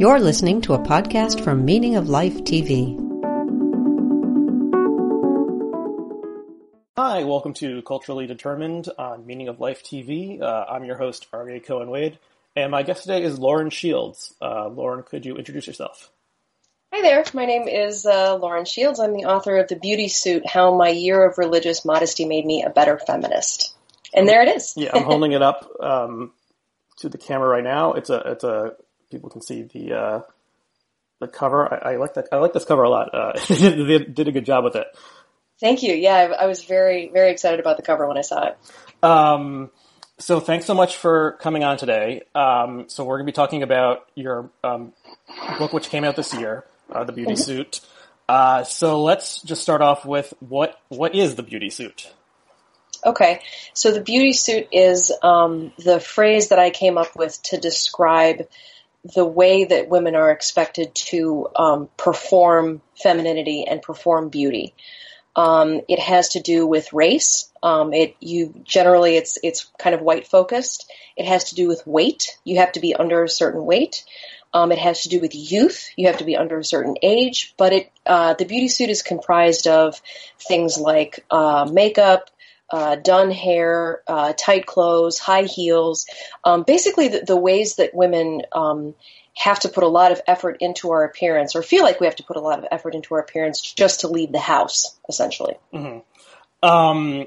You're 0.00 0.18
listening 0.18 0.62
to 0.62 0.72
a 0.72 0.78
podcast 0.78 1.44
from 1.44 1.66
Meaning 1.66 1.96
of 1.96 2.08
Life 2.08 2.38
TV. 2.44 2.96
Hi, 6.96 7.24
welcome 7.24 7.52
to 7.52 7.82
Culturally 7.82 8.26
Determined 8.26 8.88
on 8.96 9.26
Meaning 9.26 9.48
of 9.48 9.60
Life 9.60 9.84
TV. 9.84 10.40
Uh, 10.40 10.64
I'm 10.70 10.84
your 10.84 10.96
host, 10.96 11.30
Aryeh 11.34 11.62
Cohen 11.62 11.90
Wade, 11.90 12.18
and 12.56 12.70
my 12.70 12.82
guest 12.82 13.02
today 13.02 13.22
is 13.22 13.38
Lauren 13.38 13.68
Shields. 13.68 14.34
Uh, 14.40 14.68
Lauren, 14.68 15.02
could 15.02 15.26
you 15.26 15.36
introduce 15.36 15.66
yourself? 15.66 16.10
Hi 16.94 17.02
there, 17.02 17.22
my 17.34 17.44
name 17.44 17.68
is 17.68 18.06
uh, 18.06 18.36
Lauren 18.36 18.64
Shields. 18.64 19.00
I'm 19.00 19.12
the 19.12 19.26
author 19.26 19.58
of 19.58 19.68
The 19.68 19.76
Beauty 19.76 20.08
Suit 20.08 20.46
How 20.46 20.74
My 20.74 20.88
Year 20.88 21.22
of 21.28 21.36
Religious 21.36 21.84
Modesty 21.84 22.24
Made 22.24 22.46
Me 22.46 22.62
a 22.62 22.70
Better 22.70 22.98
Feminist. 22.98 23.74
And 24.14 24.26
there 24.26 24.40
it 24.40 24.48
is. 24.48 24.72
yeah, 24.78 24.92
I'm 24.94 25.02
holding 25.02 25.32
it 25.32 25.42
up 25.42 25.70
um, 25.78 26.32
to 27.00 27.10
the 27.10 27.18
camera 27.18 27.48
right 27.48 27.62
now. 27.62 27.92
It's 27.92 28.08
a, 28.08 28.16
it's 28.24 28.44
a, 28.44 28.76
people 29.10 29.30
can 29.30 29.42
see 29.42 29.62
the 29.62 29.94
uh, 29.94 30.20
the 31.20 31.28
cover. 31.28 31.72
I, 31.72 31.92
I, 31.92 31.96
like 31.96 32.14
that. 32.14 32.28
I 32.32 32.36
like 32.36 32.52
this 32.52 32.64
cover 32.64 32.82
a 32.82 32.90
lot. 32.90 33.14
Uh, 33.14 33.32
they 33.48 33.98
did 33.98 34.28
a 34.28 34.32
good 34.32 34.44
job 34.44 34.64
with 34.64 34.76
it. 34.76 34.86
Thank 35.60 35.82
you. 35.82 35.94
Yeah, 35.94 36.14
I, 36.14 36.44
I, 36.44 36.46
was 36.46 36.64
very 36.64 37.10
very 37.12 37.30
excited 37.30 37.60
about 37.60 37.76
the 37.76 37.82
cover 37.82 38.06
when 38.08 38.16
I 38.16 38.22
saw 38.22 38.48
it. 38.48 38.58
Um, 39.02 39.70
so 40.18 40.40
thanks 40.40 40.66
so 40.66 40.74
much 40.74 40.96
for 40.96 41.32
coming 41.40 41.64
on 41.64 41.76
today. 41.76 42.22
Um, 42.34 42.84
so 42.88 43.04
we're 43.04 43.16
going 43.16 43.26
to 43.26 43.32
be 43.32 43.36
talking 43.36 43.62
about 43.62 44.06
your 44.14 44.50
um, 44.64 44.92
book, 45.58 45.72
which 45.72 45.88
came 45.88 46.04
out 46.04 46.16
this 46.16 46.34
year, 46.34 46.64
uh, 46.90 47.04
the 47.04 47.12
Beauty 47.12 47.32
mm-hmm. 47.32 47.42
Suit. 47.42 47.80
Uh, 48.28 48.62
so 48.64 49.02
let's 49.02 49.42
just 49.42 49.60
start 49.60 49.82
off 49.82 50.04
with 50.06 50.32
what 50.40 50.80
what 50.88 51.14
is 51.14 51.34
the 51.34 51.42
Beauty 51.42 51.68
Suit? 51.68 52.12
Okay, 53.04 53.40
so 53.72 53.92
the 53.92 54.02
beauty 54.02 54.34
suit 54.34 54.68
is 54.72 55.10
um, 55.22 55.72
the 55.78 56.00
phrase 56.00 56.48
that 56.48 56.58
I 56.58 56.68
came 56.68 56.98
up 56.98 57.16
with 57.16 57.42
to 57.44 57.58
describe 57.58 58.46
the 59.04 59.24
way 59.24 59.64
that 59.64 59.88
women 59.88 60.14
are 60.14 60.30
expected 60.30 60.94
to 60.94 61.48
um, 61.56 61.88
perform 61.96 62.82
femininity 63.02 63.66
and 63.66 63.80
perform 63.80 64.28
beauty. 64.28 64.74
Um, 65.36 65.80
it 65.88 65.98
has 65.98 66.30
to 66.30 66.40
do 66.40 66.66
with 66.66 66.92
race. 66.92 67.50
Um, 67.62 67.92
it 67.92 68.16
you 68.20 68.54
generally 68.64 69.16
it's 69.16 69.38
it's 69.42 69.70
kind 69.78 69.94
of 69.94 70.02
white 70.02 70.26
focused. 70.26 70.90
It 71.16 71.26
has 71.26 71.44
to 71.44 71.54
do 71.54 71.68
with 71.68 71.86
weight. 71.86 72.38
You 72.44 72.58
have 72.58 72.72
to 72.72 72.80
be 72.80 72.94
under 72.94 73.22
a 73.22 73.28
certain 73.28 73.64
weight. 73.64 74.04
Um, 74.52 74.72
it 74.72 74.78
has 74.78 75.02
to 75.02 75.08
do 75.08 75.20
with 75.20 75.34
youth. 75.34 75.88
You 75.96 76.08
have 76.08 76.18
to 76.18 76.24
be 76.24 76.36
under 76.36 76.58
a 76.58 76.64
certain 76.64 76.96
age. 77.02 77.54
But 77.56 77.72
it 77.72 77.92
uh, 78.04 78.34
the 78.34 78.44
beauty 78.44 78.68
suit 78.68 78.90
is 78.90 79.02
comprised 79.02 79.68
of 79.68 80.00
things 80.38 80.76
like 80.76 81.24
uh, 81.30 81.68
makeup, 81.72 82.30
uh, 82.70 82.96
done 82.96 83.30
hair, 83.30 84.02
uh, 84.06 84.32
tight 84.36 84.66
clothes, 84.66 85.18
high 85.18 85.42
heels, 85.42 86.06
um, 86.44 86.62
basically 86.62 87.08
the, 87.08 87.20
the, 87.20 87.36
ways 87.36 87.76
that 87.76 87.94
women 87.94 88.42
um, 88.52 88.94
have 89.34 89.60
to 89.60 89.68
put 89.68 89.82
a 89.82 89.88
lot 89.88 90.12
of 90.12 90.20
effort 90.26 90.58
into 90.60 90.90
our 90.90 91.04
appearance, 91.04 91.56
or 91.56 91.62
feel 91.62 91.82
like 91.82 92.00
we 92.00 92.06
have 92.06 92.16
to 92.16 92.22
put 92.22 92.36
a 92.36 92.40
lot 92.40 92.58
of 92.58 92.66
effort 92.70 92.94
into 92.94 93.14
our 93.14 93.20
appearance 93.20 93.60
just 93.60 94.00
to 94.00 94.08
leave 94.08 94.32
the 94.32 94.38
house, 94.38 94.98
essentially. 95.08 95.54
Mm-hmm. 95.72 96.68
Um, 96.68 97.26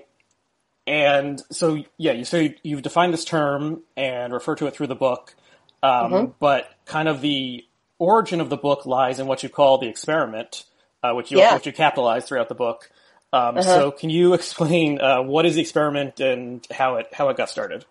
and 0.85 1.41
so, 1.51 1.83
yeah, 1.97 2.11
you 2.11 2.25
so 2.25 2.49
you've 2.61 2.81
defined 2.81 3.13
this 3.13 3.25
term 3.25 3.81
and 3.95 4.33
refer 4.33 4.55
to 4.55 4.67
it 4.67 4.75
through 4.75 4.87
the 4.87 4.95
book, 4.95 5.35
um, 5.81 6.11
mm-hmm. 6.11 6.31
but 6.39 6.69
kind 6.85 7.07
of 7.07 7.21
the 7.21 7.65
origin 7.99 8.41
of 8.41 8.49
the 8.49 8.57
book 8.57 8.85
lies 8.85 9.19
in 9.19 9.27
what 9.27 9.43
you 9.43 9.49
call 9.49 9.77
the 9.77 9.87
experiment, 9.87 10.65
uh, 11.01 11.13
which 11.13 11.31
you 11.31 11.37
yeah. 11.37 11.53
which 11.53 11.65
you 11.65 11.73
capitalize 11.73 12.25
throughout 12.25 12.49
the 12.49 12.55
book. 12.55 12.91
Um, 13.33 13.57
uh-huh. 13.57 13.61
So, 13.63 13.91
can 13.91 14.11
you 14.11 14.33
explain 14.35 15.01
uh, 15.01 15.23
what 15.23 15.45
is 15.45 15.55
the 15.55 15.61
experiment 15.61 16.19
and 16.19 16.65
how 16.71 16.95
it 16.97 17.07
how 17.11 17.29
it 17.29 17.37
got 17.37 17.49
started? 17.49 17.83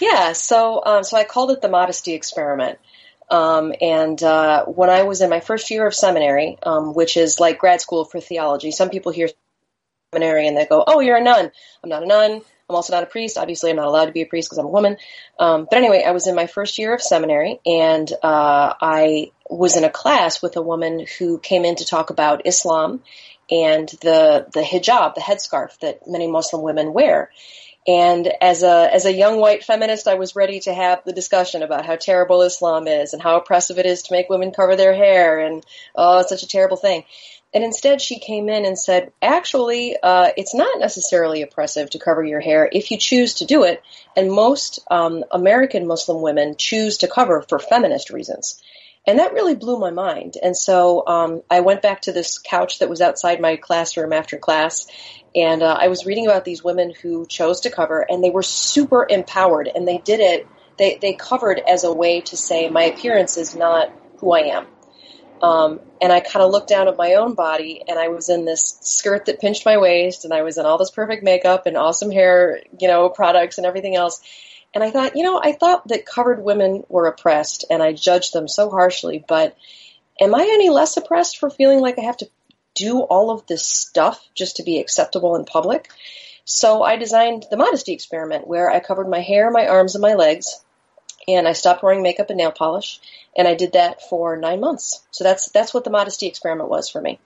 Yeah, 0.00 0.32
so 0.32 0.82
um, 0.84 1.04
so 1.04 1.16
I 1.16 1.24
called 1.24 1.52
it 1.52 1.62
the 1.62 1.68
modesty 1.68 2.12
experiment. 2.12 2.78
Um, 3.28 3.72
and 3.80 4.22
uh, 4.22 4.66
when 4.66 4.90
I 4.90 5.02
was 5.02 5.20
in 5.20 5.30
my 5.30 5.40
first 5.40 5.70
year 5.70 5.86
of 5.86 5.94
seminary, 5.94 6.58
um, 6.62 6.94
which 6.94 7.16
is 7.16 7.40
like 7.40 7.58
grad 7.58 7.80
school 7.80 8.04
for 8.04 8.20
theology, 8.20 8.70
some 8.70 8.88
people 8.88 9.10
hear 9.10 9.28
seminary 10.12 10.46
and 10.46 10.56
they 10.56 10.66
go, 10.66 10.84
"Oh, 10.86 11.00
you're 11.00 11.16
a 11.16 11.22
nun." 11.22 11.50
I'm 11.82 11.90
not 11.90 12.02
a 12.02 12.06
nun. 12.06 12.42
I'm 12.68 12.74
also 12.74 12.92
not 12.92 13.04
a 13.04 13.06
priest. 13.06 13.38
Obviously, 13.38 13.70
I'm 13.70 13.76
not 13.76 13.86
allowed 13.86 14.06
to 14.06 14.12
be 14.12 14.22
a 14.22 14.26
priest 14.26 14.48
because 14.48 14.58
I'm 14.58 14.66
a 14.66 14.70
woman. 14.70 14.96
Um, 15.38 15.68
but 15.70 15.76
anyway, 15.76 16.02
I 16.04 16.10
was 16.10 16.26
in 16.26 16.34
my 16.34 16.48
first 16.48 16.78
year 16.78 16.92
of 16.94 17.00
seminary, 17.00 17.60
and 17.64 18.12
uh, 18.22 18.74
I 18.80 19.30
was 19.48 19.76
in 19.76 19.84
a 19.84 19.90
class 19.90 20.42
with 20.42 20.56
a 20.56 20.62
woman 20.62 21.06
who 21.18 21.38
came 21.38 21.64
in 21.64 21.76
to 21.76 21.84
talk 21.84 22.10
about 22.10 22.46
Islam 22.46 23.02
and 23.50 23.88
the 24.02 24.46
the 24.52 24.62
hijab, 24.62 25.14
the 25.14 25.20
headscarf 25.20 25.78
that 25.80 26.06
many 26.06 26.26
Muslim 26.26 26.62
women 26.62 26.92
wear. 26.92 27.30
And 27.88 28.32
as 28.40 28.64
a 28.64 28.92
as 28.92 29.04
a 29.04 29.12
young 29.12 29.38
white 29.38 29.62
feminist, 29.62 30.08
I 30.08 30.14
was 30.14 30.34
ready 30.34 30.58
to 30.60 30.74
have 30.74 31.04
the 31.04 31.12
discussion 31.12 31.62
about 31.62 31.86
how 31.86 31.94
terrible 31.94 32.42
Islam 32.42 32.88
is 32.88 33.12
and 33.12 33.22
how 33.22 33.36
oppressive 33.36 33.78
it 33.78 33.86
is 33.86 34.02
to 34.02 34.12
make 34.12 34.28
women 34.28 34.50
cover 34.50 34.74
their 34.74 34.94
hair 34.94 35.38
and 35.38 35.64
oh, 35.94 36.20
it's 36.20 36.30
such 36.30 36.42
a 36.42 36.48
terrible 36.48 36.76
thing. 36.76 37.04
And 37.54 37.64
instead, 37.64 38.02
she 38.02 38.18
came 38.18 38.48
in 38.48 38.66
and 38.66 38.78
said, 38.78 39.12
actually, 39.22 39.96
uh, 40.02 40.30
it's 40.36 40.54
not 40.54 40.78
necessarily 40.78 41.42
oppressive 41.42 41.88
to 41.90 41.98
cover 41.98 42.22
your 42.22 42.40
hair 42.40 42.68
if 42.70 42.90
you 42.90 42.98
choose 42.98 43.34
to 43.34 43.46
do 43.46 43.62
it. 43.62 43.82
And 44.16 44.30
most 44.30 44.80
um, 44.90 45.24
American 45.30 45.86
Muslim 45.86 46.20
women 46.20 46.56
choose 46.58 46.98
to 46.98 47.08
cover 47.08 47.42
for 47.48 47.58
feminist 47.58 48.10
reasons. 48.10 48.60
And 49.06 49.20
that 49.20 49.32
really 49.32 49.54
blew 49.54 49.78
my 49.78 49.90
mind. 49.90 50.36
And 50.42 50.56
so 50.56 51.06
um, 51.06 51.42
I 51.48 51.60
went 51.60 51.80
back 51.80 52.02
to 52.02 52.12
this 52.12 52.38
couch 52.38 52.80
that 52.80 52.88
was 52.88 53.00
outside 53.00 53.40
my 53.40 53.56
classroom 53.56 54.12
after 54.12 54.36
class, 54.36 54.88
and 55.34 55.62
uh, 55.62 55.76
I 55.78 55.88
was 55.88 56.06
reading 56.06 56.26
about 56.26 56.44
these 56.44 56.64
women 56.64 56.92
who 57.02 57.26
chose 57.26 57.60
to 57.60 57.70
cover, 57.70 58.00
and 58.00 58.24
they 58.24 58.30
were 58.30 58.42
super 58.42 59.06
empowered, 59.08 59.70
and 59.72 59.86
they 59.86 59.98
did 59.98 60.20
it. 60.20 60.48
They 60.78 60.98
they 61.00 61.12
covered 61.12 61.60
as 61.60 61.84
a 61.84 61.92
way 61.92 62.22
to 62.22 62.36
say 62.36 62.68
my 62.68 62.84
appearance 62.84 63.36
is 63.36 63.54
not 63.54 63.92
who 64.18 64.32
I 64.32 64.40
am. 64.40 64.66
Um, 65.42 65.80
and 66.00 66.12
I 66.12 66.20
kind 66.20 66.42
of 66.42 66.50
looked 66.50 66.68
down 66.68 66.88
at 66.88 66.96
my 66.96 67.14
own 67.14 67.34
body, 67.34 67.82
and 67.86 67.98
I 67.98 68.08
was 68.08 68.28
in 68.28 68.44
this 68.44 68.78
skirt 68.80 69.26
that 69.26 69.40
pinched 69.40 69.66
my 69.66 69.76
waist, 69.76 70.24
and 70.24 70.32
I 70.32 70.42
was 70.42 70.56
in 70.56 70.64
all 70.64 70.78
this 70.78 70.90
perfect 70.90 71.22
makeup 71.22 71.66
and 71.66 71.76
awesome 71.76 72.10
hair, 72.10 72.62
you 72.80 72.88
know, 72.88 73.08
products 73.10 73.58
and 73.58 73.66
everything 73.66 73.94
else. 73.94 74.20
And 74.76 74.84
I 74.84 74.90
thought, 74.90 75.16
you 75.16 75.22
know, 75.22 75.40
I 75.42 75.52
thought 75.52 75.88
that 75.88 76.04
covered 76.04 76.44
women 76.44 76.84
were 76.90 77.06
oppressed 77.06 77.64
and 77.70 77.82
I 77.82 77.94
judged 77.94 78.34
them 78.34 78.46
so 78.46 78.68
harshly, 78.68 79.24
but 79.26 79.56
am 80.20 80.34
I 80.34 80.42
any 80.42 80.68
less 80.68 80.98
oppressed 80.98 81.38
for 81.38 81.48
feeling 81.48 81.80
like 81.80 81.98
I 81.98 82.02
have 82.02 82.18
to 82.18 82.28
do 82.74 83.00
all 83.00 83.30
of 83.30 83.46
this 83.46 83.64
stuff 83.64 84.22
just 84.34 84.56
to 84.56 84.64
be 84.64 84.78
acceptable 84.78 85.34
in 85.34 85.46
public? 85.46 85.88
So 86.44 86.82
I 86.82 86.96
designed 86.96 87.46
the 87.50 87.56
modesty 87.56 87.94
experiment 87.94 88.46
where 88.46 88.70
I 88.70 88.80
covered 88.80 89.08
my 89.08 89.20
hair, 89.20 89.50
my 89.50 89.66
arms, 89.66 89.94
and 89.94 90.02
my 90.02 90.12
legs, 90.12 90.62
and 91.26 91.48
I 91.48 91.54
stopped 91.54 91.82
wearing 91.82 92.02
makeup 92.02 92.28
and 92.28 92.36
nail 92.36 92.52
polish, 92.52 93.00
and 93.34 93.48
I 93.48 93.54
did 93.54 93.72
that 93.72 94.02
for 94.10 94.36
nine 94.36 94.60
months. 94.60 95.02
So 95.10 95.24
that's 95.24 95.48
that's 95.52 95.72
what 95.72 95.84
the 95.84 95.90
modesty 95.90 96.26
experiment 96.26 96.68
was 96.68 96.90
for 96.90 97.00
me. 97.00 97.18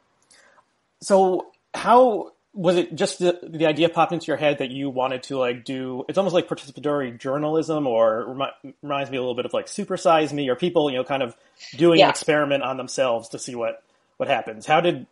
So 1.00 1.48
how 1.74 2.30
was 2.52 2.76
it 2.76 2.94
just 2.94 3.20
the, 3.20 3.38
the 3.42 3.66
idea 3.66 3.88
popped 3.88 4.12
into 4.12 4.26
your 4.26 4.36
head 4.36 4.58
that 4.58 4.70
you 4.70 4.90
wanted 4.90 5.22
to 5.22 5.38
like 5.38 5.64
do 5.64 6.04
it's 6.08 6.18
almost 6.18 6.34
like 6.34 6.48
participatory 6.48 7.16
journalism 7.16 7.86
or 7.86 8.24
remi- 8.28 8.74
reminds 8.82 9.10
me 9.10 9.16
a 9.16 9.20
little 9.20 9.36
bit 9.36 9.44
of 9.44 9.52
like 9.52 9.66
supersize 9.66 10.32
me 10.32 10.48
or 10.48 10.56
people 10.56 10.90
you 10.90 10.96
know 10.96 11.04
kind 11.04 11.22
of 11.22 11.36
doing 11.76 11.98
yeah. 11.98 12.06
an 12.06 12.10
experiment 12.10 12.62
on 12.62 12.76
themselves 12.76 13.28
to 13.28 13.38
see 13.38 13.54
what 13.54 13.82
what 14.16 14.28
happens 14.28 14.66
how 14.66 14.80
did 14.80 15.06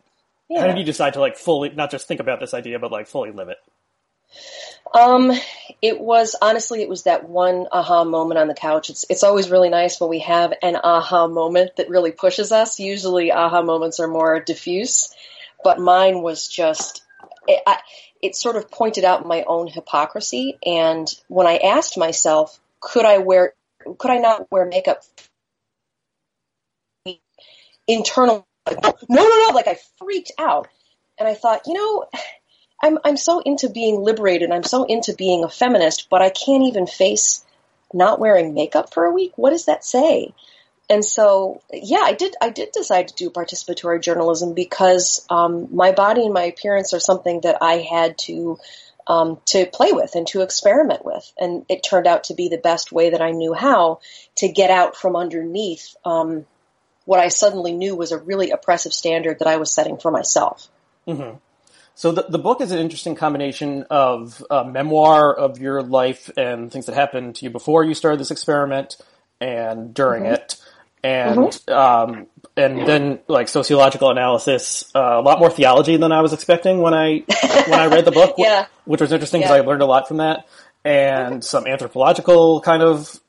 yeah. 0.49 0.61
how 0.61 0.67
did 0.67 0.77
you 0.77 0.83
decide 0.83 1.13
to 1.13 1.19
like 1.19 1.37
fully 1.37 1.69
not 1.69 1.91
just 1.91 2.07
think 2.07 2.19
about 2.19 2.39
this 2.39 2.53
idea 2.53 2.77
but 2.77 2.91
like 2.91 3.07
fully 3.07 3.31
live 3.31 3.49
it 3.49 3.57
um 4.93 5.31
it 5.81 5.99
was 5.99 6.35
honestly 6.41 6.81
it 6.81 6.89
was 6.89 7.03
that 7.03 7.29
one 7.29 7.67
aha 7.71 8.03
moment 8.03 8.37
on 8.37 8.47
the 8.47 8.53
couch 8.53 8.89
it's 8.89 9.05
it's 9.09 9.23
always 9.23 9.49
really 9.49 9.69
nice 9.69 9.99
when 9.99 10.09
we 10.09 10.19
have 10.19 10.53
an 10.61 10.75
aha 10.75 11.27
moment 11.27 11.71
that 11.77 11.89
really 11.89 12.11
pushes 12.11 12.51
us 12.51 12.79
usually 12.79 13.31
aha 13.31 13.61
moments 13.61 13.99
are 13.99 14.07
more 14.07 14.39
diffuse 14.39 15.13
but 15.63 15.79
mine 15.79 16.21
was 16.21 16.47
just 16.47 17.03
it, 17.49 17.63
I, 17.65 17.79
it 18.21 18.35
sort 18.35 18.55
of 18.55 18.71
pointed 18.71 19.03
out 19.03 19.25
my 19.25 19.43
own 19.43 19.67
hypocrisy. 19.67 20.57
And 20.65 21.07
when 21.27 21.47
I 21.47 21.57
asked 21.57 21.97
myself, 21.97 22.59
could 22.79 23.05
I 23.05 23.17
wear, 23.17 23.53
could 23.97 24.11
I 24.11 24.17
not 24.17 24.49
wear 24.51 24.65
makeup 24.65 25.03
internal? 27.87 28.47
No, 28.69 28.93
no, 29.09 29.47
no. 29.47 29.51
Like 29.53 29.67
I 29.67 29.77
freaked 29.97 30.31
out. 30.37 30.67
And 31.17 31.27
I 31.27 31.33
thought, 31.33 31.63
you 31.65 31.73
know, 31.73 32.05
I'm, 32.81 32.99
I'm 33.03 33.17
so 33.17 33.39
into 33.39 33.69
being 33.69 34.01
liberated. 34.01 34.51
I'm 34.51 34.63
so 34.63 34.83
into 34.83 35.13
being 35.13 35.43
a 35.43 35.49
feminist, 35.49 36.07
but 36.09 36.21
I 36.21 36.29
can't 36.29 36.63
even 36.63 36.87
face 36.87 37.43
not 37.93 38.19
wearing 38.19 38.53
makeup 38.53 38.93
for 38.93 39.05
a 39.05 39.11
week. 39.13 39.33
What 39.35 39.49
does 39.49 39.65
that 39.65 39.83
say? 39.83 40.33
And 40.89 41.05
so 41.05 41.61
yeah 41.71 42.01
i 42.01 42.13
did 42.13 42.35
i 42.41 42.49
did 42.49 42.71
decide 42.71 43.07
to 43.07 43.15
do 43.15 43.29
participatory 43.29 44.01
journalism 44.01 44.53
because 44.53 45.25
um, 45.29 45.73
my 45.75 45.91
body 45.91 46.23
and 46.23 46.33
my 46.33 46.43
appearance 46.43 46.93
are 46.93 46.99
something 46.99 47.41
that 47.41 47.57
i 47.61 47.75
had 47.75 48.17
to 48.17 48.57
um, 49.07 49.39
to 49.45 49.65
play 49.65 49.91
with 49.91 50.13
and 50.15 50.27
to 50.27 50.41
experiment 50.41 51.03
with 51.05 51.31
and 51.37 51.65
it 51.69 51.81
turned 51.83 52.07
out 52.07 52.25
to 52.25 52.33
be 52.33 52.49
the 52.49 52.57
best 52.57 52.91
way 52.91 53.11
that 53.11 53.21
i 53.21 53.31
knew 53.31 53.53
how 53.53 53.99
to 54.35 54.49
get 54.49 54.69
out 54.69 54.95
from 54.95 55.15
underneath 55.15 55.95
um, 56.05 56.45
what 57.05 57.19
i 57.19 57.27
suddenly 57.27 57.73
knew 57.73 57.95
was 57.95 58.11
a 58.11 58.17
really 58.17 58.51
oppressive 58.51 58.93
standard 58.93 59.39
that 59.39 59.47
i 59.47 59.57
was 59.57 59.73
setting 59.73 59.97
for 59.97 60.11
myself 60.11 60.67
mm-hmm. 61.07 61.37
So 61.95 62.13
the, 62.13 62.27
the 62.29 62.39
book 62.39 62.61
is 62.61 62.71
an 62.71 62.79
interesting 62.79 63.15
combination 63.15 63.83
of 63.89 64.41
a 64.49 64.63
memoir 64.63 65.35
of 65.35 65.59
your 65.59 65.81
life 65.81 66.29
and 66.37 66.71
things 66.71 66.85
that 66.85 66.95
happened 66.95 67.35
to 67.35 67.43
you 67.43 67.49
before 67.49 67.83
you 67.83 67.93
started 67.93 68.21
this 68.21 68.31
experiment 68.31 68.95
and 69.41 69.93
during 69.93 70.23
mm-hmm. 70.23 70.35
it 70.35 70.55
and 71.03 71.39
mm-hmm. 71.39 71.73
um, 71.73 72.27
and 72.57 72.87
then 72.87 73.19
like 73.27 73.47
sociological 73.47 74.09
analysis, 74.09 74.91
uh, 74.95 74.99
a 74.99 75.21
lot 75.21 75.39
more 75.39 75.49
theology 75.49 75.97
than 75.97 76.11
I 76.11 76.21
was 76.21 76.33
expecting 76.33 76.81
when 76.81 76.93
I 76.93 77.23
when 77.67 77.79
I 77.79 77.87
read 77.87 78.05
the 78.05 78.11
book. 78.11 78.35
yeah. 78.37 78.65
which 78.85 79.01
was 79.01 79.11
interesting 79.11 79.41
because 79.41 79.55
yeah. 79.55 79.63
I 79.63 79.65
learned 79.65 79.81
a 79.81 79.85
lot 79.85 80.07
from 80.07 80.17
that, 80.17 80.47
and 80.83 81.43
some 81.43 81.67
anthropological 81.67 82.61
kind 82.61 82.83
of 82.83 83.19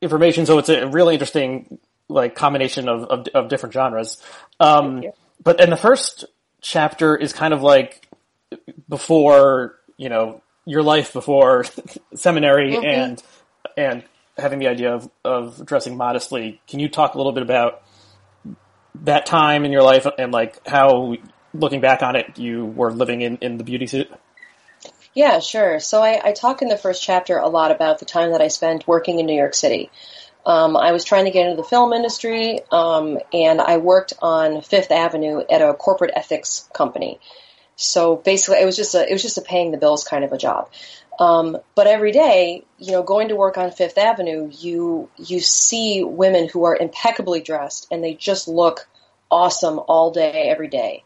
information. 0.00 0.46
So 0.46 0.58
it's 0.58 0.68
a 0.68 0.86
really 0.88 1.14
interesting 1.14 1.78
like 2.08 2.34
combination 2.34 2.88
of 2.88 3.04
of, 3.04 3.28
of 3.34 3.48
different 3.48 3.72
genres. 3.72 4.20
Um, 4.58 5.04
but 5.42 5.60
and 5.60 5.72
the 5.72 5.76
first 5.76 6.26
chapter 6.60 7.16
is 7.16 7.32
kind 7.32 7.54
of 7.54 7.62
like 7.62 8.08
before 8.88 9.78
you 9.96 10.08
know 10.08 10.42
your 10.66 10.82
life 10.82 11.12
before 11.12 11.64
seminary 12.14 12.72
mm-hmm. 12.72 12.84
and 12.84 13.22
and 13.76 14.04
having 14.40 14.58
the 14.58 14.68
idea 14.68 14.94
of, 14.94 15.10
of 15.24 15.64
dressing 15.64 15.96
modestly. 15.96 16.60
Can 16.66 16.80
you 16.80 16.88
talk 16.88 17.14
a 17.14 17.16
little 17.18 17.32
bit 17.32 17.42
about 17.42 17.82
that 19.02 19.26
time 19.26 19.64
in 19.64 19.72
your 19.72 19.82
life 19.82 20.06
and 20.18 20.32
like 20.32 20.66
how 20.66 21.16
looking 21.54 21.80
back 21.80 22.02
on 22.02 22.16
it 22.16 22.38
you 22.38 22.64
were 22.64 22.92
living 22.92 23.22
in, 23.22 23.36
in 23.38 23.56
the 23.56 23.64
beauty 23.64 23.86
suit? 23.86 24.10
Yeah, 25.12 25.40
sure. 25.40 25.80
So 25.80 26.02
I, 26.02 26.20
I 26.28 26.32
talk 26.32 26.62
in 26.62 26.68
the 26.68 26.76
first 26.76 27.02
chapter 27.02 27.38
a 27.38 27.48
lot 27.48 27.72
about 27.72 27.98
the 27.98 28.04
time 28.04 28.32
that 28.32 28.40
I 28.40 28.48
spent 28.48 28.86
working 28.86 29.18
in 29.18 29.26
New 29.26 29.36
York 29.36 29.54
City. 29.54 29.90
Um, 30.46 30.76
I 30.76 30.92
was 30.92 31.04
trying 31.04 31.26
to 31.26 31.30
get 31.30 31.44
into 31.44 31.60
the 31.60 31.68
film 31.68 31.92
industry, 31.92 32.60
um, 32.70 33.18
and 33.32 33.60
I 33.60 33.76
worked 33.76 34.14
on 34.22 34.62
Fifth 34.62 34.90
Avenue 34.90 35.42
at 35.50 35.60
a 35.60 35.74
corporate 35.74 36.12
ethics 36.14 36.68
company. 36.72 37.20
So 37.76 38.16
basically, 38.16 38.60
it 38.60 38.64
was 38.64 38.76
just 38.76 38.94
a 38.94 39.08
it 39.08 39.12
was 39.12 39.22
just 39.22 39.38
a 39.38 39.42
paying 39.42 39.70
the 39.70 39.78
bills 39.78 40.04
kind 40.04 40.24
of 40.24 40.32
a 40.32 40.38
job. 40.38 40.70
Um, 41.20 41.58
but 41.74 41.86
every 41.86 42.12
day, 42.12 42.64
you 42.78 42.92
know, 42.92 43.02
going 43.02 43.28
to 43.28 43.36
work 43.36 43.58
on 43.58 43.70
Fifth 43.70 43.98
Avenue, 43.98 44.50
you 44.50 45.10
you 45.18 45.38
see 45.38 46.02
women 46.02 46.48
who 46.48 46.64
are 46.64 46.74
impeccably 46.74 47.42
dressed 47.42 47.86
and 47.90 48.02
they 48.02 48.14
just 48.14 48.48
look 48.48 48.88
awesome 49.30 49.78
all 49.78 50.10
day, 50.10 50.48
every 50.48 50.68
day. 50.68 51.04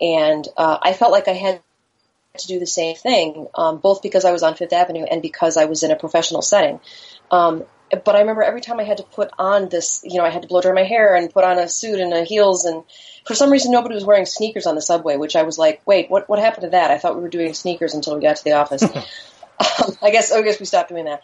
And 0.00 0.46
uh, 0.56 0.78
I 0.82 0.92
felt 0.94 1.12
like 1.12 1.28
I 1.28 1.34
had 1.34 1.60
to 2.38 2.46
do 2.48 2.58
the 2.58 2.66
same 2.66 2.96
thing, 2.96 3.46
um, 3.54 3.78
both 3.78 4.02
because 4.02 4.24
I 4.24 4.32
was 4.32 4.42
on 4.42 4.56
Fifth 4.56 4.72
Avenue 4.72 5.04
and 5.04 5.22
because 5.22 5.56
I 5.56 5.66
was 5.66 5.84
in 5.84 5.92
a 5.92 5.96
professional 5.96 6.42
setting. 6.42 6.80
Um, 7.30 7.64
but 8.04 8.16
I 8.16 8.20
remember 8.20 8.42
every 8.42 8.62
time 8.62 8.80
I 8.80 8.84
had 8.84 8.96
to 8.96 9.02
put 9.04 9.30
on 9.38 9.68
this, 9.68 10.02
you 10.02 10.18
know, 10.18 10.24
I 10.24 10.30
had 10.30 10.42
to 10.42 10.48
blow 10.48 10.60
dry 10.60 10.72
my 10.72 10.82
hair 10.82 11.14
and 11.14 11.30
put 11.30 11.44
on 11.44 11.58
a 11.58 11.68
suit 11.68 12.00
and 12.00 12.12
a 12.12 12.24
heels, 12.24 12.64
and 12.64 12.82
for 13.26 13.34
some 13.34 13.50
reason 13.50 13.70
nobody 13.70 13.94
was 13.94 14.04
wearing 14.04 14.26
sneakers 14.26 14.66
on 14.66 14.74
the 14.74 14.80
subway, 14.80 15.16
which 15.16 15.36
I 15.36 15.42
was 15.42 15.58
like, 15.58 15.82
wait, 15.86 16.10
what 16.10 16.28
what 16.28 16.38
happened 16.38 16.62
to 16.62 16.70
that? 16.70 16.90
I 16.90 16.98
thought 16.98 17.14
we 17.14 17.22
were 17.22 17.28
doing 17.28 17.52
sneakers 17.54 17.94
until 17.94 18.16
we 18.16 18.22
got 18.22 18.36
to 18.36 18.44
the 18.44 18.52
office. 18.52 18.82
um, 19.62 19.96
I 20.02 20.10
guess 20.10 20.32
I 20.32 20.42
guess 20.42 20.60
we 20.60 20.66
stopped 20.66 20.90
doing 20.90 21.06
that. 21.06 21.22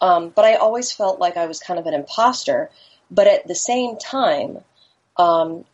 Um, 0.00 0.30
but 0.30 0.44
I 0.44 0.54
always 0.54 0.92
felt 0.92 1.18
like 1.18 1.36
I 1.36 1.46
was 1.46 1.60
kind 1.60 1.78
of 1.78 1.86
an 1.86 1.94
imposter. 1.94 2.70
But 3.10 3.26
at 3.26 3.46
the 3.46 3.54
same 3.54 3.96
time, 3.96 4.58
um, 5.16 5.64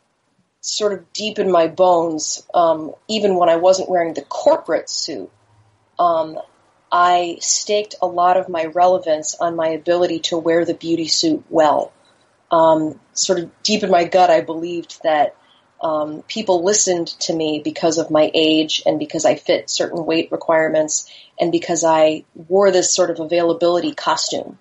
sort 0.60 0.92
of 0.92 1.12
deep 1.12 1.38
in 1.38 1.50
my 1.50 1.66
bones, 1.66 2.46
um, 2.54 2.94
even 3.08 3.36
when 3.36 3.48
I 3.48 3.56
wasn't 3.56 3.90
wearing 3.90 4.14
the 4.14 4.22
corporate 4.22 4.88
suit, 4.88 5.30
um, 5.98 6.38
I 6.90 7.38
staked 7.40 7.96
a 8.00 8.06
lot 8.06 8.36
of 8.36 8.48
my 8.48 8.66
relevance 8.66 9.34
on 9.34 9.56
my 9.56 9.68
ability 9.68 10.20
to 10.20 10.38
wear 10.38 10.64
the 10.64 10.74
beauty 10.74 11.08
suit 11.08 11.44
well. 11.50 11.92
Um, 12.50 13.00
sort 13.14 13.40
of 13.40 13.50
deep 13.62 13.82
in 13.82 13.90
my 13.90 14.04
gut, 14.04 14.30
I 14.30 14.40
believed 14.40 15.02
that 15.02 15.34
um, 15.80 16.22
people 16.22 16.64
listened 16.64 17.08
to 17.20 17.34
me 17.34 17.60
because 17.62 17.98
of 17.98 18.10
my 18.10 18.30
age 18.32 18.82
and 18.86 18.98
because 18.98 19.24
I 19.24 19.34
fit 19.34 19.68
certain 19.68 20.06
weight 20.06 20.32
requirements 20.32 21.10
and 21.38 21.52
because 21.52 21.84
I 21.84 22.24
wore 22.34 22.70
this 22.70 22.94
sort 22.94 23.10
of 23.10 23.20
availability 23.20 23.92
costume. 23.94 24.58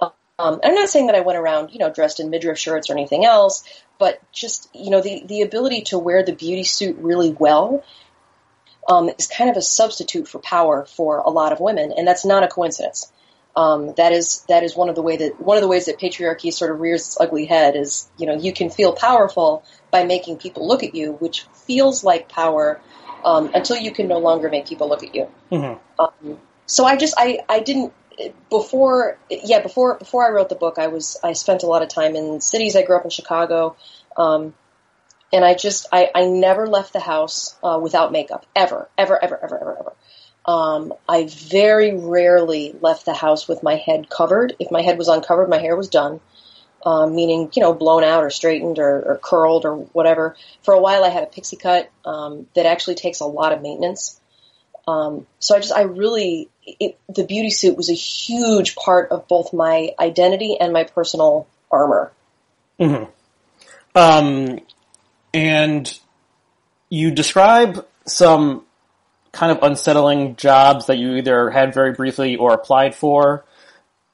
Um, 0.00 0.60
I'm 0.64 0.74
not 0.74 0.88
saying 0.88 1.06
that 1.06 1.14
I 1.14 1.20
went 1.20 1.38
around, 1.38 1.70
you 1.72 1.78
know, 1.78 1.92
dressed 1.92 2.18
in 2.18 2.30
midriff 2.30 2.58
shirts 2.58 2.90
or 2.90 2.94
anything 2.94 3.24
else, 3.24 3.62
but 3.98 4.20
just, 4.32 4.68
you 4.74 4.90
know, 4.90 5.00
the, 5.00 5.22
the 5.26 5.42
ability 5.42 5.82
to 5.82 5.98
wear 5.98 6.24
the 6.24 6.34
beauty 6.34 6.64
suit 6.64 6.96
really 6.98 7.30
well 7.30 7.84
um, 8.88 9.10
is 9.16 9.26
kind 9.26 9.50
of 9.50 9.56
a 9.56 9.62
substitute 9.62 10.26
for 10.28 10.40
power 10.40 10.84
for 10.86 11.18
a 11.18 11.30
lot 11.30 11.52
of 11.52 11.60
women, 11.60 11.92
and 11.96 12.06
that's 12.06 12.24
not 12.24 12.42
a 12.42 12.48
coincidence. 12.48 13.10
Um, 13.56 13.94
that 13.96 14.12
is 14.12 14.44
that 14.48 14.64
is 14.64 14.74
one 14.74 14.88
of 14.88 14.96
the 14.96 15.02
way 15.02 15.16
that 15.16 15.40
one 15.40 15.56
of 15.56 15.62
the 15.62 15.68
ways 15.68 15.86
that 15.86 15.98
patriarchy 15.98 16.52
sort 16.52 16.72
of 16.72 16.80
rears 16.80 17.02
its 17.02 17.20
ugly 17.20 17.46
head 17.46 17.76
is 17.76 18.10
you 18.18 18.26
know 18.26 18.34
you 18.34 18.52
can 18.52 18.68
feel 18.68 18.92
powerful 18.92 19.64
by 19.92 20.04
making 20.04 20.38
people 20.38 20.66
look 20.66 20.82
at 20.82 20.94
you, 20.94 21.12
which 21.12 21.46
feels 21.66 22.02
like 22.02 22.28
power 22.28 22.80
um, 23.24 23.50
until 23.54 23.76
you 23.76 23.92
can 23.92 24.08
no 24.08 24.18
longer 24.18 24.50
make 24.50 24.66
people 24.66 24.88
look 24.88 25.04
at 25.04 25.14
you. 25.14 25.28
Mm-hmm. 25.52 26.02
Um, 26.02 26.38
so 26.66 26.84
I 26.84 26.96
just 26.96 27.14
I 27.16 27.40
I 27.48 27.60
didn't 27.60 27.92
before 28.50 29.18
yeah 29.30 29.60
before 29.60 29.98
before 29.98 30.26
I 30.26 30.30
wrote 30.30 30.48
the 30.48 30.54
book 30.56 30.78
I 30.78 30.88
was 30.88 31.16
I 31.22 31.32
spent 31.32 31.62
a 31.62 31.66
lot 31.66 31.82
of 31.82 31.88
time 31.88 32.16
in 32.16 32.40
cities. 32.40 32.74
I 32.74 32.82
grew 32.82 32.96
up 32.96 33.04
in 33.04 33.10
Chicago. 33.10 33.76
Um, 34.16 34.54
and 35.34 35.44
I 35.44 35.54
just 35.54 35.86
I, 35.92 36.10
I 36.14 36.26
never 36.26 36.66
left 36.66 36.92
the 36.92 37.00
house 37.00 37.56
uh, 37.62 37.78
without 37.82 38.12
makeup 38.12 38.46
ever 38.54 38.88
ever 38.96 39.22
ever 39.22 39.38
ever 39.42 39.60
ever 39.60 39.78
ever. 39.78 39.92
Um, 40.46 40.92
I 41.08 41.26
very 41.26 41.96
rarely 41.96 42.74
left 42.80 43.06
the 43.06 43.14
house 43.14 43.48
with 43.48 43.62
my 43.62 43.76
head 43.76 44.10
covered. 44.10 44.54
If 44.58 44.70
my 44.70 44.82
head 44.82 44.98
was 44.98 45.08
uncovered, 45.08 45.48
my 45.48 45.58
hair 45.58 45.74
was 45.74 45.88
done, 45.88 46.20
um, 46.84 47.14
meaning 47.14 47.50
you 47.54 47.62
know 47.62 47.72
blown 47.72 48.04
out 48.04 48.22
or 48.22 48.30
straightened 48.30 48.78
or, 48.78 49.12
or, 49.12 49.20
curled 49.22 49.64
or 49.64 49.76
whatever. 49.76 50.36
For 50.62 50.74
a 50.74 50.80
while, 50.80 51.02
I 51.02 51.08
had 51.08 51.22
a 51.22 51.26
pixie 51.26 51.56
cut 51.56 51.90
um, 52.04 52.46
that 52.54 52.66
actually 52.66 52.96
takes 52.96 53.20
a 53.20 53.26
lot 53.26 53.52
of 53.52 53.62
maintenance. 53.62 54.20
Um, 54.86 55.26
so 55.38 55.56
I 55.56 55.60
just 55.60 55.72
I 55.72 55.82
really 55.82 56.50
it, 56.66 56.98
the 57.08 57.24
beauty 57.24 57.50
suit 57.50 57.76
was 57.76 57.88
a 57.88 57.94
huge 57.94 58.76
part 58.76 59.12
of 59.12 59.28
both 59.28 59.54
my 59.54 59.90
identity 59.98 60.58
and 60.60 60.74
my 60.74 60.84
personal 60.84 61.46
armor. 61.70 62.12
Mm-hmm. 62.78 63.04
Um, 63.96 64.58
and 65.32 65.98
you 66.90 67.10
describe 67.10 67.86
some 68.06 68.64
kind 69.34 69.52
of 69.52 69.62
unsettling 69.62 70.36
jobs 70.36 70.86
that 70.86 70.98
you 70.98 71.16
either 71.16 71.50
had 71.50 71.74
very 71.74 71.92
briefly 71.92 72.36
or 72.36 72.52
applied 72.52 72.94
for. 72.94 73.44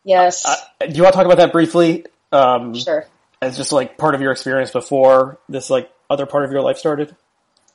Yes. 0.05 0.47
Uh, 0.47 0.87
do 0.87 0.95
you 0.95 1.03
want 1.03 1.13
to 1.13 1.17
talk 1.17 1.27
about 1.27 1.39
that 1.39 1.53
briefly? 1.53 2.07
Um, 2.33 2.75
sure. 2.75 3.07
As 3.43 3.57
just 3.57 3.73
like 3.73 3.99
part 3.99 4.15
of 4.15 4.21
your 4.21 4.33
experience 4.33 4.71
before 4.71 5.39
this 5.49 5.71
like 5.71 5.91
other 6.09 6.27
part 6.27 6.45
of 6.45 6.53
your 6.53 6.63
life 6.63 6.79
started? 6.79 7.15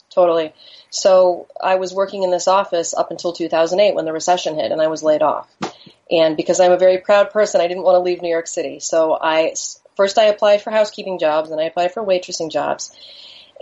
Totally. 0.10 0.54
So 0.90 1.48
I 1.62 1.76
was 1.76 1.94
working 1.94 2.24
in 2.24 2.32
this 2.32 2.48
office 2.48 2.94
up 2.94 3.12
until 3.12 3.34
2008 3.34 3.96
when 3.96 4.06
the 4.06 4.14
recession 4.14 4.56
hit 4.56 4.72
and 4.72 4.82
I 4.82 4.88
was 4.88 5.04
laid 5.04 5.22
off. 5.22 5.50
And 6.10 6.38
because 6.38 6.60
I'm 6.60 6.72
a 6.72 6.78
very 6.78 7.00
proud 7.00 7.32
person, 7.32 7.62
I 7.62 7.68
didn't 7.68 7.84
want 7.84 7.96
to 7.96 8.00
leave 8.00 8.22
New 8.22 8.30
York 8.30 8.48
City. 8.48 8.80
So 8.80 9.18
I 9.20 9.54
first 9.98 10.18
I 10.18 10.26
applied 10.26 10.62
for 10.62 10.72
housekeeping 10.72 11.20
jobs 11.20 11.50
and 11.50 11.60
I 11.60 11.66
applied 11.66 11.94
for 11.94 12.04
waitressing 12.04 12.52
jobs. 12.52 12.96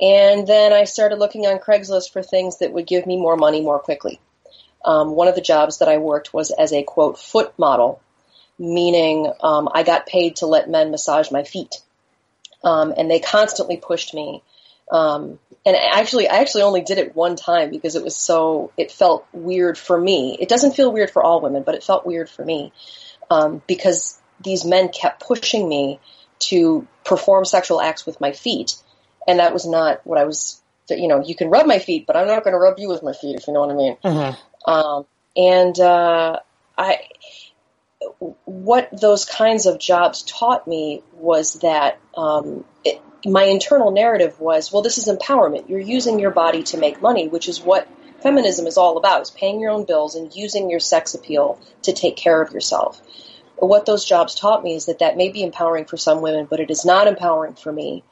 And 0.01 0.47
then 0.47 0.73
I 0.73 0.85
started 0.85 1.19
looking 1.19 1.45
on 1.45 1.59
Craigslist 1.59 2.11
for 2.11 2.23
things 2.23 2.59
that 2.59 2.73
would 2.73 2.87
give 2.87 3.05
me 3.05 3.17
more 3.17 3.35
money 3.35 3.61
more 3.61 3.79
quickly. 3.79 4.19
Um, 4.83 5.11
one 5.11 5.27
of 5.27 5.35
the 5.35 5.41
jobs 5.41 5.79
that 5.79 5.87
I 5.87 5.97
worked 5.97 6.33
was 6.33 6.51
as 6.51 6.73
a 6.73 6.83
quote 6.83 7.17
foot 7.17 7.53
model, 7.57 8.01
meaning 8.59 9.31
um, 9.41 9.69
I 9.73 9.83
got 9.83 10.07
paid 10.07 10.37
to 10.37 10.45
let 10.45 10.69
men 10.69 10.91
massage 10.91 11.31
my 11.31 11.43
feet, 11.43 11.75
um, 12.63 12.93
and 12.97 13.09
they 13.09 13.19
constantly 13.19 13.77
pushed 13.77 14.13
me. 14.13 14.43
Um, 14.91 15.39
and 15.65 15.77
actually, 15.77 16.27
I 16.27 16.39
actually 16.39 16.63
only 16.63 16.81
did 16.81 16.97
it 16.97 17.15
one 17.15 17.37
time 17.37 17.69
because 17.69 17.95
it 17.95 18.03
was 18.03 18.15
so 18.15 18.71
it 18.75 18.91
felt 18.91 19.25
weird 19.31 19.77
for 19.77 19.97
me. 19.97 20.37
It 20.39 20.49
doesn't 20.49 20.75
feel 20.75 20.91
weird 20.91 21.11
for 21.11 21.23
all 21.23 21.39
women, 21.39 21.63
but 21.63 21.75
it 21.75 21.83
felt 21.83 22.05
weird 22.05 22.29
for 22.29 22.43
me 22.43 22.73
um, 23.31 23.61
because 23.67 24.19
these 24.41 24.65
men 24.65 24.89
kept 24.89 25.25
pushing 25.25 25.69
me 25.69 26.01
to 26.39 26.85
perform 27.05 27.45
sexual 27.45 27.79
acts 27.79 28.05
with 28.05 28.19
my 28.19 28.33
feet 28.33 28.75
and 29.27 29.39
that 29.39 29.53
was 29.53 29.65
not 29.65 30.05
what 30.05 30.19
I 30.19 30.25
was. 30.25 30.61
You 30.89 31.07
know, 31.07 31.23
you 31.23 31.33
can 31.33 31.49
rub 31.49 31.65
my 31.65 31.79
feet, 31.79 32.05
but 32.05 32.17
I'm 32.17 32.27
not 32.27 32.43
going 32.43 32.53
to 32.53 32.59
rub 32.59 32.77
you 32.77 32.89
with 32.89 33.03
my 33.03 33.13
feet, 33.13 33.37
if 33.37 33.47
you 33.47 33.53
know 33.53 33.61
what 33.61 33.71
I 33.71 33.73
mean. 33.73 33.97
Mm-hmm. 34.03 34.69
Um, 34.69 35.05
and 35.35 35.79
uh, 35.79 36.39
I, 36.77 36.99
what 38.45 38.89
those 38.99 39.25
kinds 39.25 39.65
of 39.65 39.79
jobs 39.79 40.23
taught 40.23 40.67
me 40.67 41.01
was 41.13 41.55
that 41.61 41.99
um, 42.17 42.65
it, 42.83 43.01
my 43.25 43.43
internal 43.43 43.91
narrative 43.91 44.39
was, 44.39 44.71
well, 44.71 44.81
this 44.81 44.97
is 44.97 45.07
empowerment. 45.07 45.69
You're 45.69 45.79
using 45.79 46.19
your 46.19 46.31
body 46.31 46.63
to 46.63 46.77
make 46.77 47.01
money, 47.01 47.27
which 47.27 47.47
is 47.47 47.61
what 47.61 47.87
feminism 48.21 48.67
is 48.67 48.77
all 48.77 48.97
about: 48.97 49.21
is 49.21 49.31
paying 49.31 49.59
your 49.59 49.71
own 49.71 49.85
bills 49.85 50.15
and 50.15 50.35
using 50.35 50.69
your 50.69 50.79
sex 50.79 51.13
appeal 51.13 51.59
to 51.83 51.93
take 51.93 52.17
care 52.17 52.41
of 52.41 52.51
yourself. 52.51 53.01
What 53.55 53.85
those 53.85 54.03
jobs 54.03 54.35
taught 54.35 54.63
me 54.63 54.75
is 54.75 54.87
that 54.87 54.99
that 54.99 55.15
may 55.15 55.29
be 55.29 55.43
empowering 55.43 55.85
for 55.85 55.95
some 55.95 56.21
women, 56.21 56.47
but 56.49 56.59
it 56.59 56.69
is 56.69 56.83
not 56.83 57.07
empowering 57.07 57.53
for 57.53 57.71
me 57.71 58.03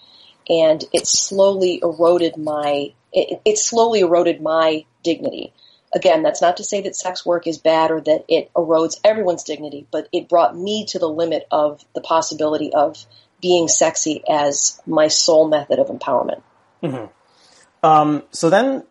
and 0.50 0.84
it 0.94 1.08
slowly 1.08 1.80
eroded 1.82 2.38
my 2.38 2.94
it, 3.14 3.42
it 3.44 3.58
slowly 3.58 4.00
eroded 4.02 4.42
my 4.42 4.86
dignity. 5.04 5.54
Again, 5.94 6.24
that's 6.24 6.42
not 6.42 6.58
to 6.58 6.64
say 6.64 6.82
that 6.82 6.96
sex 6.96 7.26
work 7.26 7.48
is 7.48 7.58
bad 7.58 7.92
or 7.92 8.00
that 8.02 8.24
it 8.30 8.54
erodes 8.54 9.00
everyone's 9.04 9.44
dignity, 9.44 9.86
but 9.92 10.08
it 10.14 10.30
brought 10.30 10.56
me 10.56 10.86
to 10.86 11.00
the 11.00 11.10
limit 11.10 11.46
of 11.52 11.84
the 11.94 12.00
possibility 12.00 12.72
of 12.74 13.06
being 13.42 13.68
sexy 13.68 14.24
as 14.30 14.82
my 14.86 15.10
sole 15.10 15.50
method 15.50 15.80
of 15.80 15.88
empowerment. 15.88 16.42
Mm-hmm. 16.82 17.86
Um, 17.86 18.24
so 18.32 18.50
then 18.50 18.84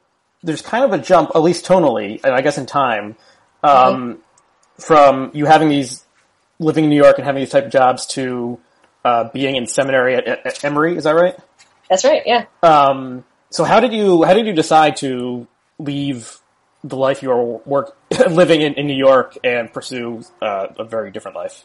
there's 0.42 0.60
kind 0.60 0.84
of 0.84 0.92
a 0.92 0.98
jump, 0.98 1.30
at 1.34 1.42
least 1.42 1.64
tonally, 1.64 2.22
and 2.22 2.34
I 2.34 2.42
guess 2.42 2.58
in 2.58 2.66
time, 2.66 3.16
um, 3.62 3.74
mm-hmm. 3.74 4.82
from 4.82 5.30
you 5.32 5.46
having 5.46 5.70
these 5.70 6.04
living 6.58 6.84
in 6.84 6.90
New 6.90 7.02
York 7.02 7.16
and 7.16 7.24
having 7.24 7.40
these 7.40 7.50
type 7.50 7.64
of 7.64 7.72
jobs 7.72 8.06
to 8.08 8.60
uh, 9.04 9.24
being 9.32 9.56
in 9.56 9.66
seminary 9.66 10.14
at, 10.14 10.26
at, 10.26 10.64
Emory. 10.64 10.96
Is 10.96 11.04
that 11.04 11.14
right? 11.14 11.36
That's 11.88 12.04
right. 12.04 12.22
Yeah. 12.24 12.46
Um, 12.62 13.24
so 13.50 13.64
how 13.64 13.80
did 13.80 13.92
you 13.92 14.22
how 14.22 14.34
did 14.34 14.46
you 14.46 14.52
decide 14.52 14.96
to 14.96 15.46
leave 15.78 16.38
the 16.84 16.96
life 16.96 17.22
you 17.22 17.30
were 17.30 17.58
work 17.58 17.96
living 18.30 18.62
in, 18.62 18.74
in 18.74 18.86
New 18.86 18.96
York 18.96 19.36
and 19.44 19.72
pursue 19.72 20.22
uh, 20.40 20.68
a 20.78 20.84
very 20.84 21.10
different 21.10 21.36
life? 21.36 21.64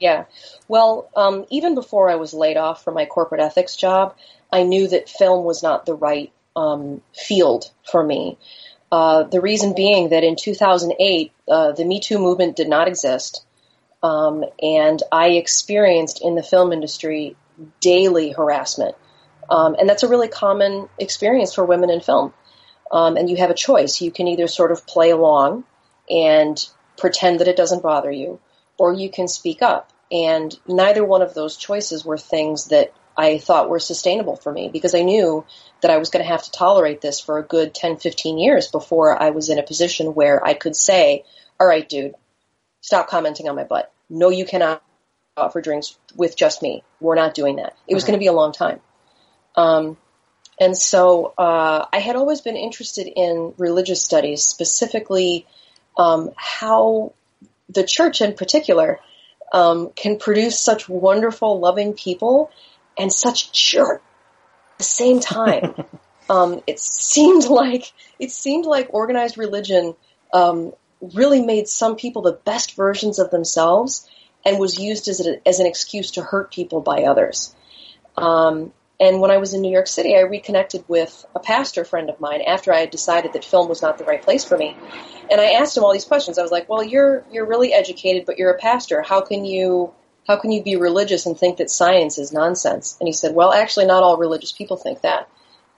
Yeah. 0.00 0.24
Well, 0.68 1.08
um, 1.16 1.46
even 1.50 1.74
before 1.74 2.10
I 2.10 2.16
was 2.16 2.34
laid 2.34 2.56
off 2.56 2.84
from 2.84 2.94
my 2.94 3.06
corporate 3.06 3.40
ethics 3.40 3.76
job, 3.76 4.16
I 4.52 4.64
knew 4.64 4.88
that 4.88 5.08
film 5.08 5.44
was 5.44 5.62
not 5.62 5.86
the 5.86 5.94
right 5.94 6.32
um, 6.56 7.00
field 7.14 7.70
for 7.90 8.04
me. 8.04 8.36
Uh, 8.92 9.24
the 9.24 9.40
reason 9.40 9.74
being 9.74 10.10
that 10.10 10.22
in 10.22 10.36
2008, 10.36 11.32
uh, 11.48 11.72
the 11.72 11.84
Me 11.84 12.00
Too 12.00 12.18
movement 12.18 12.54
did 12.56 12.68
not 12.68 12.86
exist. 12.86 13.44
Um, 14.04 14.44
and 14.62 15.02
I 15.10 15.28
experienced 15.30 16.20
in 16.22 16.34
the 16.34 16.42
film 16.42 16.74
industry 16.74 17.36
daily 17.80 18.32
harassment. 18.32 18.96
Um, 19.48 19.76
and 19.78 19.88
that's 19.88 20.02
a 20.02 20.08
really 20.08 20.28
common 20.28 20.90
experience 20.98 21.54
for 21.54 21.64
women 21.64 21.88
in 21.88 22.00
film. 22.00 22.34
Um, 22.92 23.16
and 23.16 23.30
you 23.30 23.36
have 23.36 23.48
a 23.48 23.54
choice. 23.54 24.02
You 24.02 24.10
can 24.10 24.28
either 24.28 24.46
sort 24.46 24.72
of 24.72 24.86
play 24.86 25.10
along 25.10 25.64
and 26.10 26.62
pretend 26.98 27.40
that 27.40 27.48
it 27.48 27.56
doesn't 27.56 27.82
bother 27.82 28.10
you, 28.10 28.40
or 28.78 28.92
you 28.92 29.10
can 29.10 29.26
speak 29.26 29.62
up. 29.62 29.90
And 30.12 30.54
neither 30.68 31.02
one 31.02 31.22
of 31.22 31.32
those 31.32 31.56
choices 31.56 32.04
were 32.04 32.18
things 32.18 32.66
that 32.66 32.92
I 33.16 33.38
thought 33.38 33.70
were 33.70 33.78
sustainable 33.78 34.36
for 34.36 34.52
me 34.52 34.68
because 34.68 34.94
I 34.94 35.00
knew 35.00 35.46
that 35.80 35.90
I 35.90 35.96
was 35.96 36.10
going 36.10 36.22
to 36.22 36.30
have 36.30 36.42
to 36.42 36.50
tolerate 36.50 37.00
this 37.00 37.20
for 37.20 37.38
a 37.38 37.42
good 37.42 37.74
10, 37.74 37.96
15 37.96 38.38
years 38.38 38.70
before 38.70 39.20
I 39.20 39.30
was 39.30 39.48
in 39.48 39.58
a 39.58 39.62
position 39.62 40.08
where 40.08 40.46
I 40.46 40.52
could 40.52 40.76
say, 40.76 41.24
all 41.58 41.66
right, 41.66 41.88
dude, 41.88 42.14
stop 42.82 43.08
commenting 43.08 43.48
on 43.48 43.56
my 43.56 43.64
butt 43.64 43.93
no, 44.08 44.30
you 44.30 44.44
cannot 44.44 44.82
offer 45.36 45.60
drinks 45.60 45.98
with 46.14 46.36
just 46.36 46.62
me. 46.62 46.82
We're 47.00 47.16
not 47.16 47.34
doing 47.34 47.56
that. 47.56 47.76
It 47.88 47.94
was 47.94 48.04
going 48.04 48.14
to 48.14 48.18
be 48.18 48.26
a 48.26 48.32
long 48.32 48.52
time. 48.52 48.80
Um, 49.56 49.96
and 50.60 50.76
so 50.76 51.34
uh, 51.36 51.86
I 51.92 51.98
had 51.98 52.16
always 52.16 52.40
been 52.40 52.56
interested 52.56 53.08
in 53.08 53.54
religious 53.58 54.02
studies, 54.02 54.44
specifically 54.44 55.46
um, 55.98 56.30
how 56.36 57.12
the 57.68 57.82
church 57.82 58.20
in 58.20 58.34
particular 58.34 59.00
um, 59.52 59.90
can 59.94 60.18
produce 60.18 60.58
such 60.58 60.88
wonderful, 60.88 61.58
loving 61.58 61.94
people 61.94 62.50
and 62.96 63.12
such 63.12 63.52
jerk 63.52 64.02
at 64.72 64.78
the 64.78 64.84
same 64.84 65.20
time. 65.20 65.74
um, 66.30 66.62
it 66.66 66.78
seemed 66.78 67.44
like 67.44 67.92
it 68.18 68.30
seemed 68.30 68.66
like 68.66 68.88
organized 68.90 69.38
religion 69.38 69.94
um, 70.32 70.72
really 71.14 71.42
made 71.42 71.68
some 71.68 71.96
people 71.96 72.22
the 72.22 72.32
best 72.32 72.74
versions 72.74 73.18
of 73.18 73.30
themselves 73.30 74.08
and 74.44 74.58
was 74.58 74.78
used 74.78 75.08
as, 75.08 75.26
a, 75.26 75.46
as 75.46 75.58
an 75.60 75.66
excuse 75.66 76.12
to 76.12 76.22
hurt 76.22 76.52
people 76.52 76.80
by 76.80 77.04
others. 77.04 77.54
Um, 78.16 78.72
and 79.00 79.20
when 79.20 79.30
I 79.30 79.38
was 79.38 79.54
in 79.54 79.60
New 79.60 79.72
York 79.72 79.88
City, 79.88 80.16
I 80.16 80.20
reconnected 80.20 80.84
with 80.86 81.26
a 81.34 81.40
pastor 81.40 81.84
friend 81.84 82.08
of 82.08 82.20
mine 82.20 82.42
after 82.42 82.72
I 82.72 82.80
had 82.80 82.90
decided 82.90 83.32
that 83.32 83.44
film 83.44 83.68
was 83.68 83.82
not 83.82 83.98
the 83.98 84.04
right 84.04 84.22
place 84.22 84.44
for 84.44 84.56
me. 84.56 84.76
And 85.30 85.40
I 85.40 85.52
asked 85.52 85.76
him 85.76 85.82
all 85.82 85.92
these 85.92 86.04
questions. 86.04 86.38
I 86.38 86.42
was 86.42 86.52
like, 86.52 86.68
"Well, 86.68 86.82
you're 86.82 87.24
you're 87.32 87.46
really 87.46 87.72
educated, 87.72 88.24
but 88.24 88.38
you're 88.38 88.52
a 88.52 88.58
pastor. 88.58 89.02
How 89.02 89.20
can 89.20 89.44
you 89.44 89.92
how 90.28 90.36
can 90.36 90.52
you 90.52 90.62
be 90.62 90.76
religious 90.76 91.26
and 91.26 91.36
think 91.36 91.58
that 91.58 91.70
science 91.70 92.18
is 92.18 92.32
nonsense?" 92.32 92.96
And 93.00 93.08
he 93.08 93.12
said, 93.12 93.34
"Well, 93.34 93.52
actually, 93.52 93.86
not 93.86 94.04
all 94.04 94.16
religious 94.16 94.52
people 94.52 94.76
think 94.76 95.00
that." 95.00 95.28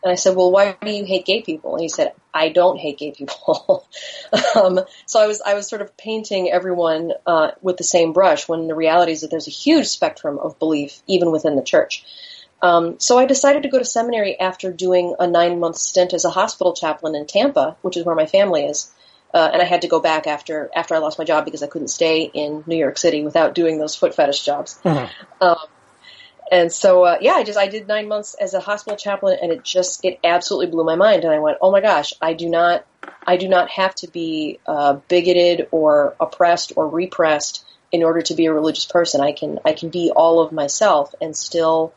And 0.02 0.12
I 0.12 0.14
said, 0.14 0.36
well, 0.36 0.52
why 0.52 0.76
do 0.80 0.90
you 0.90 1.04
hate 1.04 1.26
gay 1.26 1.42
people? 1.42 1.74
And 1.74 1.82
he 1.82 1.88
said, 1.88 2.12
I 2.32 2.50
don't 2.50 2.78
hate 2.78 2.98
gay 2.98 3.12
people. 3.12 3.88
um, 4.54 4.80
so 5.06 5.20
I 5.20 5.26
was, 5.26 5.40
I 5.40 5.54
was 5.54 5.68
sort 5.68 5.82
of 5.82 5.96
painting 5.96 6.50
everyone 6.50 7.12
uh, 7.26 7.52
with 7.60 7.76
the 7.76 7.84
same 7.84 8.12
brush 8.12 8.48
when 8.48 8.68
the 8.68 8.74
reality 8.74 9.12
is 9.12 9.22
that 9.22 9.30
there's 9.30 9.48
a 9.48 9.50
huge 9.50 9.86
spectrum 9.86 10.38
of 10.38 10.58
belief 10.58 11.02
even 11.06 11.32
within 11.32 11.56
the 11.56 11.62
church. 11.62 12.04
Um, 12.62 12.98
so 12.98 13.18
I 13.18 13.26
decided 13.26 13.64
to 13.64 13.68
go 13.68 13.78
to 13.78 13.84
seminary 13.84 14.38
after 14.38 14.72
doing 14.72 15.14
a 15.18 15.26
nine 15.26 15.60
month 15.60 15.76
stint 15.76 16.14
as 16.14 16.24
a 16.24 16.30
hospital 16.30 16.72
chaplain 16.72 17.14
in 17.14 17.26
Tampa, 17.26 17.76
which 17.82 17.96
is 17.96 18.04
where 18.04 18.14
my 18.14 18.26
family 18.26 18.64
is. 18.64 18.90
Uh, 19.34 19.50
and 19.52 19.60
I 19.60 19.66
had 19.66 19.82
to 19.82 19.88
go 19.88 20.00
back 20.00 20.26
after 20.26 20.70
after 20.74 20.94
I 20.94 20.98
lost 20.98 21.18
my 21.18 21.24
job 21.24 21.44
because 21.44 21.62
I 21.62 21.66
couldn't 21.66 21.88
stay 21.88 22.22
in 22.22 22.64
New 22.66 22.76
York 22.76 22.96
City 22.96 23.22
without 23.22 23.54
doing 23.54 23.78
those 23.78 23.94
foot 23.94 24.14
fetish 24.14 24.44
jobs. 24.44 24.80
Mm-hmm. 24.84 25.42
Um, 25.42 25.56
and 26.50 26.70
so 26.70 27.04
uh, 27.04 27.18
yeah, 27.20 27.32
I 27.32 27.44
just 27.44 27.58
I 27.58 27.68
did 27.68 27.88
nine 27.88 28.08
months 28.08 28.34
as 28.34 28.54
a 28.54 28.60
hospital 28.60 28.96
chaplain, 28.96 29.38
and 29.42 29.52
it 29.52 29.64
just 29.64 30.04
it 30.04 30.20
absolutely 30.22 30.68
blew 30.68 30.84
my 30.84 30.96
mind. 30.96 31.24
And 31.24 31.32
I 31.32 31.38
went, 31.38 31.58
oh 31.60 31.70
my 31.70 31.80
gosh, 31.80 32.12
I 32.20 32.34
do 32.34 32.48
not 32.48 32.84
I 33.26 33.36
do 33.36 33.48
not 33.48 33.70
have 33.70 33.94
to 33.96 34.08
be 34.08 34.60
uh, 34.66 34.94
bigoted 35.08 35.68
or 35.70 36.14
oppressed 36.20 36.72
or 36.76 36.88
repressed 36.88 37.64
in 37.92 38.02
order 38.02 38.22
to 38.22 38.34
be 38.34 38.46
a 38.46 38.52
religious 38.52 38.84
person. 38.84 39.20
I 39.20 39.32
can 39.32 39.58
I 39.64 39.72
can 39.72 39.90
be 39.90 40.12
all 40.14 40.40
of 40.40 40.52
myself 40.52 41.14
and 41.20 41.36
still 41.36 41.92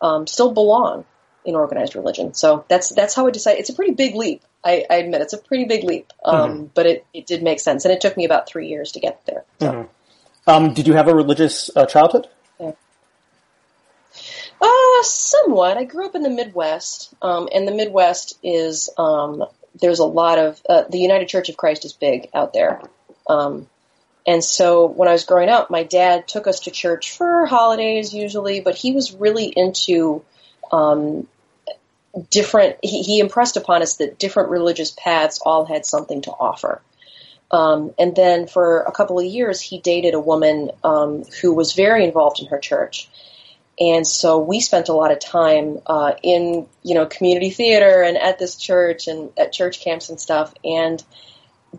um, 0.00 0.26
still 0.26 0.52
belong 0.52 1.04
in 1.44 1.54
organized 1.54 1.94
religion. 1.94 2.34
So 2.34 2.64
that's 2.68 2.90
that's 2.90 3.14
how 3.14 3.26
I 3.26 3.30
decided. 3.30 3.60
It's 3.60 3.70
a 3.70 3.74
pretty 3.74 3.92
big 3.92 4.14
leap. 4.14 4.42
I, 4.64 4.84
I 4.88 4.96
admit 4.96 5.20
it's 5.20 5.34
a 5.34 5.38
pretty 5.38 5.64
big 5.64 5.84
leap, 5.84 6.10
um, 6.24 6.50
mm-hmm. 6.50 6.64
but 6.74 6.86
it, 6.86 7.06
it 7.12 7.26
did 7.26 7.42
make 7.42 7.60
sense, 7.60 7.84
and 7.84 7.92
it 7.92 8.00
took 8.00 8.16
me 8.16 8.24
about 8.24 8.48
three 8.48 8.68
years 8.68 8.92
to 8.92 9.00
get 9.00 9.20
there. 9.26 9.44
So. 9.60 9.72
Mm-hmm. 9.72 9.90
Um, 10.46 10.74
did 10.74 10.86
you 10.86 10.94
have 10.94 11.08
a 11.08 11.14
religious 11.14 11.70
uh, 11.74 11.86
childhood? 11.86 12.28
Uh, 14.60 15.02
somewhat. 15.02 15.76
I 15.76 15.84
grew 15.84 16.06
up 16.06 16.14
in 16.14 16.22
the 16.22 16.30
Midwest, 16.30 17.14
um, 17.20 17.48
and 17.52 17.66
the 17.66 17.72
Midwest 17.72 18.38
is 18.42 18.88
um, 18.96 19.44
there's 19.80 19.98
a 19.98 20.04
lot 20.04 20.38
of 20.38 20.60
uh, 20.68 20.84
the 20.88 20.98
United 20.98 21.28
Church 21.28 21.48
of 21.48 21.56
Christ 21.56 21.84
is 21.84 21.92
big 21.92 22.28
out 22.34 22.52
there. 22.52 22.80
Um, 23.28 23.68
and 24.26 24.42
so 24.42 24.86
when 24.86 25.08
I 25.08 25.12
was 25.12 25.24
growing 25.24 25.48
up, 25.48 25.70
my 25.70 25.82
dad 25.82 26.26
took 26.26 26.46
us 26.46 26.60
to 26.60 26.70
church 26.70 27.16
for 27.16 27.44
holidays 27.46 28.14
usually, 28.14 28.60
but 28.60 28.74
he 28.74 28.92
was 28.92 29.12
really 29.12 29.46
into 29.46 30.24
um, 30.72 31.26
different. 32.30 32.76
He, 32.82 33.02
he, 33.02 33.20
impressed 33.20 33.56
upon 33.56 33.82
us 33.82 33.96
that 33.96 34.18
different 34.18 34.50
religious 34.50 34.92
paths 34.92 35.40
all 35.44 35.66
had 35.66 35.84
something 35.84 36.22
to 36.22 36.30
offer. 36.30 36.80
Um, 37.50 37.94
and 37.98 38.16
then 38.16 38.46
for 38.46 38.80
a 38.80 38.92
couple 38.92 39.18
of 39.18 39.26
years, 39.26 39.60
he 39.60 39.78
dated 39.78 40.14
a 40.14 40.20
woman 40.20 40.70
um, 40.82 41.24
who 41.42 41.54
was 41.54 41.74
very 41.74 42.04
involved 42.04 42.40
in 42.40 42.46
her 42.46 42.58
church. 42.58 43.08
And 43.78 44.06
so 44.06 44.38
we 44.38 44.60
spent 44.60 44.88
a 44.88 44.92
lot 44.92 45.10
of 45.10 45.18
time 45.18 45.80
uh, 45.86 46.12
in, 46.22 46.66
you 46.82 46.94
know, 46.94 47.06
community 47.06 47.50
theater 47.50 48.02
and 48.02 48.16
at 48.16 48.38
this 48.38 48.56
church 48.56 49.08
and 49.08 49.30
at 49.36 49.52
church 49.52 49.80
camps 49.80 50.10
and 50.10 50.20
stuff. 50.20 50.54
And 50.64 51.02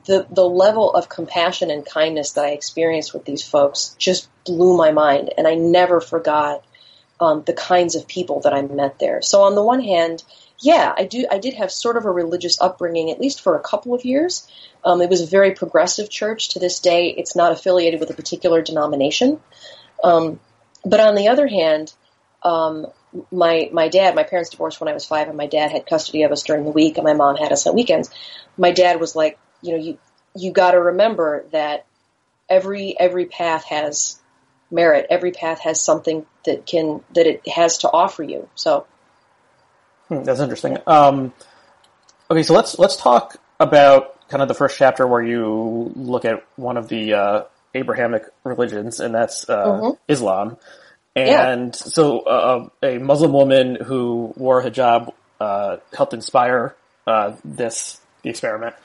the 0.05 0.27
the 0.29 0.43
level 0.43 0.93
of 0.93 1.07
compassion 1.07 1.71
and 1.71 1.85
kindness 1.85 2.33
that 2.33 2.45
I 2.45 2.49
experienced 2.49 3.13
with 3.13 3.25
these 3.25 3.47
folks 3.47 3.95
just 3.97 4.27
blew 4.43 4.75
my 4.77 4.91
mind, 4.91 5.33
and 5.37 5.47
I 5.47 5.55
never 5.55 6.01
forgot 6.01 6.63
um, 7.19 7.43
the 7.45 7.53
kinds 7.53 7.95
of 7.95 8.07
people 8.07 8.41
that 8.41 8.53
I 8.53 8.61
met 8.61 8.99
there. 8.99 9.21
So 9.21 9.43
on 9.43 9.55
the 9.55 9.63
one 9.63 9.81
hand, 9.81 10.23
yeah, 10.59 10.93
I 10.97 11.05
do. 11.05 11.25
I 11.31 11.37
did 11.37 11.53
have 11.55 11.71
sort 11.71 11.97
of 11.97 12.05
a 12.05 12.11
religious 12.11 12.59
upbringing, 12.59 13.11
at 13.11 13.21
least 13.21 13.41
for 13.41 13.55
a 13.55 13.61
couple 13.61 13.93
of 13.93 14.03
years. 14.03 14.47
Um, 14.83 15.01
it 15.01 15.09
was 15.09 15.21
a 15.21 15.27
very 15.27 15.51
progressive 15.51 16.09
church. 16.09 16.49
To 16.49 16.59
this 16.59 16.79
day, 16.79 17.09
it's 17.09 17.35
not 17.35 17.51
affiliated 17.51 17.99
with 17.99 18.09
a 18.09 18.13
particular 18.13 18.61
denomination. 18.61 19.39
Um, 20.03 20.39
but 20.85 20.99
on 20.99 21.15
the 21.15 21.29
other 21.29 21.47
hand, 21.47 21.93
um, 22.43 22.87
my 23.31 23.69
my 23.71 23.87
dad, 23.87 24.15
my 24.15 24.23
parents 24.23 24.51
divorced 24.51 24.79
when 24.79 24.87
I 24.87 24.93
was 24.93 25.05
five, 25.05 25.27
and 25.27 25.37
my 25.37 25.47
dad 25.47 25.71
had 25.71 25.85
custody 25.85 26.23
of 26.23 26.31
us 26.31 26.43
during 26.43 26.63
the 26.63 26.71
week, 26.71 26.97
and 26.97 27.05
my 27.05 27.13
mom 27.13 27.35
had 27.35 27.51
us 27.51 27.65
on 27.65 27.75
weekends. 27.75 28.09
My 28.57 28.71
dad 28.71 28.99
was 28.99 29.15
like, 29.15 29.39
you 29.61 29.71
know, 29.71 29.83
you 29.83 29.97
you 30.35 30.51
got 30.51 30.71
to 30.71 30.79
remember 30.79 31.45
that 31.51 31.85
every 32.49 32.97
every 32.99 33.25
path 33.25 33.65
has 33.65 34.19
merit. 34.69 35.07
Every 35.09 35.31
path 35.31 35.61
has 35.61 35.81
something 35.81 36.25
that 36.45 36.65
can 36.65 37.01
that 37.13 37.25
it 37.25 37.47
has 37.47 37.79
to 37.79 37.91
offer 37.91 38.23
you. 38.23 38.47
So 38.55 38.85
hmm, 40.07 40.23
that's 40.23 40.39
interesting. 40.39 40.77
Um, 40.85 41.33
okay, 42.29 42.43
so 42.43 42.53
let's 42.53 42.77
let's 42.77 42.95
talk 42.95 43.37
about 43.59 44.27
kind 44.27 44.41
of 44.41 44.47
the 44.47 44.53
first 44.53 44.77
chapter 44.77 45.07
where 45.07 45.21
you 45.21 45.91
look 45.95 46.25
at 46.25 46.45
one 46.57 46.77
of 46.77 46.89
the 46.89 47.13
uh, 47.13 47.43
Abrahamic 47.75 48.23
religions, 48.43 48.99
and 48.99 49.13
that's 49.13 49.47
uh, 49.49 49.65
mm-hmm. 49.65 49.89
Islam. 50.07 50.57
And 51.15 51.67
yeah. 51.67 51.71
so, 51.71 52.19
uh, 52.21 52.69
a 52.81 52.97
Muslim 52.97 53.31
woman 53.31 53.75
who 53.75 54.33
wore 54.35 54.59
a 54.59 54.69
hijab 54.69 55.13
uh, 55.39 55.77
helped 55.93 56.13
inspire 56.13 56.75
uh, 57.05 57.35
this 57.43 58.01
the 58.23 58.29
experiment. 58.29 58.75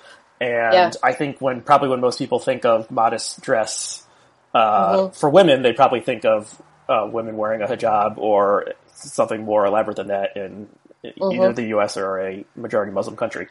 And 0.40 0.74
yeah. 0.74 0.90
I 1.02 1.12
think 1.12 1.40
when 1.40 1.60
probably 1.60 1.88
when 1.88 2.00
most 2.00 2.18
people 2.18 2.38
think 2.38 2.64
of 2.64 2.90
modest 2.90 3.40
dress 3.42 4.06
uh, 4.54 4.96
mm-hmm. 4.96 5.12
for 5.14 5.28
women, 5.30 5.62
they 5.62 5.72
probably 5.72 6.00
think 6.00 6.24
of 6.24 6.60
uh, 6.88 7.08
women 7.10 7.36
wearing 7.36 7.62
a 7.62 7.66
hijab 7.66 8.18
or 8.18 8.74
something 8.94 9.44
more 9.44 9.66
elaborate 9.66 9.96
than 9.96 10.08
that 10.08 10.36
in 10.36 10.68
mm-hmm. 11.04 11.32
either 11.32 11.52
the 11.52 11.68
U.S. 11.68 11.96
or 11.96 12.20
a 12.20 12.44
majority 12.56 12.92
Muslim 12.92 13.16
country. 13.16 13.48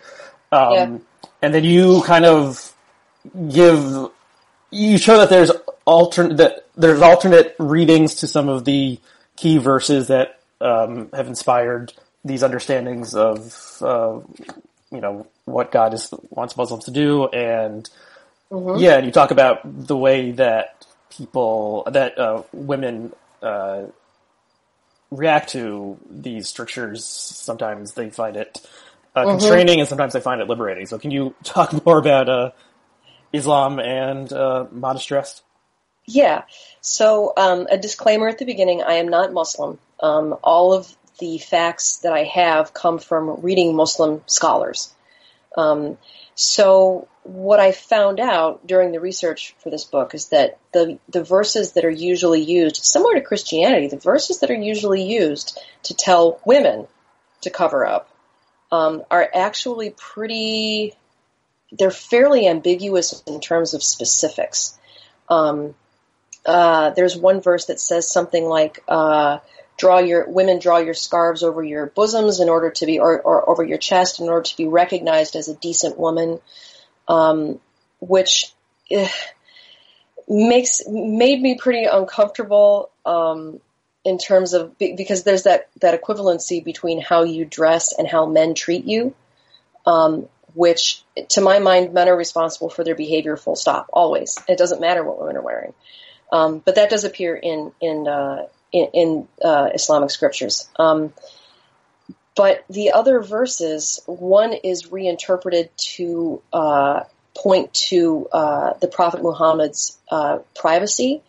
Um, 0.52 0.74
yeah. 0.74 0.98
And 1.42 1.54
then 1.54 1.64
you 1.64 2.02
kind 2.04 2.26
of 2.26 2.74
give 3.50 4.10
you 4.72 4.98
show 4.98 5.18
that 5.18 5.30
there's 5.30 5.52
alternate 5.86 6.38
that 6.38 6.66
there's 6.76 7.02
alternate 7.02 7.56
readings 7.60 8.16
to 8.16 8.28
some 8.28 8.50
of 8.50 8.66
the 8.66 9.00
key 9.36 9.58
verses 9.58 10.08
that 10.08 10.40
um, 10.62 11.10
have 11.14 11.28
inspired 11.28 11.94
these 12.24 12.44
understandings 12.44 13.16
of 13.16 13.78
uh, 13.82 14.20
you 14.92 15.02
know 15.02 15.28
what 15.46 15.72
God 15.72 15.94
is 15.94 16.14
wants 16.30 16.56
Muslims 16.58 16.86
to 16.86 16.92
do, 16.92 17.28
and 17.28 17.90
mm-hmm. 18.52 18.80
yeah, 18.80 18.98
and 18.98 19.06
you 19.06 19.12
talk 19.12 19.32
about 19.32 19.62
the 19.64 19.98
way 19.98 20.32
that 20.32 20.86
people 21.10 21.84
that 21.92 22.18
uh, 22.18 22.44
women 22.54 23.14
uh, 23.42 23.86
react 25.12 25.50
to 25.52 25.98
these 26.10 26.48
strictures. 26.48 27.06
Sometimes 27.06 27.94
they 27.94 28.10
find 28.10 28.36
it 28.36 28.62
uh, 29.16 29.22
mm-hmm. 29.22 29.32
constraining, 29.32 29.80
and 29.80 29.88
sometimes 29.88 30.14
they 30.14 30.22
find 30.22 30.42
it 30.42 30.48
liberating. 30.48 30.86
So, 30.86 31.00
can 31.00 31.12
you 31.12 31.34
talk 31.44 31.86
more 31.86 31.98
about 31.98 32.30
uh, 32.30 32.52
Islam 33.34 33.80
and 33.80 34.32
uh, 34.32 34.66
modest 34.72 35.08
dress? 35.08 35.42
Yeah. 36.06 36.44
So, 36.82 37.34
um, 37.38 37.68
a 37.70 37.78
disclaimer 37.78 38.28
at 38.28 38.40
the 38.40 38.46
beginning: 38.46 38.82
I 38.82 38.94
am 38.94 39.10
not 39.10 39.34
Muslim. 39.34 39.78
Um, 40.00 40.38
all 40.44 40.74
of 40.74 40.96
the 41.20 41.38
facts 41.38 41.98
that 41.98 42.14
I 42.14 42.24
have 42.24 42.74
come 42.74 42.98
from 42.98 43.42
reading 43.42 43.76
Muslim 43.76 44.24
scholars. 44.26 44.92
Um, 45.56 45.98
so, 46.36 47.08
what 47.24 47.60
I 47.60 47.74
found 47.74 48.20
out 48.20 48.66
during 48.66 48.92
the 48.92 49.00
research 49.00 49.56
for 49.60 49.70
this 49.70 49.84
book 49.84 50.16
is 50.16 50.30
that 50.30 50.58
the 50.72 50.98
the 51.10 51.24
verses 51.24 51.74
that 51.74 51.86
are 51.86 51.90
usually 51.90 52.42
used, 52.42 52.78
similar 52.78 53.16
to 53.16 53.22
Christianity, 53.22 53.88
the 53.88 53.98
verses 53.98 54.40
that 54.40 54.50
are 54.50 54.56
usually 54.56 55.04
used 55.04 55.60
to 55.84 55.94
tell 55.94 56.40
women 56.46 56.88
to 57.42 57.50
cover 57.50 57.86
up 57.86 58.10
um, 58.72 59.04
are 59.12 59.30
actually 59.34 59.92
pretty. 59.92 60.96
They're 61.72 61.92
fairly 61.92 62.48
ambiguous 62.48 63.22
in 63.28 63.40
terms 63.40 63.74
of 63.74 63.84
specifics. 63.84 64.78
Um, 65.30 65.76
uh, 66.46 66.92
there's 66.92 67.16
one 67.16 67.42
verse 67.42 67.66
that 67.66 67.80
says 67.80 68.12
something 68.12 68.46
like, 68.46 68.84
uh, 68.88 69.40
"Draw 69.78 70.00
your 70.00 70.28
women, 70.30 70.60
draw 70.60 70.78
your 70.78 70.94
scarves 70.94 71.44
over 71.44 71.64
your 71.64 71.88
bosoms 71.88 72.40
in 72.40 72.50
order 72.50 72.72
to 72.72 72.86
be, 72.86 73.00
or, 73.00 73.22
or 73.22 73.50
over 73.50 73.64
your 73.64 73.78
chest 73.78 74.20
in 74.20 74.30
order 74.30 74.44
to 74.44 74.58
be 74.58 74.68
recognized 74.68 75.36
as 75.36 75.48
a 75.48 75.56
decent 75.56 76.00
woman." 76.00 76.40
um, 77.10 77.60
which 78.00 78.54
uh, 78.96 79.08
makes 80.28 80.84
made 80.88 81.42
me 81.42 81.58
pretty 81.58 81.86
uncomfortable 81.86 82.92
um, 83.06 83.60
in 84.06 84.18
terms 84.18 84.54
of 84.54 84.78
because 84.78 85.24
there's 85.24 85.44
that 85.44 85.68
that 85.82 86.00
equivalency 86.00 86.64
between 86.64 87.02
how 87.02 87.24
you 87.24 87.44
dress 87.44 87.98
and 87.98 88.08
how 88.08 88.28
men 88.28 88.54
treat 88.54 88.86
you, 88.86 89.14
um, 89.86 90.30
which 90.54 91.04
to 91.30 91.42
my 91.42 91.60
mind 91.60 91.94
men 91.94 92.10
are 92.10 92.16
responsible 92.16 92.70
for 92.70 92.84
their 92.84 92.96
behavior. 92.96 93.38
Full 93.38 93.56
stop. 93.56 93.90
Always. 93.92 94.38
It 94.48 94.58
doesn't 94.58 94.82
matter 94.82 95.04
what 95.04 95.20
women 95.20 95.38
are 95.38 95.42
wearing, 95.42 95.74
um, 96.32 96.60
but 96.60 96.76
that 96.76 96.90
does 96.90 97.04
appear 97.04 97.36
in 97.36 97.72
in 97.82 98.08
uh, 98.08 98.48
in, 98.72 98.88
in 98.94 99.28
uh, 99.44 99.70
Islamic 99.74 100.12
scriptures. 100.12 100.70
Um, 100.78 101.14
but 102.36 102.64
the 102.70 102.92
other 102.92 103.22
verses, 103.22 104.00
one 104.06 104.54
is 104.54 104.92
reinterpreted 104.92 105.70
to 105.78 106.42
uh, 106.54 107.04
point 107.36 107.74
to 107.74 108.28
uh, 108.32 108.74
the 108.80 108.88
Prophet 108.88 109.22
Muhammad's 109.22 109.98
uh, 110.10 110.40
privacy, 110.56 111.22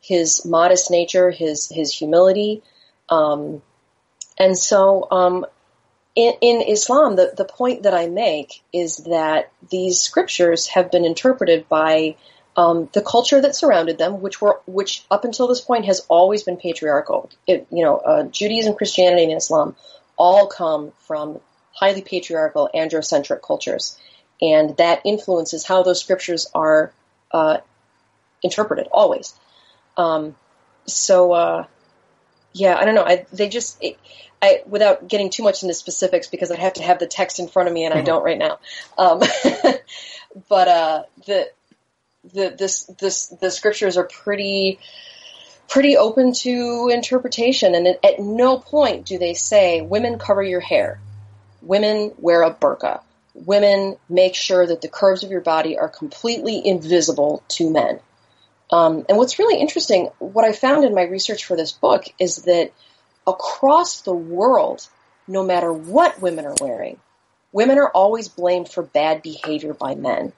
his 0.00 0.44
modest 0.44 0.90
nature, 0.90 1.30
his 1.30 1.68
his 1.68 1.92
humility, 1.92 2.62
um, 3.08 3.62
and 4.38 4.58
so 4.58 5.06
um, 5.10 5.46
in, 6.16 6.34
in, 6.40 6.62
Islam, 6.62 7.14
the, 7.14 7.32
the 7.36 7.44
point 7.44 7.82
that 7.82 7.94
I 7.94 8.08
make 8.08 8.62
is 8.72 8.96
that 9.04 9.52
these 9.70 10.00
scriptures 10.00 10.66
have 10.68 10.90
been 10.90 11.04
interpreted 11.04 11.68
by 11.68 12.16
um, 12.56 12.88
the 12.94 13.02
culture 13.02 13.40
that 13.40 13.54
surrounded 13.54 13.98
them, 13.98 14.22
which 14.22 14.40
were 14.40 14.60
which 14.66 15.04
up 15.10 15.24
until 15.24 15.46
this 15.46 15.60
point 15.60 15.84
has 15.84 16.00
always 16.08 16.42
been 16.42 16.56
patriarchal. 16.56 17.28
It, 17.46 17.66
you 17.70 17.84
know, 17.84 17.98
uh, 17.98 18.22
Judaism, 18.24 18.74
Christianity, 18.74 19.24
and 19.24 19.36
Islam 19.36 19.76
all 20.16 20.46
come 20.46 20.92
from 21.00 21.38
highly 21.72 22.00
patriarchal, 22.00 22.70
androcentric 22.74 23.42
cultures. 23.42 23.98
And 24.40 24.76
that 24.78 25.02
influences 25.04 25.66
how 25.66 25.82
those 25.82 26.00
scriptures 26.00 26.46
are 26.54 26.92
uh, 27.30 27.58
interpreted, 28.42 28.88
always. 28.90 29.34
Um, 29.96 30.34
so, 30.86 31.32
uh, 31.32 31.66
yeah, 32.56 32.76
I 32.76 32.84
don't 32.84 32.94
know. 32.94 33.04
I, 33.04 33.26
they 33.32 33.48
just, 33.48 33.76
it, 33.82 33.98
I, 34.40 34.62
without 34.66 35.06
getting 35.06 35.30
too 35.30 35.42
much 35.42 35.62
into 35.62 35.74
specifics, 35.74 36.26
because 36.26 36.50
I 36.50 36.56
have 36.56 36.74
to 36.74 36.82
have 36.82 36.98
the 36.98 37.06
text 37.06 37.38
in 37.38 37.48
front 37.48 37.68
of 37.68 37.74
me, 37.74 37.84
and 37.84 37.92
mm-hmm. 37.92 38.00
I 38.00 38.04
don't 38.04 38.24
right 38.24 38.38
now. 38.38 38.58
Um, 38.96 39.18
but 40.48 40.68
uh, 40.68 41.02
the 41.26 41.50
the 42.32 42.54
this 42.58 42.84
this 42.98 43.26
the 43.28 43.50
scriptures 43.50 43.96
are 43.96 44.04
pretty 44.04 44.78
pretty 45.68 45.96
open 45.96 46.32
to 46.32 46.90
interpretation. 46.92 47.74
And 47.74 47.86
at 47.86 48.18
no 48.18 48.58
point 48.58 49.06
do 49.06 49.18
they 49.18 49.34
say, 49.34 49.80
women 49.80 50.18
cover 50.18 50.42
your 50.42 50.60
hair, 50.60 51.00
women 51.60 52.12
wear 52.18 52.42
a 52.42 52.54
burqa, 52.54 53.00
women 53.34 53.96
make 54.08 54.34
sure 54.34 54.66
that 54.66 54.80
the 54.80 54.88
curves 54.88 55.24
of 55.24 55.30
your 55.30 55.40
body 55.40 55.76
are 55.76 55.88
completely 55.88 56.64
invisible 56.64 57.42
to 57.48 57.70
men. 57.70 58.00
Um, 58.70 59.04
and 59.08 59.16
what's 59.16 59.38
really 59.38 59.60
interesting, 59.60 60.10
what 60.18 60.44
I 60.44 60.52
found 60.52 60.84
in 60.84 60.94
my 60.94 61.02
research 61.02 61.44
for 61.44 61.56
this 61.56 61.72
book 61.72 62.04
is 62.18 62.42
that 62.42 62.72
across 63.26 64.02
the 64.02 64.14
world, 64.14 64.86
no 65.28 65.44
matter 65.44 65.72
what 65.72 66.20
women 66.20 66.46
are 66.46 66.56
wearing, 66.60 66.98
women 67.52 67.78
are 67.78 67.90
always 67.90 68.28
blamed 68.28 68.68
for 68.68 68.82
bad 68.82 69.22
behavior 69.22 69.74
by 69.74 69.94
men. 69.94 70.32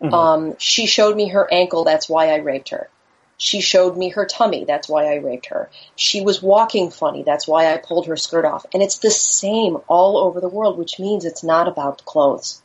Mm-hmm. 0.00 0.14
Um, 0.14 0.54
she 0.58 0.86
showed 0.86 1.16
me 1.16 1.28
her 1.28 1.48
ankle, 1.52 1.84
that's 1.84 2.08
why 2.08 2.30
I 2.30 2.36
raped 2.36 2.70
her. 2.70 2.88
She 3.36 3.60
showed 3.60 3.96
me 3.96 4.10
her 4.10 4.26
tummy. 4.26 4.64
That's 4.64 4.88
why 4.88 5.06
I 5.06 5.16
raped 5.16 5.46
her. 5.46 5.68
She 5.96 6.20
was 6.20 6.42
walking 6.42 6.90
funny. 6.90 7.24
That's 7.24 7.48
why 7.48 7.72
I 7.72 7.78
pulled 7.78 8.06
her 8.06 8.16
skirt 8.16 8.44
off. 8.44 8.64
And 8.72 8.82
it's 8.82 8.98
the 8.98 9.10
same 9.10 9.78
all 9.88 10.18
over 10.18 10.40
the 10.40 10.48
world, 10.48 10.78
which 10.78 11.00
means 11.00 11.24
it's 11.24 11.42
not 11.42 11.66
about 11.66 11.98
the 11.98 12.04
clothes. 12.04 12.62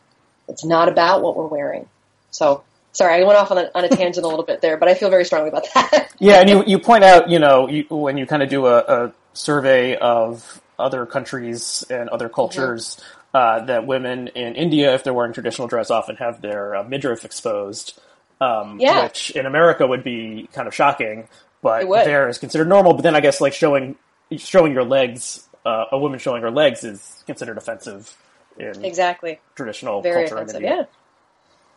It's 0.47 0.63
not 0.63 0.87
about 0.87 1.21
what 1.21 1.35
we're 1.35 1.47
wearing. 1.47 1.89
So, 2.31 2.63
sorry, 2.91 3.21
I 3.21 3.23
went 3.23 3.37
off 3.37 3.51
on 3.51 3.57
a, 3.57 3.71
on 3.75 3.83
a 3.83 3.89
tangent 3.89 4.25
a 4.25 4.29
little 4.29 4.45
bit 4.45 4.61
there, 4.61 4.77
but 4.77 4.87
I 4.89 4.93
feel 4.93 5.09
very 5.09 5.25
strongly 5.25 5.49
about 5.49 5.67
that. 5.73 6.11
yeah, 6.19 6.39
and 6.41 6.49
you, 6.49 6.63
you 6.65 6.79
point 6.79 7.03
out, 7.03 7.29
you 7.29 7.39
know, 7.39 7.67
you, 7.67 7.85
when 7.89 8.17
you 8.17 8.25
kind 8.25 8.43
of 8.43 8.49
do 8.49 8.65
a, 8.65 8.79
a, 8.79 9.13
survey 9.33 9.95
of 9.95 10.59
other 10.77 11.05
countries 11.05 11.85
and 11.89 12.09
other 12.09 12.27
cultures, 12.27 12.99
mm-hmm. 13.33 13.37
uh, 13.37 13.65
that 13.65 13.85
women 13.85 14.27
in 14.29 14.55
India, 14.55 14.93
if 14.95 15.03
they're 15.03 15.13
wearing 15.13 15.33
traditional 15.33 15.67
dress, 15.67 15.91
often 15.91 16.15
have 16.17 16.41
their 16.41 16.75
uh, 16.75 16.83
midriff 16.83 17.23
exposed 17.23 17.99
um, 18.41 18.79
yeah. 18.79 19.03
which 19.03 19.31
in 19.31 19.45
America 19.45 19.85
would 19.85 20.03
be 20.03 20.49
kind 20.53 20.67
of 20.67 20.73
shocking, 20.73 21.27
but 21.61 21.87
there 21.89 22.29
is 22.29 22.37
considered 22.37 22.67
normal. 22.67 22.93
But 22.93 23.03
then 23.03 23.15
I 23.15 23.19
guess 23.19 23.41
like 23.41 23.53
showing 23.53 23.95
showing 24.37 24.73
your 24.73 24.85
legs, 24.85 25.47
uh, 25.65 25.85
a 25.91 25.99
woman 25.99 26.19
showing 26.19 26.41
her 26.41 26.51
legs 26.51 26.83
is 26.83 27.23
considered 27.25 27.57
offensive 27.57 28.15
in 28.57 28.83
exactly 28.83 29.39
traditional 29.55 30.01
Very 30.01 30.27
culture. 30.27 30.35
Offensive, 30.35 30.61
yeah. 30.61 30.83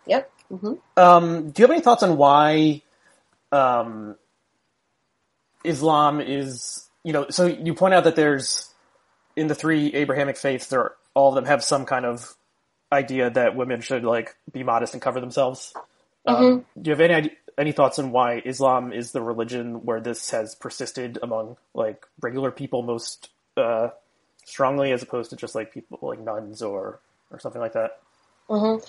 Yep. 0.06 0.30
Mm-hmm. 0.52 0.74
Um, 0.96 1.50
do 1.50 1.62
you 1.62 1.64
have 1.64 1.70
any 1.70 1.80
thoughts 1.80 2.02
on 2.02 2.16
why 2.16 2.82
um, 3.50 4.16
Islam 5.64 6.20
is? 6.20 6.88
You 7.04 7.12
know, 7.12 7.26
so 7.30 7.46
you 7.46 7.74
point 7.74 7.94
out 7.94 8.04
that 8.04 8.16
there's 8.16 8.72
in 9.34 9.46
the 9.46 9.54
three 9.54 9.94
Abrahamic 9.94 10.36
faiths, 10.36 10.66
there 10.66 10.92
all 11.14 11.30
of 11.30 11.34
them 11.34 11.46
have 11.46 11.64
some 11.64 11.84
kind 11.84 12.04
of 12.04 12.34
idea 12.92 13.30
that 13.30 13.56
women 13.56 13.80
should 13.80 14.04
like 14.04 14.36
be 14.52 14.62
modest 14.62 14.92
and 14.92 15.02
cover 15.02 15.20
themselves. 15.20 15.72
Um, 16.26 16.36
mm-hmm. 16.36 16.82
do 16.82 16.90
you 16.90 16.96
have 16.96 17.00
any 17.00 17.32
any 17.58 17.72
thoughts 17.72 17.98
on 17.98 18.12
why 18.12 18.42
Islam 18.44 18.92
is 18.92 19.12
the 19.12 19.20
religion 19.22 19.84
where 19.84 20.00
this 20.00 20.30
has 20.30 20.54
persisted 20.54 21.18
among 21.22 21.56
like 21.74 22.06
regular 22.20 22.50
people 22.50 22.82
most 22.82 23.30
uh, 23.56 23.88
strongly, 24.44 24.92
as 24.92 25.02
opposed 25.02 25.30
to 25.30 25.36
just 25.36 25.54
like 25.54 25.72
people 25.72 25.98
like 26.02 26.20
nuns 26.20 26.62
or 26.62 27.00
or 27.30 27.40
something 27.40 27.60
like 27.60 27.72
that? 27.72 28.00
Mm-hmm. 28.52 28.84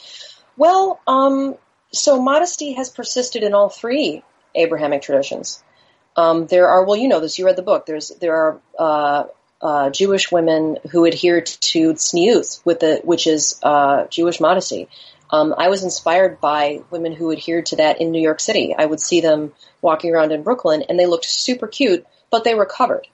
Well, 0.57 0.99
um, 1.07 1.55
so 1.93 2.21
modesty 2.21 2.73
has 2.73 2.89
persisted 2.89 3.43
in 3.43 3.53
all 3.53 3.69
three 3.69 4.23
Abrahamic 4.53 5.01
traditions. 5.01 5.63
Um, 6.17 6.47
there 6.47 6.67
are 6.67 6.83
well, 6.83 6.97
you 6.97 7.07
know 7.07 7.21
this. 7.21 7.39
You 7.39 7.45
read 7.45 7.55
the 7.55 7.63
book. 7.63 7.85
There's 7.85 8.09
there 8.09 8.35
are 8.35 8.61
uh, 8.77 9.23
uh, 9.61 9.89
Jewish 9.89 10.31
women 10.31 10.77
who 10.91 11.05
adhere 11.05 11.41
to 11.41 11.93
tzniut, 11.93 12.63
with 12.65 12.81
the 12.81 13.01
which 13.05 13.25
is 13.25 13.57
uh, 13.63 14.05
Jewish 14.07 14.41
modesty. 14.41 14.89
Um, 15.29 15.55
I 15.57 15.69
was 15.69 15.83
inspired 15.83 16.41
by 16.41 16.81
women 16.91 17.13
who 17.13 17.31
adhered 17.31 17.67
to 17.67 17.77
that 17.77 18.01
in 18.01 18.11
New 18.11 18.21
York 18.21 18.41
City. 18.41 18.75
I 18.77 18.85
would 18.85 18.99
see 18.99 19.21
them 19.21 19.53
walking 19.81 20.13
around 20.13 20.33
in 20.33 20.43
Brooklyn, 20.43 20.83
and 20.87 20.99
they 20.99 21.07
looked 21.07 21.25
super 21.25 21.67
cute, 21.67 22.05
but 22.29 22.43
they 22.43 22.53
were 22.53 22.65
covered. 22.65 23.07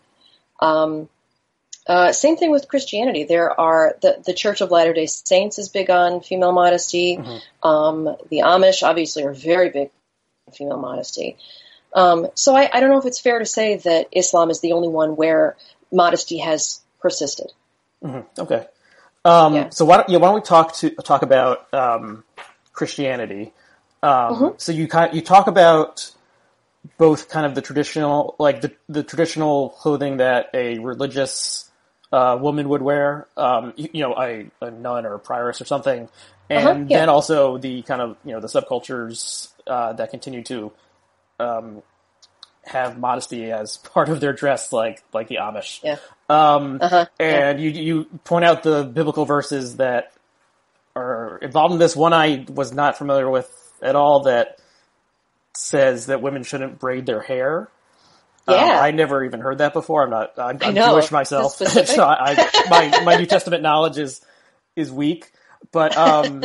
Um, 0.60 1.08
uh, 1.90 2.14
same 2.14 2.38
thing 2.38 2.52
with 2.52 2.68
Christianity. 2.68 3.24
There 3.24 3.60
are 3.60 3.96
the 4.00 4.22
the 4.24 4.34
Church 4.34 4.62
of 4.62 4.70
Latter 4.70 4.94
Day 4.94 5.08
Saints 5.08 5.58
is 5.58 5.70
big 5.70 5.90
on 5.90 6.22
female 6.22 6.52
modesty. 6.52 7.18
Mm-hmm. 7.18 7.68
Um, 7.68 8.16
the 8.30 8.42
Amish 8.46 8.84
obviously 8.84 9.24
are 9.24 9.34
very 9.34 9.72
big 9.72 9.90
on 10.48 10.54
female 10.54 10.78
modesty. 10.78 11.38
Um, 11.96 12.28
so 12.36 12.56
I, 12.56 12.70
I 12.72 12.80
don't 12.80 12.92
know 12.92 13.00
if 13.00 13.08
it's 13.08 13.20
fair 13.20 13.40
to 13.40 13.46
say 13.46 13.78
that 13.78 14.10
Islam 14.12 14.52
is 14.52 14.62
the 14.62 14.74
only 14.74 14.88
one 14.88 15.16
where 15.16 15.58
modesty 15.92 16.38
has 16.38 16.82
persisted. 17.02 17.52
Mm-hmm. 18.04 18.42
Okay. 18.44 18.68
Um, 19.26 19.56
yeah. 19.56 19.70
So 19.70 19.86
why 19.86 19.98
don't, 19.98 20.10
yeah, 20.10 20.20
why 20.20 20.28
don't 20.28 20.36
we 20.36 20.42
talk 20.42 20.76
to 20.76 20.92
talk 20.92 21.24
about 21.24 21.74
um, 21.74 22.24
Christianity? 22.72 23.52
Um, 24.04 24.12
mm-hmm. 24.12 24.48
So 24.58 24.72
you 24.72 24.88
kind 24.88 25.16
you 25.16 25.22
talk 25.22 25.48
about 25.48 26.12
both 27.00 27.30
kind 27.30 27.48
of 27.48 27.56
the 27.56 27.64
traditional 27.64 28.36
like 28.38 28.62
the, 28.62 28.74
the 28.88 29.02
traditional 29.02 29.70
clothing 29.70 30.18
that 30.18 30.52
a 30.54 30.78
religious 30.78 31.69
uh, 32.12 32.38
woman 32.40 32.70
would 32.70 32.82
wear, 32.82 33.28
um, 33.38 33.74
you, 33.76 33.90
you, 33.94 34.02
know, 34.02 34.16
a, 34.18 34.50
a, 34.62 34.72
nun 34.72 35.06
or 35.06 35.16
a 35.16 35.20
prioress 35.20 35.62
or 35.62 35.66
something, 35.66 36.10
and 36.50 36.68
uh-huh, 36.68 36.86
yeah. 36.88 37.00
then 37.00 37.10
also 37.10 37.58
the 37.58 37.82
kind 37.84 38.02
of 38.02 38.18
you 38.26 38.32
know 38.32 38.40
the 38.40 38.48
subcultures 38.48 39.52
uh, 39.68 39.94
that 39.94 40.10
continue 40.10 40.44
to 40.44 40.72
um, 41.40 41.84
have 42.64 42.98
modesty 42.98 43.52
as 43.52 43.78
part 43.94 44.10
of 44.10 44.20
their 44.20 44.34
dress, 44.34 44.74
like 44.74 45.04
like 45.14 45.28
the 45.28 45.36
Amish. 45.36 45.84
Yeah. 45.84 45.98
Um, 46.30 46.80
Uh-huh, 46.82 47.06
and 47.20 47.60
you 47.60 47.70
you 47.70 48.04
point 48.24 48.46
out 48.46 48.64
the 48.64 48.84
biblical 48.84 49.26
verses 49.26 49.78
that 49.78 50.14
are 50.96 51.38
involved 51.42 51.74
in 51.74 51.80
this. 51.80 51.96
One 51.96 52.14
I 52.14 52.46
was 52.50 52.74
not 52.74 52.98
familiar 52.98 53.30
with 53.30 53.50
at 53.82 53.96
all 53.96 54.24
that 54.24 54.60
says 55.56 56.08
that 56.08 56.22
women 56.22 56.44
shouldn't 56.44 56.80
braid 56.80 57.06
their 57.06 57.22
hair. 57.22 57.70
Um, 58.50 58.56
Yeah. 58.56 58.80
I 58.80 58.92
never 58.92 59.24
even 59.24 59.40
heard 59.40 59.60
that 59.60 59.74
before. 59.74 60.04
I'm 60.04 60.10
not. 60.10 60.38
I'm, 60.38 60.58
I'm 60.62 60.74
know. 60.74 60.94
Jewish 60.94 61.12
myself, 61.12 61.54
so 61.56 62.04
I, 62.04 62.32
I, 62.34 62.70
my 62.70 63.04
my 63.04 63.16
New 63.16 63.26
Testament 63.26 63.64
knowledge 63.64 63.98
is 63.98 64.22
is 64.76 64.92
weak. 64.92 65.32
But 65.72 65.98
um, 65.98 66.44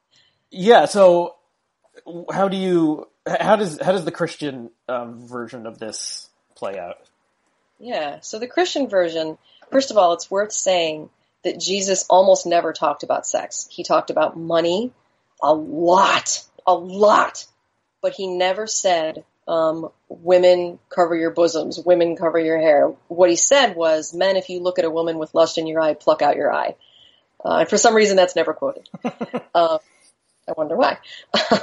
yeah. 0.50 0.86
So 0.86 1.36
how 2.30 2.48
do 2.48 2.56
you? 2.56 3.08
How 3.26 3.56
does 3.56 3.80
how 3.80 3.92
does 3.92 4.04
the 4.04 4.10
Christian 4.10 4.70
um, 4.88 5.26
version 5.26 5.66
of 5.66 5.78
this 5.78 6.28
play 6.56 6.78
out? 6.78 6.96
Yeah. 7.78 8.20
So 8.20 8.38
the 8.38 8.48
Christian 8.48 8.88
version, 8.88 9.38
first 9.70 9.90
of 9.90 9.96
all, 9.96 10.12
it's 10.12 10.30
worth 10.30 10.52
saying 10.52 11.10
that 11.44 11.58
Jesus 11.58 12.04
almost 12.08 12.46
never 12.46 12.72
talked 12.72 13.02
about 13.02 13.26
sex. 13.26 13.68
He 13.70 13.84
talked 13.84 14.10
about 14.10 14.36
money 14.36 14.92
a 15.42 15.52
lot, 15.52 16.44
a 16.66 16.74
lot, 16.74 17.46
but 18.00 18.12
he 18.12 18.28
never 18.28 18.66
said, 18.66 19.24
um, 19.48 19.88
women 20.08 20.78
cover 20.88 21.16
your 21.16 21.30
bosoms, 21.30 21.78
women 21.84 22.16
cover 22.16 22.38
your 22.38 22.60
hair. 22.60 22.92
What 23.08 23.30
he 23.30 23.36
said 23.36 23.74
was, 23.74 24.14
men, 24.14 24.36
if 24.36 24.48
you 24.48 24.60
look 24.60 24.78
at 24.78 24.84
a 24.84 24.90
woman 24.90 25.18
with 25.18 25.34
lust 25.34 25.58
in 25.58 25.66
your 25.66 25.80
eye, 25.80 25.94
pluck 25.94 26.22
out 26.22 26.36
your 26.36 26.52
eye. 26.52 26.76
Uh, 27.44 27.58
and 27.58 27.68
for 27.68 27.76
some 27.76 27.94
reason, 27.94 28.16
that's 28.16 28.36
never 28.36 28.54
quoted. 28.54 28.88
uh, 29.54 29.78
I 30.48 30.52
wonder 30.56 30.76
why. 30.76 30.98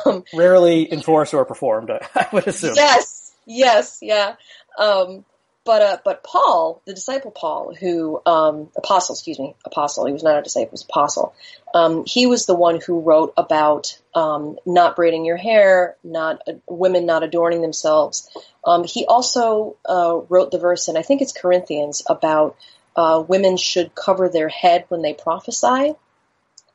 um, 0.06 0.24
Rarely 0.34 0.92
enforced 0.92 1.34
or 1.34 1.46
performed, 1.46 1.92
I 1.92 2.28
would 2.32 2.48
assume. 2.48 2.76
Yes, 2.76 3.32
yes, 3.46 4.00
yeah. 4.02 4.36
Um, 4.78 5.26
but 5.69 5.82
uh, 5.84 5.97
but 6.03 6.23
Paul, 6.23 6.82
the 6.86 6.95
disciple 6.95 7.29
Paul, 7.29 7.75
who 7.79 8.19
um, 8.25 8.71
apostle, 8.75 9.13
excuse 9.13 9.38
me, 9.38 9.53
apostle. 9.63 10.08
He 10.08 10.13
was 10.13 10.23
not 10.23 10.39
a 10.39 10.41
disciple, 10.41 10.69
he 10.69 10.71
was 10.71 10.82
apostle. 10.82 11.36
Um, 11.75 12.05
he 12.08 12.25
was 12.25 12.47
the 12.47 12.55
one 12.55 12.82
who 12.82 13.01
wrote 13.01 13.36
about 13.38 13.95
um, 14.15 14.58
not 14.65 14.95
braiding 14.95 15.25
your 15.25 15.38
hair, 15.38 15.95
not 16.03 16.41
uh, 16.47 16.53
women 16.67 17.05
not 17.05 17.21
adorning 17.21 17.62
themselves. 17.62 18.36
Um, 18.65 18.84
he 18.84 19.05
also 19.05 19.75
uh, 19.88 20.21
wrote 20.27 20.49
the 20.49 20.58
verse, 20.58 20.88
and 20.88 20.97
I 20.97 21.03
think 21.03 21.21
it's 21.21 21.34
Corinthians, 21.34 22.01
about 22.10 22.58
uh, 22.95 23.23
women 23.27 23.55
should 23.55 23.93
cover 23.93 24.27
their 24.27 24.49
head 24.49 24.86
when 24.88 25.03
they 25.03 25.13
prophesy. 25.13 25.93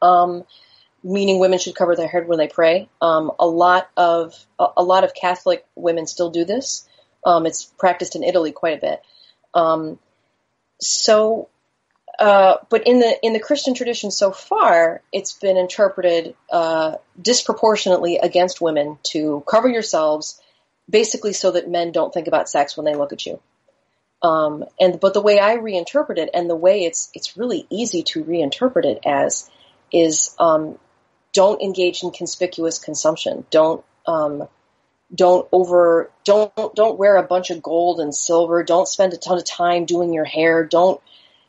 Um, 0.03 0.45
meaning 1.03 1.41
women 1.41 1.59
should 1.59 1.75
cover 1.75 1.97
their 1.97 2.07
head 2.07 2.29
when 2.29 2.39
they 2.39 2.47
pray. 2.47 2.89
Um, 3.03 3.33
a 3.41 3.47
lot 3.47 3.91
of 3.97 4.37
a, 4.57 4.69
a 4.77 4.85
lot 4.85 5.03
of 5.03 5.15
Catholic 5.15 5.67
women 5.75 6.07
still 6.07 6.31
do 6.31 6.45
this. 6.45 6.87
Um, 7.25 7.47
it's 7.47 7.65
practiced 7.65 8.17
in 8.17 8.23
Italy 8.23 8.53
quite 8.53 8.79
a 8.79 8.81
bit. 8.81 9.03
Um, 9.55 9.99
so, 10.81 11.49
uh, 12.19 12.57
but 12.69 12.87
in 12.87 12.99
the 12.99 13.19
in 13.23 13.33
the 13.33 13.41
Christian 13.41 13.75
tradition 13.75 14.11
so 14.11 14.31
far, 14.31 15.03
it's 15.13 15.33
been 15.33 15.57
interpreted 15.57 16.35
uh, 16.53 16.97
disproportionately 17.21 18.19
against 18.19 18.61
women 18.61 18.99
to 19.05 19.43
cover 19.49 19.69
yourselves, 19.69 20.41
basically 20.89 21.33
so 21.33 21.53
that 21.53 21.71
men 21.71 21.93
don't 21.93 22.13
think 22.13 22.29
about 22.29 22.49
sex 22.49 22.77
when 22.77 22.85
they 22.85 22.95
look 22.95 23.13
at 23.13 23.25
you. 23.27 23.41
Um, 24.23 24.65
and 24.81 24.99
but 25.01 25.15
the 25.15 25.21
way 25.21 25.39
I 25.39 25.57
reinterpret 25.57 26.19
it, 26.19 26.31
and 26.33 26.49
the 26.49 26.57
way 26.57 26.85
it's 26.85 27.11
it's 27.15 27.37
really 27.37 27.67
easy 27.71 28.03
to 28.05 28.25
reinterpret 28.25 28.85
it 28.85 29.01
as, 29.05 29.51
is 29.93 30.35
um, 30.39 30.79
don't 31.33 31.61
engage 31.61 32.03
in 32.03 32.11
conspicuous 32.11 32.79
consumption. 32.79 33.45
Don't 33.51 33.85
um, 34.07 34.49
don't 35.15 35.49
over 35.53 36.11
don't 36.25 36.75
don't 36.75 36.99
wear 36.99 37.17
a 37.17 37.23
bunch 37.23 37.51
of 37.51 37.63
gold 37.63 38.01
and 38.01 38.15
silver. 38.15 38.63
Don't 38.63 38.89
spend 38.89 39.13
a 39.13 39.17
ton 39.17 39.39
of 39.39 39.45
time 39.45 39.85
doing 39.85 40.13
your 40.13 40.25
hair. 40.25 40.65
Don't 40.65 41.01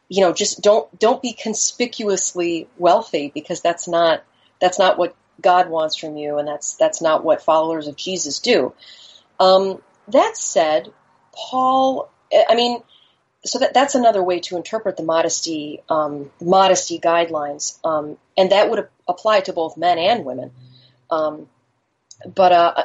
you 0.07 0.21
know 0.21 0.33
just 0.33 0.61
don't 0.61 0.97
don't 0.99 1.21
be 1.21 1.33
conspicuously 1.33 2.67
wealthy 2.77 3.31
because 3.33 3.61
that's 3.61 3.87
not 3.87 4.23
that's 4.59 4.79
not 4.79 4.97
what 4.97 5.15
God 5.41 5.69
wants 5.69 5.95
from 5.95 6.17
you, 6.17 6.37
and 6.37 6.47
that's 6.47 6.75
that's 6.75 7.01
not 7.01 7.23
what 7.23 7.41
followers 7.41 7.87
of 7.87 7.95
Jesus 7.95 8.39
do. 8.39 8.73
Um, 9.39 9.81
that 10.09 10.37
said, 10.37 10.93
Paul, 11.33 12.09
I 12.47 12.55
mean, 12.55 12.81
so 13.43 13.59
that 13.59 13.73
that's 13.73 13.95
another 13.95 14.23
way 14.23 14.39
to 14.41 14.57
interpret 14.57 14.97
the 14.97 15.03
modesty 15.03 15.81
um, 15.89 16.31
modesty 16.41 16.99
guidelines, 16.99 17.79
um, 17.83 18.17
and 18.37 18.51
that 18.51 18.69
would 18.69 18.87
apply 19.07 19.41
to 19.41 19.53
both 19.53 19.77
men 19.77 19.97
and 19.97 20.25
women. 20.25 20.51
Um, 21.09 21.47
but 22.33 22.51
uh, 22.51 22.83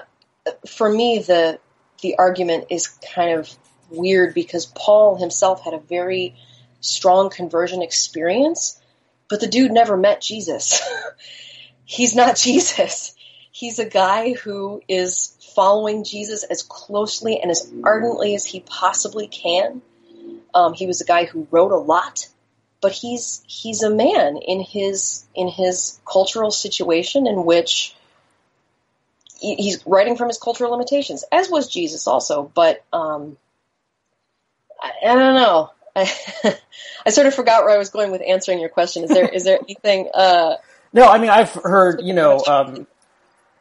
for 0.67 0.91
me, 0.91 1.19
the 1.27 1.59
the 2.03 2.17
argument 2.17 2.67
is 2.71 2.89
kind 2.89 3.39
of 3.39 3.51
weird 3.91 4.35
because 4.35 4.67
Paul 4.67 5.17
himself 5.17 5.63
had 5.63 5.75
a 5.75 5.79
very 5.79 6.35
strong 6.81 7.31
conversion 7.31 7.83
experience, 7.83 8.81
but 9.29 9.41
the 9.41 9.49
dude 9.49 9.73
never 9.73 9.97
met 9.97 10.23
Jesus. 10.23 10.81
He's 11.85 12.15
not 12.15 12.37
Jesus. 12.37 13.15
He's 13.51 13.79
a 13.79 13.85
guy 13.85 14.33
who 14.33 14.81
is 14.89 15.37
following 15.55 16.05
Jesus 16.05 16.45
as 16.45 16.63
closely 16.63 17.41
and 17.41 17.51
as 17.51 17.71
ardently 17.85 18.35
as 18.35 18.45
he 18.45 18.61
possibly 18.61 19.27
can. 19.27 19.83
Um, 20.55 20.73
he 20.73 20.87
was 20.87 21.01
a 21.01 21.05
guy 21.05 21.25
who 21.25 21.49
wrote 21.51 21.73
a 21.73 21.77
lot, 21.77 22.29
but 22.81 22.93
he's 22.93 23.43
he's 23.47 23.83
a 23.83 23.91
man 23.91 24.37
in 24.37 24.61
his 24.61 25.25
in 25.35 25.49
his 25.49 26.01
cultural 26.11 26.51
situation 26.51 27.27
in 27.27 27.45
which 27.45 27.95
he's 29.41 29.85
writing 29.87 30.17
from 30.17 30.29
his 30.29 30.39
cultural 30.39 30.71
limitations, 30.73 31.25
as 31.33 31.49
was 31.49 31.69
Jesus 31.69 32.07
also. 32.07 32.51
But 32.55 32.85
um, 32.93 33.37
I, 34.81 34.93
I 35.11 35.15
don't 35.15 35.35
know. 35.35 35.71
I, 35.97 36.13
I 37.05 37.11
sort 37.11 37.27
of 37.27 37.35
forgot 37.35 37.65
where 37.65 37.75
I 37.75 37.79
was 37.79 37.91
going 37.91 38.13
with 38.13 38.23
answering 38.27 38.61
your 38.61 38.69
question. 38.69 39.05
Is 39.05 39.11
there 39.11 39.29
is 39.29 39.45
there 39.45 39.59
anything? 39.61 40.09
Uh, 40.15 40.57
No, 40.93 41.07
I 41.09 41.19
mean 41.19 41.31
I've 41.31 41.53
heard 41.53 42.01
you 42.03 42.15
know 42.15 42.39
um, 42.47 42.87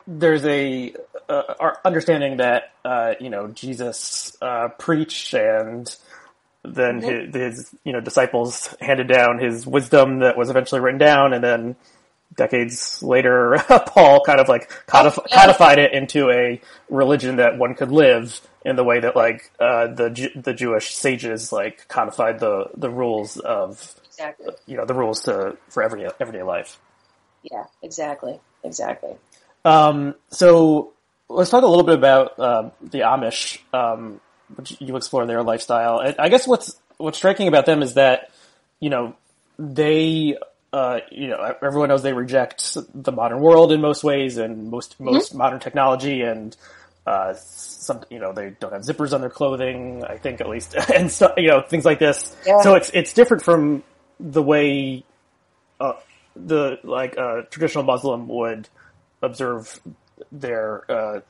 there's 0.06 0.46
a 0.46 0.94
uh, 1.28 1.54
our 1.60 1.80
understanding 1.84 2.38
that 2.38 2.72
uh, 2.86 3.14
you 3.20 3.30
know 3.30 3.48
Jesus 3.48 4.38
uh, 4.42 4.68
preached 4.78 5.34
and 5.34 5.96
then 6.64 7.02
his, 7.02 7.34
his 7.34 7.76
you 7.84 7.94
know 7.94 8.02
disciples 8.02 8.76
handed 8.82 9.08
down 9.08 9.40
his 9.40 9.66
wisdom 9.66 10.20
that 10.20 10.38
was 10.38 10.50
eventually 10.50 10.82
written 10.82 11.00
down, 11.00 11.34
and 11.34 11.44
then 11.44 11.76
decades 12.36 13.02
later 13.02 13.58
Paul 13.88 14.22
kind 14.24 14.40
of 14.40 14.48
like 14.48 14.70
codif- 14.88 15.26
yeah. 15.30 15.36
codified 15.36 15.80
it 15.80 15.94
into 15.94 16.30
a 16.30 16.62
religion 16.90 17.38
that 17.38 17.58
one 17.58 17.76
could 17.76 17.92
live 17.92 18.40
in 18.64 18.76
the 18.76 18.84
way 18.84 19.00
that 19.00 19.16
like 19.16 19.52
uh, 19.60 19.88
the 19.88 20.10
Ju- 20.10 20.32
the 20.36 20.54
Jewish 20.54 20.94
sages 20.96 21.52
like 21.52 21.88
codified 21.88 22.40
the 22.40 22.70
the 22.76 22.90
rules 22.90 23.38
of 23.38 23.96
exactly. 24.06 24.54
you 24.68 24.78
know 24.78 24.86
the 24.86 24.94
rules 24.94 25.22
to 25.22 25.58
for 25.70 25.84
everyday 25.84 26.10
everyday 26.20 26.44
life. 26.44 26.80
Yeah. 27.44 27.66
Exactly. 27.82 28.40
Exactly. 28.64 29.16
Um, 29.66 30.16
so 30.30 30.94
let's 31.30 31.50
talk 31.50 31.64
a 31.64 31.68
little 31.68 31.84
bit 31.84 31.96
about 31.96 32.40
um, 32.40 32.72
the 32.82 33.00
Amish, 33.00 33.60
um, 33.74 34.20
which 34.56 34.76
you 34.80 34.96
explore 34.96 35.26
their 35.26 35.44
lifestyle. 35.44 36.00
And 36.00 36.16
I 36.20 36.30
guess 36.30 36.48
what's 36.48 36.76
what's 36.98 37.18
striking 37.18 37.48
about 37.48 37.66
them 37.66 37.82
is 37.82 37.94
that 37.94 38.32
you 38.80 38.90
know 38.90 39.16
they 39.58 40.38
uh, 40.72 41.00
you 41.12 41.28
know 41.28 41.56
everyone 41.62 41.90
knows 41.90 42.04
they 42.04 42.14
reject 42.14 42.78
the 42.94 43.12
modern 43.12 43.40
world 43.40 43.72
in 43.72 43.82
most 43.82 44.04
ways 44.04 44.38
and 44.38 44.70
most 44.70 45.00
most 45.00 45.34
modern 45.34 45.60
technology 45.60 46.22
and 46.22 46.56
uh, 47.06 47.34
some 47.36 48.02
you 48.10 48.20
know 48.20 48.34
they 48.34 48.52
don't 48.60 48.72
have 48.72 48.84
zippers 48.84 49.14
on 49.14 49.22
their 49.22 49.30
clothing. 49.30 50.04
I 50.04 50.18
think 50.18 50.42
at 50.42 50.50
least 50.50 50.76
and 50.94 51.12
so 51.12 51.34
you 51.38 51.48
know 51.48 51.62
things 51.62 51.86
like 51.86 52.00
this. 52.00 52.36
Yeah. 52.46 52.62
So 52.62 52.76
it's 52.76 52.92
it's 52.92 53.14
different 53.14 53.44
from 53.44 53.84
the 54.20 54.44
way 54.44 55.04
uh, 55.80 55.94
the 56.36 56.80
like 56.84 57.18
uh, 57.18 57.42
traditional 57.50 57.84
Muslim 57.84 58.28
would 58.28 58.70
observe 59.22 59.80
their 60.32 60.90
uh, 60.92 61.22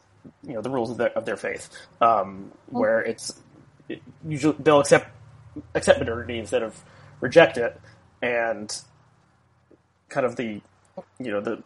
you 0.44 0.54
know 0.54 0.62
the 0.62 0.70
rules 0.70 0.92
of 0.92 0.98
their 0.98 1.18
of 1.18 1.26
their 1.26 1.38
faith, 1.38 1.70
um, 2.02 2.52
where 2.68 3.02
it's 3.02 3.40
it, 3.88 4.02
usually 4.28 4.56
they'll 4.60 4.82
accept 4.82 5.10
accept 5.76 6.00
modernity 6.00 6.40
instead 6.40 6.64
of 6.64 6.84
reject 7.22 7.58
it, 7.58 7.80
and 8.22 8.82
kind 10.10 10.26
of 10.26 10.36
the 10.36 10.62
you 11.20 11.32
know 11.32 11.42
the 11.42 11.64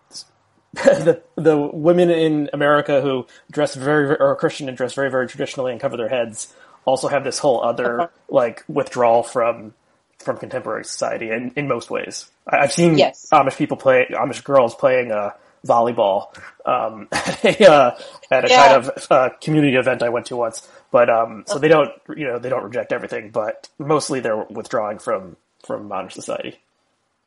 the 0.74 1.22
the 1.36 1.58
women 1.58 2.10
in 2.10 2.50
America 2.54 3.02
who 3.02 3.28
dress 3.52 3.76
very 3.76 4.08
very- 4.08 4.20
or 4.20 4.28
are 4.32 4.36
Christian 4.36 4.68
and 4.68 4.78
dress 4.78 4.94
very 4.94 5.10
very 5.12 5.28
traditionally 5.28 5.72
and 5.72 5.80
cover 5.82 5.98
their 5.98 6.10
heads 6.10 6.54
also 6.86 7.08
have 7.08 7.24
this 7.24 7.40
whole 7.40 7.64
other 7.64 8.10
like 8.30 8.64
withdrawal 8.68 9.24
from 9.24 9.74
from 10.20 10.38
contemporary 10.38 10.86
society 10.86 11.30
in, 11.30 11.52
in 11.56 11.68
most 11.68 11.90
ways. 11.90 12.30
I've 12.48 12.72
seen 12.72 12.98
Yes. 12.98 13.28
Amish 13.34 13.58
people 13.58 13.78
play 13.78 14.06
Amish 14.12 14.44
girls 14.44 14.74
playing 14.76 15.12
uh, 15.12 15.32
volleyball 15.68 16.28
um, 16.66 17.08
at 17.12 17.44
a, 17.44 17.72
uh, 17.72 17.98
at 18.32 18.46
a 18.46 18.50
Yeah. 18.50 18.68
kind 18.68 18.86
of 18.88 19.08
uh, 19.12 19.30
community 19.42 19.76
event 19.76 20.02
I 20.04 20.10
went 20.10 20.28
to 20.28 20.38
once. 20.38 20.68
But 20.92 21.10
um, 21.10 21.44
so 21.48 21.60
they 21.60 21.68
don't 21.68 21.92
you 22.16 22.26
know 22.28 22.40
they 22.40 22.50
don't 22.50 22.64
reject 22.64 22.92
everything, 22.94 23.32
but 23.32 23.70
mostly 23.80 24.20
they're 24.22 24.44
withdrawing 24.50 25.00
from 25.00 25.38
from 25.66 25.88
modern 25.88 26.10
society. 26.12 26.60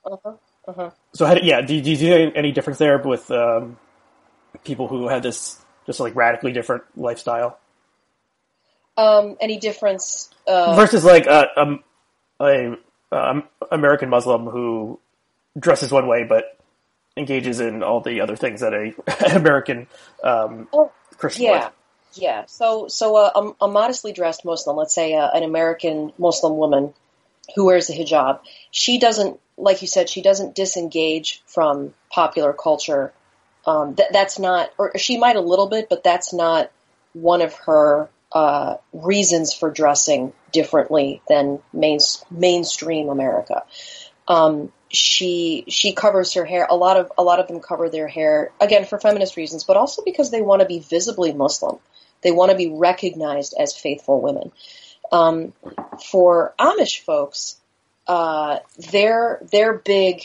Uh-huh. 0.04 0.34
Uh-huh. 0.66 0.90
So 1.12 1.34
do- 1.34 1.44
yeah, 1.44 1.60
do, 1.60 1.80
do 1.80 1.90
you 1.90 1.96
see 1.96 2.32
any 2.34 2.52
difference 2.52 2.78
there 2.78 2.98
with 2.98 3.30
um, 3.30 3.78
people 4.64 4.88
who 4.88 5.08
have 5.08 5.22
this 5.22 5.62
just 5.86 6.00
like 6.00 6.14
radically 6.16 6.52
different 6.52 6.84
lifestyle? 6.96 7.58
Um, 8.96 9.36
any 9.40 9.58
difference 9.58 10.30
uh, 10.46 10.74
versus 10.74 11.04
like 11.04 11.26
a, 11.26 11.78
a, 12.40 12.44
a 12.44 12.76
um, 13.12 13.44
American 13.70 14.08
Muslim 14.08 14.46
who 14.46 14.98
dresses 15.58 15.92
one 15.92 16.06
way 16.06 16.24
but 16.24 16.58
engages 17.16 17.60
in 17.60 17.82
all 17.82 18.00
the 18.00 18.20
other 18.20 18.36
things 18.36 18.60
that 18.60 18.74
a 18.74 19.36
American 19.36 19.86
um, 20.22 20.68
oh, 20.72 20.92
Christian 21.16 21.44
yeah. 21.44 21.64
would. 21.64 21.72
Yeah, 22.14 22.44
so 22.46 22.88
so 22.88 23.16
uh, 23.16 23.30
a, 23.60 23.64
a 23.66 23.68
modestly 23.68 24.12
dressed 24.12 24.44
Muslim, 24.44 24.76
let's 24.76 24.94
say 24.94 25.14
uh, 25.14 25.28
an 25.30 25.42
American 25.42 26.12
Muslim 26.18 26.56
woman 26.56 26.94
who 27.54 27.66
wears 27.66 27.90
a 27.90 27.92
hijab, 27.92 28.40
she 28.70 28.98
doesn't, 28.98 29.38
like 29.56 29.82
you 29.82 29.88
said, 29.88 30.08
she 30.08 30.22
doesn't 30.22 30.54
disengage 30.54 31.42
from 31.46 31.94
popular 32.10 32.52
culture. 32.52 33.12
Um, 33.66 33.94
that, 33.96 34.12
that's 34.12 34.38
not, 34.38 34.70
or 34.78 34.96
she 34.96 35.18
might 35.18 35.36
a 35.36 35.40
little 35.40 35.68
bit, 35.68 35.88
but 35.88 36.04
that's 36.04 36.32
not 36.32 36.70
one 37.14 37.42
of 37.42 37.54
her 37.54 38.08
uh, 38.32 38.76
reasons 38.92 39.54
for 39.54 39.70
dressing 39.70 40.32
differently 40.52 41.22
than 41.28 41.60
main, 41.72 41.98
mainstream 42.30 43.08
America. 43.08 43.64
Um, 44.28 44.72
she 44.88 45.64
she 45.68 45.92
covers 45.92 46.34
her 46.34 46.44
hair. 46.44 46.66
A 46.68 46.76
lot 46.76 46.96
of 46.96 47.10
a 47.18 47.22
lot 47.22 47.40
of 47.40 47.48
them 47.48 47.60
cover 47.60 47.88
their 47.88 48.08
hair 48.08 48.52
again 48.60 48.84
for 48.84 48.98
feminist 49.00 49.36
reasons, 49.36 49.64
but 49.64 49.76
also 49.76 50.02
because 50.04 50.30
they 50.30 50.42
want 50.42 50.62
to 50.62 50.66
be 50.66 50.78
visibly 50.78 51.32
Muslim. 51.32 51.78
They 52.22 52.30
want 52.30 52.50
to 52.50 52.56
be 52.56 52.70
recognized 52.70 53.54
as 53.58 53.76
faithful 53.76 54.20
women. 54.20 54.52
Um, 55.12 55.52
for 56.10 56.54
Amish 56.58 57.00
folks, 57.00 57.56
uh, 58.06 58.58
their 58.92 59.40
their 59.50 59.74
big 59.74 60.22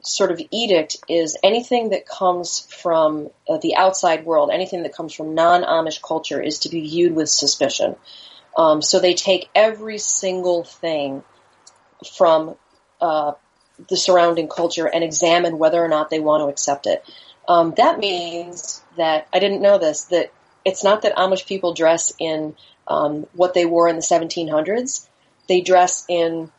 sort 0.00 0.30
of 0.30 0.40
edict 0.50 0.96
is 1.08 1.36
anything 1.42 1.90
that 1.90 2.06
comes 2.06 2.60
from 2.70 3.30
uh, 3.48 3.58
the 3.58 3.76
outside 3.76 4.24
world, 4.24 4.50
anything 4.52 4.84
that 4.84 4.94
comes 4.94 5.12
from 5.12 5.34
non-Amish 5.34 6.00
culture, 6.00 6.40
is 6.40 6.60
to 6.60 6.68
be 6.68 6.82
viewed 6.82 7.14
with 7.14 7.28
suspicion. 7.28 7.96
Um, 8.56 8.80
so 8.80 9.00
they 9.00 9.14
take 9.14 9.50
every 9.54 9.98
single 9.98 10.64
thing 10.64 11.24
from 12.16 12.56
uh, 13.00 13.32
the 13.88 13.96
surrounding 13.96 14.48
culture 14.48 14.86
and 14.86 15.04
examine 15.04 15.58
whether 15.58 15.82
or 15.82 15.88
not 15.88 16.10
they 16.10 16.20
want 16.20 16.42
to 16.42 16.48
accept 16.48 16.86
it. 16.86 17.04
Um, 17.46 17.74
that 17.76 17.98
means 17.98 18.82
that 18.96 19.26
I 19.32 19.38
didn't 19.38 19.62
know 19.62 19.78
this 19.78 20.04
that 20.06 20.32
it's 20.64 20.84
not 20.84 21.02
that 21.02 21.16
Amish 21.16 21.46
people 21.46 21.74
dress 21.74 22.12
in 22.18 22.56
um, 22.86 23.26
what 23.32 23.54
they 23.54 23.64
wore 23.64 23.88
in 23.88 23.96
the 23.96 24.02
1700s. 24.02 25.06
They 25.48 25.60
dress 25.60 26.04
in 26.08 26.50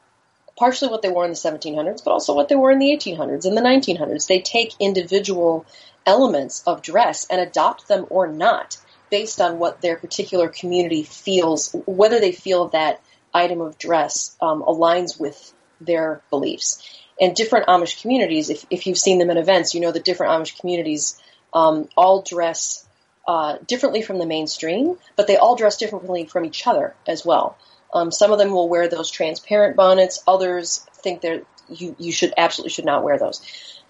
partially 0.60 0.90
what 0.90 1.02
they 1.02 1.10
wore 1.10 1.24
in 1.24 1.32
the 1.32 1.38
1700s, 1.38 2.04
but 2.04 2.12
also 2.12 2.36
what 2.36 2.50
they 2.50 2.56
wore 2.56 2.70
in 2.70 2.80
the 2.80 2.90
1800s 2.90 3.46
and 3.46 3.56
the 3.56 3.62
1900s. 3.62 4.28
They 4.28 4.42
take 4.42 4.76
individual 4.80 5.66
elements 6.06 6.64
of 6.68 6.82
dress 6.82 7.26
and 7.30 7.40
adopt 7.40 7.88
them 7.88 8.06
or 8.10 8.28
not 8.28 8.78
based 9.10 9.40
on 9.40 9.58
what 9.58 9.82
their 9.82 9.96
particular 9.96 10.50
community 10.50 11.04
feels, 11.04 11.74
whether 11.86 12.20
they 12.20 12.34
feel 12.34 12.68
that 12.70 13.02
item 13.34 13.62
of 13.62 13.78
dress 13.78 14.36
um, 14.42 14.62
aligns 14.62 15.18
with 15.20 15.54
their 15.80 16.22
beliefs. 16.30 16.84
And 17.22 17.36
different 17.36 17.68
Amish 17.68 18.02
communities, 18.02 18.50
if, 18.50 18.66
if 18.70 18.86
you've 18.86 18.98
seen 18.98 19.18
them 19.18 19.30
in 19.30 19.38
events, 19.38 19.74
you 19.74 19.80
know 19.80 19.92
that 19.92 20.04
different 20.04 20.34
Amish 20.34 20.60
communities 20.60 21.20
um, 21.54 21.88
all 21.96 22.22
dress 22.22 22.86
uh, 23.28 23.58
differently 23.66 24.02
from 24.02 24.20
the 24.20 24.26
mainstream, 24.26 24.98
but 25.16 25.28
they 25.28 25.38
all 25.38 25.56
dress 25.56 25.78
differently 25.78 26.26
from 26.26 26.46
each 26.46 26.68
other 26.68 26.96
as 27.08 27.26
well. 27.26 27.58
Um, 27.94 28.12
some 28.12 28.32
of 28.32 28.38
them 28.38 28.52
will 28.52 28.70
wear 28.70 28.88
those 28.88 29.10
transparent 29.10 29.76
bonnets. 29.76 30.24
Others 30.28 30.86
think 30.94 31.22
they're 31.22 31.42
you 31.70 31.96
you 32.00 32.12
should 32.12 32.34
absolutely 32.38 32.72
should 32.72 32.86
not 32.86 33.04
wear 33.04 33.18
those. 33.18 33.42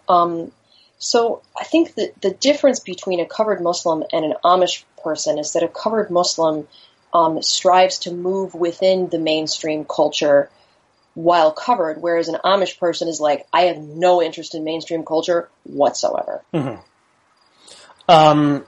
Um, 0.07 0.51
so 0.97 1.41
I 1.57 1.63
think 1.63 1.95
that 1.95 2.21
the 2.21 2.31
difference 2.31 2.79
between 2.79 3.19
a 3.19 3.25
covered 3.25 3.61
Muslim 3.61 4.03
and 4.11 4.25
an 4.25 4.33
Amish 4.43 4.83
person 5.01 5.39
is 5.39 5.53
that 5.53 5.63
a 5.63 5.67
covered 5.67 6.09
Muslim 6.09 6.67
um, 7.13 7.41
strives 7.41 7.99
to 7.99 8.11
move 8.11 8.53
within 8.53 9.09
the 9.09 9.19
mainstream 9.19 9.85
culture 9.85 10.49
while 11.13 11.51
covered, 11.51 12.01
whereas 12.01 12.27
an 12.27 12.37
Amish 12.43 12.77
person 12.79 13.07
is 13.07 13.19
like, 13.19 13.47
I 13.51 13.63
have 13.63 13.77
no 13.77 14.21
interest 14.21 14.55
in 14.55 14.63
mainstream 14.63 15.03
culture 15.03 15.49
whatsoever. 15.63 16.43
Mm-hmm. 16.53 16.81
Um, 18.09 18.65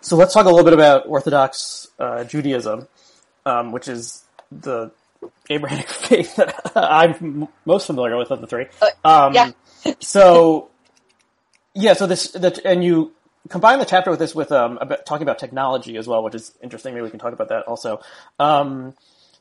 so 0.00 0.16
let's 0.16 0.34
talk 0.34 0.46
a 0.46 0.48
little 0.48 0.64
bit 0.64 0.72
about 0.72 1.06
Orthodox 1.06 1.88
uh, 1.98 2.24
Judaism 2.24 2.88
um, 3.46 3.72
which 3.72 3.88
is 3.88 4.24
the 4.50 4.90
Abrahamic 5.50 5.88
faith 5.88 6.36
that 6.36 6.72
I'm 6.74 7.48
most 7.64 7.86
familiar 7.86 8.16
with 8.16 8.30
of 8.30 8.40
the 8.40 8.46
three. 8.46 8.66
Um, 9.04 9.34
yeah. 9.34 9.50
so, 10.00 10.70
yeah, 11.74 11.94
so 11.94 12.06
this, 12.06 12.28
that, 12.32 12.58
and 12.64 12.82
you 12.84 13.12
combine 13.48 13.78
the 13.78 13.84
chapter 13.84 14.10
with 14.10 14.18
this 14.18 14.34
with 14.34 14.52
um, 14.52 14.78
about, 14.80 15.06
talking 15.06 15.22
about 15.22 15.38
technology 15.38 15.96
as 15.96 16.06
well, 16.06 16.22
which 16.22 16.34
is 16.34 16.52
interesting. 16.62 16.94
Maybe 16.94 17.04
we 17.04 17.10
can 17.10 17.18
talk 17.18 17.32
about 17.32 17.48
that 17.48 17.64
also. 17.64 18.00
Um, 18.38 18.94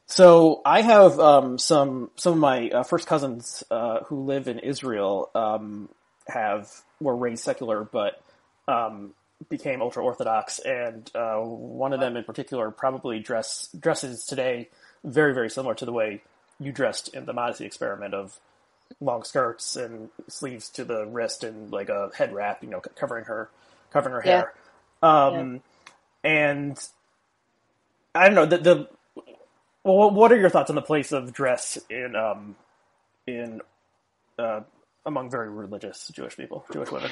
so 0.07 0.61
I 0.65 0.81
have 0.81 1.19
um, 1.19 1.57
some 1.57 2.11
some 2.17 2.33
of 2.33 2.39
my 2.39 2.69
uh, 2.69 2.83
first 2.83 3.07
cousins 3.07 3.63
uh, 3.71 3.99
who 4.05 4.25
live 4.25 4.47
in 4.47 4.59
Israel 4.59 5.29
um, 5.33 5.87
have 6.27 6.69
were 6.99 7.15
raised 7.15 7.43
secular, 7.43 7.83
but 7.83 8.21
um, 8.67 9.13
became 9.49 9.81
ultra 9.81 10.03
orthodox, 10.03 10.59
and 10.59 11.09
uh, 11.15 11.37
one 11.37 11.93
of 11.93 11.99
them 11.99 12.15
in 12.17 12.23
particular 12.23 12.71
probably 12.71 13.19
dress 13.19 13.69
dresses 13.77 14.25
today 14.25 14.69
very 15.03 15.33
very 15.33 15.49
similar 15.49 15.73
to 15.75 15.85
the 15.85 15.91
way 15.91 16.21
you 16.59 16.71
dressed 16.71 17.13
in 17.13 17.25
the 17.25 17.33
modesty 17.33 17.65
experiment 17.65 18.13
of 18.13 18.39
long 18.99 19.23
skirts 19.23 19.75
and 19.75 20.09
sleeves 20.27 20.69
to 20.69 20.83
the 20.83 21.05
wrist 21.05 21.43
and 21.43 21.71
like 21.71 21.89
a 21.89 22.11
head 22.15 22.33
wrap, 22.33 22.63
you 22.63 22.69
know, 22.69 22.81
covering 22.95 23.25
her 23.25 23.49
covering 23.91 24.13
her 24.13 24.21
hair. 24.21 24.53
Um, 25.01 25.61
yeah. 26.23 26.31
And 26.31 26.89
I 28.13 28.25
don't 28.27 28.35
know 28.35 28.45
the 28.45 28.57
the. 28.57 28.89
Well, 29.83 30.11
what 30.11 30.31
are 30.31 30.37
your 30.37 30.49
thoughts 30.49 30.69
on 30.69 30.75
the 30.75 30.81
place 30.81 31.11
of 31.11 31.33
dress 31.33 31.79
in 31.89 32.15
um, 32.15 32.55
in 33.25 33.61
uh, 34.37 34.61
among 35.05 35.31
very 35.31 35.49
religious 35.49 36.11
Jewish 36.13 36.37
people, 36.37 36.65
Jewish 36.71 36.91
women? 36.91 37.09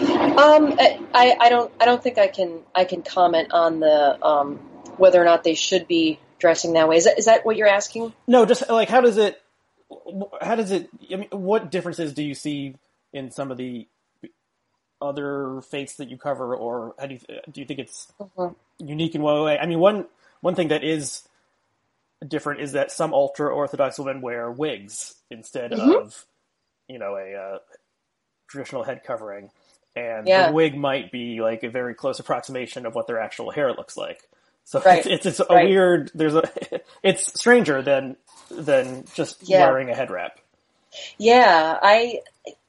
Um, 0.00 0.74
I, 1.14 1.36
I 1.40 1.48
don't 1.48 1.72
I 1.80 1.84
don't 1.84 2.02
think 2.02 2.18
I 2.18 2.28
can 2.28 2.60
I 2.74 2.84
can 2.84 3.02
comment 3.02 3.52
on 3.52 3.80
the 3.80 4.24
um, 4.24 4.56
whether 4.96 5.20
or 5.20 5.24
not 5.24 5.44
they 5.44 5.54
should 5.54 5.86
be 5.86 6.18
dressing 6.38 6.74
that 6.74 6.88
way. 6.88 6.96
Is 6.96 7.04
that, 7.04 7.18
is 7.18 7.24
that 7.26 7.44
what 7.44 7.56
you're 7.56 7.68
asking? 7.68 8.12
No, 8.26 8.44
just 8.46 8.68
like 8.68 8.88
how 8.88 9.00
does 9.00 9.18
it 9.18 9.40
how 10.40 10.54
does 10.54 10.70
it 10.70 10.88
I 11.12 11.16
mean 11.16 11.28
what 11.30 11.70
differences 11.70 12.12
do 12.12 12.22
you 12.22 12.34
see 12.34 12.76
in 13.12 13.30
some 13.30 13.50
of 13.50 13.56
the 13.56 13.86
other 15.00 15.60
faiths 15.62 15.96
that 15.96 16.08
you 16.08 16.16
cover 16.16 16.54
or 16.54 16.94
how 16.98 17.06
do 17.06 17.14
you 17.14 17.20
do 17.50 17.60
you 17.60 17.66
think 17.66 17.80
it's 17.80 18.12
mm-hmm. 18.20 18.54
unique 18.86 19.14
in 19.14 19.22
one 19.22 19.42
way? 19.42 19.58
I 19.58 19.66
mean 19.66 19.80
one 19.80 20.06
one 20.40 20.54
thing 20.54 20.68
that 20.68 20.84
is 20.84 21.22
different 22.26 22.60
is 22.60 22.72
that 22.72 22.92
some 22.92 23.12
ultra 23.12 23.52
orthodox 23.52 23.98
women 23.98 24.20
wear 24.20 24.50
wigs 24.50 25.14
instead 25.30 25.72
mm-hmm. 25.72 25.90
of 25.90 26.24
you 26.88 26.98
know 26.98 27.16
a 27.16 27.34
uh, 27.34 27.58
traditional 28.48 28.84
head 28.84 29.02
covering, 29.04 29.50
and 29.94 30.26
yeah. 30.26 30.48
the 30.48 30.52
wig 30.52 30.76
might 30.76 31.12
be 31.12 31.40
like 31.40 31.62
a 31.62 31.70
very 31.70 31.94
close 31.94 32.18
approximation 32.18 32.86
of 32.86 32.94
what 32.94 33.06
their 33.06 33.20
actual 33.20 33.50
hair 33.50 33.72
looks 33.72 33.96
like. 33.96 34.28
So 34.64 34.80
right. 34.86 34.98
it's, 34.98 35.06
it's, 35.06 35.26
it's 35.26 35.40
a 35.40 35.54
right. 35.54 35.68
weird. 35.68 36.10
There's 36.14 36.34
a 36.34 36.50
it's 37.02 37.38
stranger 37.38 37.82
than 37.82 38.16
than 38.50 39.04
just 39.14 39.48
yeah. 39.48 39.66
wearing 39.66 39.90
a 39.90 39.94
head 39.94 40.10
wrap. 40.10 40.38
Yeah, 41.18 41.78
I. 41.80 42.20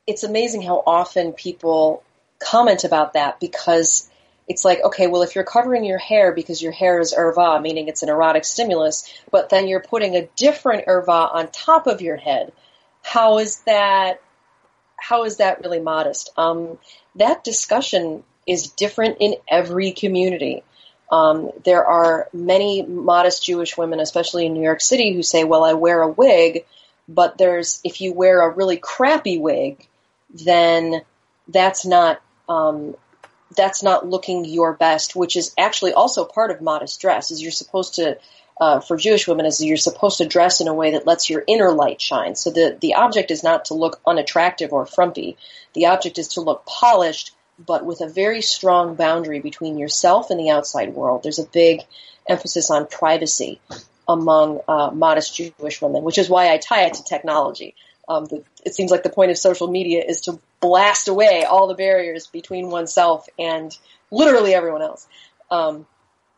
It's 0.05 0.23
amazing 0.23 0.63
how 0.63 0.83
often 0.85 1.31
people 1.31 2.03
comment 2.39 2.83
about 2.83 3.13
that 3.13 3.39
because 3.39 4.09
it's 4.47 4.65
like, 4.65 4.83
okay, 4.83 5.07
well, 5.07 5.21
if 5.21 5.35
you're 5.35 5.45
covering 5.45 5.85
your 5.85 5.97
hair 5.97 6.33
because 6.33 6.61
your 6.61 6.73
hair 6.73 6.99
is 6.99 7.13
erva, 7.17 7.61
meaning 7.61 7.87
it's 7.87 8.03
an 8.03 8.09
erotic 8.09 8.43
stimulus, 8.43 9.11
but 9.31 9.49
then 9.49 9.67
you're 9.67 9.79
putting 9.79 10.15
a 10.15 10.27
different 10.35 10.85
erva 10.85 11.33
on 11.33 11.47
top 11.51 11.87
of 11.87 12.01
your 12.01 12.17
head, 12.17 12.51
how 13.01 13.39
is 13.39 13.59
that? 13.61 14.21
How 15.03 15.25
is 15.25 15.37
that 15.37 15.61
really 15.61 15.81
modest? 15.81 16.31
Um, 16.37 16.77
that 17.15 17.43
discussion 17.43 18.23
is 18.47 18.69
different 18.69 19.17
in 19.19 19.35
every 19.49 19.91
community. 19.91 20.63
Um, 21.11 21.51
there 21.65 21.85
are 21.85 22.29
many 22.31 22.83
modest 22.83 23.43
Jewish 23.43 23.77
women, 23.77 23.99
especially 23.99 24.45
in 24.45 24.53
New 24.53 24.63
York 24.63 24.79
City, 24.79 25.13
who 25.13 25.21
say, 25.21 25.43
"Well, 25.43 25.65
I 25.65 25.73
wear 25.73 26.01
a 26.01 26.07
wig," 26.07 26.65
but 27.09 27.37
there's 27.37 27.81
if 27.83 27.99
you 27.99 28.13
wear 28.13 28.41
a 28.41 28.55
really 28.55 28.77
crappy 28.77 29.37
wig, 29.37 29.85
then 30.33 31.01
that's 31.49 31.85
not 31.85 32.21
um, 32.47 32.95
that's 33.57 33.83
not 33.83 34.07
looking 34.07 34.45
your 34.45 34.71
best, 34.71 35.17
which 35.17 35.35
is 35.35 35.53
actually 35.57 35.91
also 35.91 36.23
part 36.23 36.49
of 36.49 36.61
modest 36.61 37.01
dress. 37.01 37.29
Is 37.29 37.41
you're 37.41 37.51
supposed 37.51 37.95
to 37.95 38.17
uh, 38.59 38.79
for 38.79 38.97
Jewish 38.97 39.27
women 39.27 39.45
is 39.45 39.63
you're 39.63 39.77
supposed 39.77 40.19
to 40.19 40.27
dress 40.27 40.61
in 40.61 40.67
a 40.67 40.73
way 40.73 40.91
that 40.91 41.07
lets 41.07 41.29
your 41.29 41.43
inner 41.47 41.71
light 41.71 42.01
shine. 42.01 42.35
So 42.35 42.51
the, 42.51 42.77
the 42.79 42.95
object 42.95 43.31
is 43.31 43.43
not 43.43 43.65
to 43.65 43.73
look 43.73 43.99
unattractive 44.05 44.71
or 44.73 44.85
frumpy. 44.85 45.37
The 45.73 45.87
object 45.87 46.19
is 46.19 46.29
to 46.29 46.41
look 46.41 46.65
polished, 46.65 47.31
but 47.57 47.85
with 47.85 48.01
a 48.01 48.07
very 48.07 48.41
strong 48.41 48.95
boundary 48.95 49.39
between 49.39 49.77
yourself 49.77 50.29
and 50.29 50.39
the 50.39 50.51
outside 50.51 50.93
world. 50.93 51.23
There's 51.23 51.39
a 51.39 51.47
big 51.47 51.81
emphasis 52.29 52.69
on 52.69 52.87
privacy 52.87 53.59
among 54.07 54.61
uh, 54.67 54.91
modest 54.91 55.35
Jewish 55.35 55.81
women, 55.81 56.03
which 56.03 56.17
is 56.17 56.29
why 56.29 56.51
I 56.51 56.57
tie 56.57 56.85
it 56.85 56.95
to 56.95 57.03
technology. 57.03 57.75
Um, 58.07 58.25
the, 58.25 58.43
it 58.65 58.75
seems 58.75 58.91
like 58.91 59.03
the 59.03 59.09
point 59.09 59.31
of 59.31 59.37
social 59.37 59.67
media 59.67 60.03
is 60.05 60.21
to 60.21 60.39
blast 60.59 61.07
away 61.07 61.45
all 61.45 61.67
the 61.67 61.73
barriers 61.73 62.27
between 62.27 62.69
oneself 62.69 63.27
and 63.39 63.75
literally 64.11 64.53
everyone 64.53 64.81
else. 64.81 65.07
Um, 65.49 65.85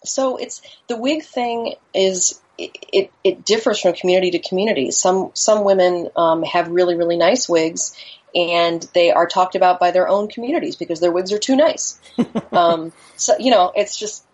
So 0.05 0.37
it's 0.37 0.61
the 0.87 0.97
wig 0.97 1.23
thing 1.23 1.75
is 1.93 2.39
it, 2.57 2.77
it, 2.91 3.11
it 3.23 3.45
differs 3.45 3.79
from 3.79 3.93
community 3.93 4.31
to 4.31 4.39
community. 4.39 4.91
Some 4.91 5.31
some 5.33 5.63
women 5.63 6.09
um, 6.15 6.43
have 6.43 6.69
really 6.69 6.95
really 6.95 7.17
nice 7.17 7.49
wigs, 7.49 7.95
and 8.33 8.81
they 8.93 9.11
are 9.11 9.27
talked 9.27 9.55
about 9.55 9.79
by 9.79 9.91
their 9.91 10.07
own 10.07 10.27
communities 10.27 10.75
because 10.75 10.99
their 10.99 11.11
wigs 11.11 11.31
are 11.31 11.39
too 11.39 11.55
nice. 11.55 11.99
um, 12.51 12.93
so 13.15 13.37
you 13.39 13.51
know, 13.51 13.71
it's 13.75 13.97
just 13.97 14.25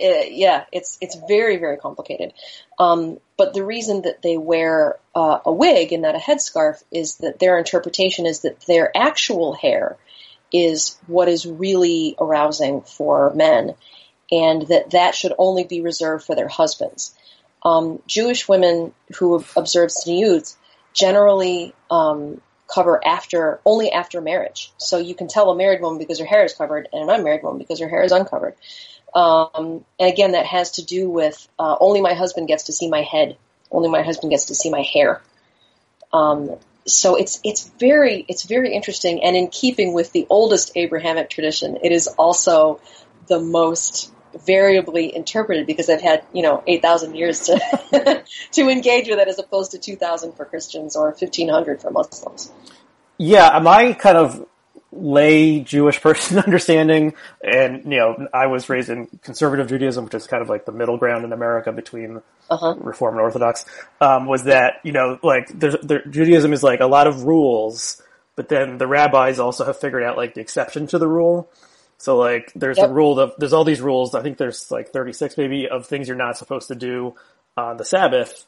uh, 0.00 0.24
yeah, 0.30 0.64
it's 0.72 0.98
it's 1.00 1.16
very 1.28 1.56
very 1.56 1.76
complicated. 1.76 2.32
Um, 2.78 3.18
but 3.36 3.54
the 3.54 3.64
reason 3.64 4.02
that 4.02 4.22
they 4.22 4.36
wear 4.36 4.98
uh, 5.14 5.40
a 5.44 5.52
wig 5.52 5.92
and 5.92 6.02
not 6.02 6.14
a 6.14 6.18
headscarf 6.18 6.82
is 6.90 7.16
that 7.16 7.38
their 7.38 7.58
interpretation 7.58 8.26
is 8.26 8.40
that 8.40 8.60
their 8.66 8.96
actual 8.96 9.54
hair 9.54 9.96
is 10.52 10.96
what 11.06 11.28
is 11.28 11.46
really 11.46 12.16
arousing 12.18 12.80
for 12.82 13.32
men, 13.34 13.74
and 14.30 14.62
that 14.68 14.90
that 14.90 15.14
should 15.14 15.32
only 15.38 15.64
be 15.64 15.80
reserved 15.80 16.24
for 16.24 16.34
their 16.34 16.48
husbands. 16.48 17.14
Um, 17.62 18.00
Jewish 18.06 18.48
women 18.48 18.92
who 19.18 19.42
observe 19.56 19.90
tzniut 19.90 20.54
generally 20.92 21.74
um, 21.90 22.40
cover 22.72 23.00
after 23.04 23.60
only 23.64 23.90
after 23.90 24.20
marriage. 24.20 24.72
So 24.76 24.98
you 24.98 25.14
can 25.14 25.28
tell 25.28 25.50
a 25.50 25.56
married 25.56 25.80
woman 25.80 25.98
because 25.98 26.18
her 26.20 26.26
hair 26.26 26.44
is 26.44 26.54
covered, 26.54 26.88
and 26.92 27.02
an 27.02 27.10
unmarried 27.10 27.42
woman 27.42 27.58
because 27.58 27.80
her 27.80 27.88
hair 27.88 28.02
is 28.02 28.12
uncovered. 28.12 28.54
Um, 29.14 29.84
and 29.98 30.12
again, 30.12 30.32
that 30.32 30.46
has 30.46 30.72
to 30.72 30.84
do 30.84 31.08
with 31.08 31.48
uh, 31.58 31.76
only 31.80 32.00
my 32.00 32.14
husband 32.14 32.46
gets 32.46 32.64
to 32.64 32.72
see 32.72 32.88
my 32.88 33.02
head, 33.02 33.36
only 33.70 33.88
my 33.88 34.02
husband 34.02 34.30
gets 34.30 34.46
to 34.46 34.54
see 34.54 34.70
my 34.70 34.82
hair. 34.82 35.22
Um, 36.12 36.56
so 36.86 37.16
it's 37.16 37.40
it's 37.44 37.68
very 37.78 38.24
it's 38.28 38.44
very 38.44 38.72
interesting, 38.72 39.22
and 39.22 39.36
in 39.36 39.48
keeping 39.48 39.92
with 39.92 40.12
the 40.12 40.26
oldest 40.30 40.72
Abrahamic 40.74 41.30
tradition, 41.30 41.78
it 41.82 41.92
is 41.92 42.06
also 42.06 42.80
the 43.26 43.40
most 43.40 44.12
variably 44.46 45.14
interpreted 45.14 45.66
because 45.66 45.88
I've 45.88 46.00
had 46.00 46.24
you 46.32 46.42
know 46.42 46.62
eight 46.66 46.82
thousand 46.82 47.14
years 47.14 47.40
to 47.46 48.24
to 48.52 48.68
engage 48.68 49.08
with 49.08 49.18
it 49.18 49.28
as 49.28 49.38
opposed 49.38 49.72
to 49.72 49.78
two 49.78 49.96
thousand 49.96 50.32
for 50.32 50.44
Christians 50.44 50.96
or 50.96 51.12
fifteen 51.12 51.48
hundred 51.48 51.80
for 51.80 51.90
Muslims. 51.90 52.52
Yeah, 53.18 53.58
my 53.60 53.92
kind 53.94 54.16
of 54.16 54.46
lay 54.92 55.60
Jewish 55.60 56.00
person 56.00 56.38
understanding, 56.46 57.14
and 57.42 57.84
you 57.84 57.98
know, 57.98 58.28
I 58.32 58.46
was 58.46 58.68
raised 58.68 58.88
in 58.88 59.06
conservative 59.22 59.68
Judaism, 59.68 60.04
which 60.04 60.14
is 60.14 60.26
kind 60.26 60.42
of 60.42 60.48
like 60.48 60.64
the 60.64 60.72
middle 60.72 60.96
ground 60.96 61.24
in 61.24 61.32
America 61.32 61.72
between 61.72 62.22
uh-huh. 62.50 62.76
Reform 62.78 63.14
and 63.14 63.20
Orthodox. 63.20 63.64
Um, 64.00 64.26
was 64.26 64.44
that 64.44 64.80
you 64.84 64.92
know, 64.92 65.18
like 65.22 65.48
there's, 65.48 65.76
there, 65.82 66.04
Judaism 66.04 66.52
is 66.52 66.62
like 66.62 66.80
a 66.80 66.86
lot 66.86 67.06
of 67.06 67.24
rules, 67.24 68.02
but 68.36 68.48
then 68.48 68.78
the 68.78 68.86
rabbis 68.86 69.38
also 69.38 69.64
have 69.64 69.78
figured 69.78 70.02
out 70.02 70.16
like 70.16 70.34
the 70.34 70.40
exception 70.40 70.86
to 70.88 70.98
the 70.98 71.08
rule. 71.08 71.50
So 71.98 72.16
like 72.16 72.52
there's 72.54 72.78
yep. 72.78 72.90
a 72.90 72.92
rule 72.92 73.18
of 73.18 73.34
there's 73.38 73.52
all 73.52 73.64
these 73.64 73.80
rules. 73.80 74.14
I 74.14 74.22
think 74.22 74.38
there's 74.38 74.70
like 74.70 74.90
36 74.90 75.36
maybe 75.36 75.68
of 75.68 75.86
things 75.86 76.08
you're 76.08 76.16
not 76.16 76.38
supposed 76.38 76.68
to 76.68 76.74
do 76.74 77.14
on 77.56 77.76
the 77.76 77.84
Sabbath. 77.84 78.46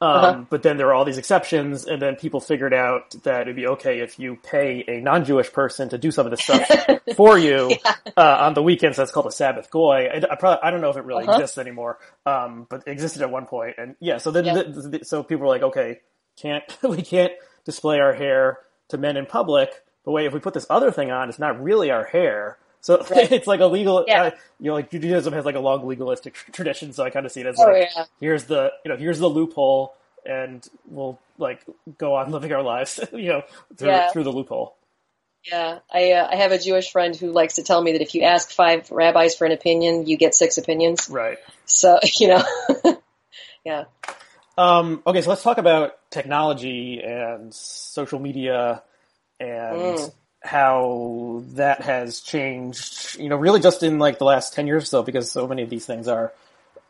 Um, 0.00 0.10
uh-huh. 0.10 0.44
But 0.48 0.62
then 0.62 0.76
there 0.76 0.88
are 0.88 0.94
all 0.94 1.04
these 1.04 1.18
exceptions, 1.18 1.84
and 1.84 2.00
then 2.00 2.14
people 2.14 2.38
figured 2.38 2.72
out 2.72 3.16
that 3.24 3.42
it'd 3.42 3.56
be 3.56 3.66
okay 3.66 3.98
if 3.98 4.18
you 4.18 4.36
pay 4.36 4.84
a 4.86 5.00
non-Jewish 5.00 5.52
person 5.52 5.88
to 5.88 5.98
do 5.98 6.12
some 6.12 6.24
of 6.24 6.30
this 6.30 6.42
stuff 6.42 6.70
for 7.16 7.36
you 7.36 7.70
yeah. 7.84 7.94
uh, 8.16 8.36
on 8.42 8.54
the 8.54 8.62
weekends. 8.62 8.96
That's 8.96 9.10
called 9.10 9.26
a 9.26 9.32
Sabbath 9.32 9.70
goy. 9.70 10.06
I, 10.06 10.22
I, 10.30 10.36
probably 10.36 10.62
I 10.62 10.70
don't 10.70 10.80
know 10.80 10.90
if 10.90 10.96
it 10.96 11.04
really 11.04 11.24
uh-huh. 11.24 11.32
exists 11.32 11.58
anymore, 11.58 11.98
um, 12.26 12.68
but 12.70 12.84
it 12.86 12.92
existed 12.92 13.22
at 13.22 13.30
one 13.30 13.46
point. 13.46 13.74
And 13.76 13.96
yeah, 13.98 14.18
so 14.18 14.30
then 14.30 14.44
yeah. 14.44 14.62
The, 14.62 14.98
the, 14.98 15.04
so 15.04 15.24
people 15.24 15.46
were 15.46 15.52
like, 15.52 15.62
okay, 15.62 16.00
can't 16.40 16.62
we 16.82 17.02
can't 17.02 17.32
display 17.64 17.98
our 17.98 18.12
hair 18.12 18.58
to 18.90 18.98
men 18.98 19.16
in 19.16 19.26
public? 19.26 19.70
But 20.04 20.12
wait, 20.12 20.26
if 20.26 20.32
we 20.32 20.38
put 20.38 20.54
this 20.54 20.66
other 20.70 20.92
thing 20.92 21.10
on, 21.10 21.28
it's 21.28 21.40
not 21.40 21.60
really 21.60 21.90
our 21.90 22.04
hair. 22.04 22.58
So 22.88 23.04
right. 23.10 23.30
it's 23.30 23.46
like 23.46 23.60
a 23.60 23.66
legal, 23.66 24.06
yeah. 24.08 24.22
uh, 24.22 24.30
you 24.58 24.68
know, 24.68 24.72
like 24.72 24.90
Judaism 24.90 25.34
has 25.34 25.44
like 25.44 25.56
a 25.56 25.60
long 25.60 25.86
legalistic 25.86 26.32
tradition. 26.52 26.94
So 26.94 27.04
I 27.04 27.10
kind 27.10 27.26
of 27.26 27.32
see 27.32 27.42
it 27.42 27.46
as 27.46 27.60
oh, 27.60 27.64
like, 27.64 27.90
yeah. 27.94 28.04
here's 28.18 28.44
the, 28.44 28.72
you 28.82 28.90
know, 28.90 28.96
here's 28.96 29.18
the 29.18 29.28
loophole, 29.28 29.94
and 30.24 30.66
we'll 30.86 31.18
like 31.36 31.60
go 31.98 32.14
on 32.14 32.30
living 32.32 32.50
our 32.50 32.62
lives, 32.62 32.98
you 33.12 33.28
know, 33.28 33.42
through, 33.76 33.88
yeah. 33.90 34.10
through 34.10 34.24
the 34.24 34.32
loophole. 34.32 34.74
Yeah, 35.44 35.80
I 35.92 36.12
uh, 36.12 36.28
I 36.32 36.36
have 36.36 36.50
a 36.52 36.58
Jewish 36.58 36.90
friend 36.90 37.14
who 37.14 37.30
likes 37.30 37.56
to 37.56 37.62
tell 37.62 37.82
me 37.82 37.92
that 37.92 38.00
if 38.00 38.14
you 38.14 38.22
ask 38.22 38.50
five 38.50 38.90
rabbis 38.90 39.34
for 39.34 39.44
an 39.44 39.52
opinion, 39.52 40.06
you 40.06 40.16
get 40.16 40.34
six 40.34 40.56
opinions. 40.56 41.10
Right. 41.10 41.36
So 41.66 41.98
you 42.18 42.28
know, 42.28 42.42
yeah. 43.66 43.84
Um, 44.56 45.02
okay, 45.06 45.20
so 45.20 45.28
let's 45.28 45.42
talk 45.42 45.58
about 45.58 45.92
technology 46.10 47.02
and 47.04 47.52
social 47.52 48.18
media 48.18 48.82
and 49.38 49.78
mm 49.98 50.12
how 50.40 51.42
that 51.54 51.82
has 51.82 52.20
changed, 52.20 53.18
you 53.18 53.28
know, 53.28 53.36
really 53.36 53.60
just 53.60 53.82
in 53.82 53.98
like 53.98 54.18
the 54.18 54.24
last 54.24 54.54
10 54.54 54.66
years 54.66 54.84
or 54.84 54.86
so, 54.86 55.02
because 55.02 55.30
so 55.30 55.46
many 55.46 55.62
of 55.62 55.70
these 55.70 55.84
things 55.84 56.08
are, 56.08 56.32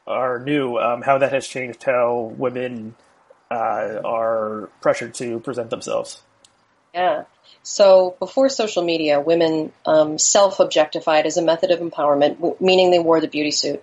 are 0.06 0.38
new, 0.38 0.76
um, 0.76 1.02
how 1.02 1.18
that 1.18 1.32
has 1.32 1.46
changed 1.46 1.82
how 1.82 2.32
women, 2.36 2.94
uh, 3.50 4.00
are 4.04 4.68
pressured 4.80 5.14
to 5.14 5.40
present 5.40 5.70
themselves. 5.70 6.20
Yeah. 6.94 7.24
So 7.62 8.16
before 8.18 8.48
social 8.48 8.82
media, 8.82 9.20
women 9.20 9.72
um, 9.86 10.18
self-objectified 10.18 11.26
as 11.26 11.36
a 11.36 11.42
method 11.42 11.70
of 11.70 11.80
empowerment, 11.80 12.60
meaning 12.60 12.90
they 12.90 12.98
wore 12.98 13.20
the 13.20 13.28
beauty 13.28 13.50
suit 13.50 13.82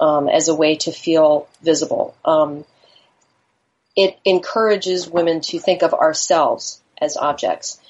um, 0.00 0.28
as 0.28 0.48
a 0.48 0.54
way 0.54 0.76
to 0.76 0.92
feel 0.92 1.48
visible. 1.62 2.14
Um, 2.24 2.64
it 3.96 4.18
encourages 4.24 5.08
women 5.08 5.40
to 5.42 5.58
think 5.58 5.82
of 5.82 5.94
ourselves 5.94 6.80
as 7.00 7.16
objects 7.16 7.80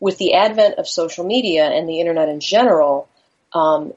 with 0.00 0.18
the 0.18 0.34
advent 0.34 0.76
of 0.78 0.88
social 0.88 1.24
media 1.24 1.66
and 1.66 1.88
the 1.88 2.00
internet 2.00 2.28
in 2.28 2.40
general, 2.40 3.08
um, 3.52 3.92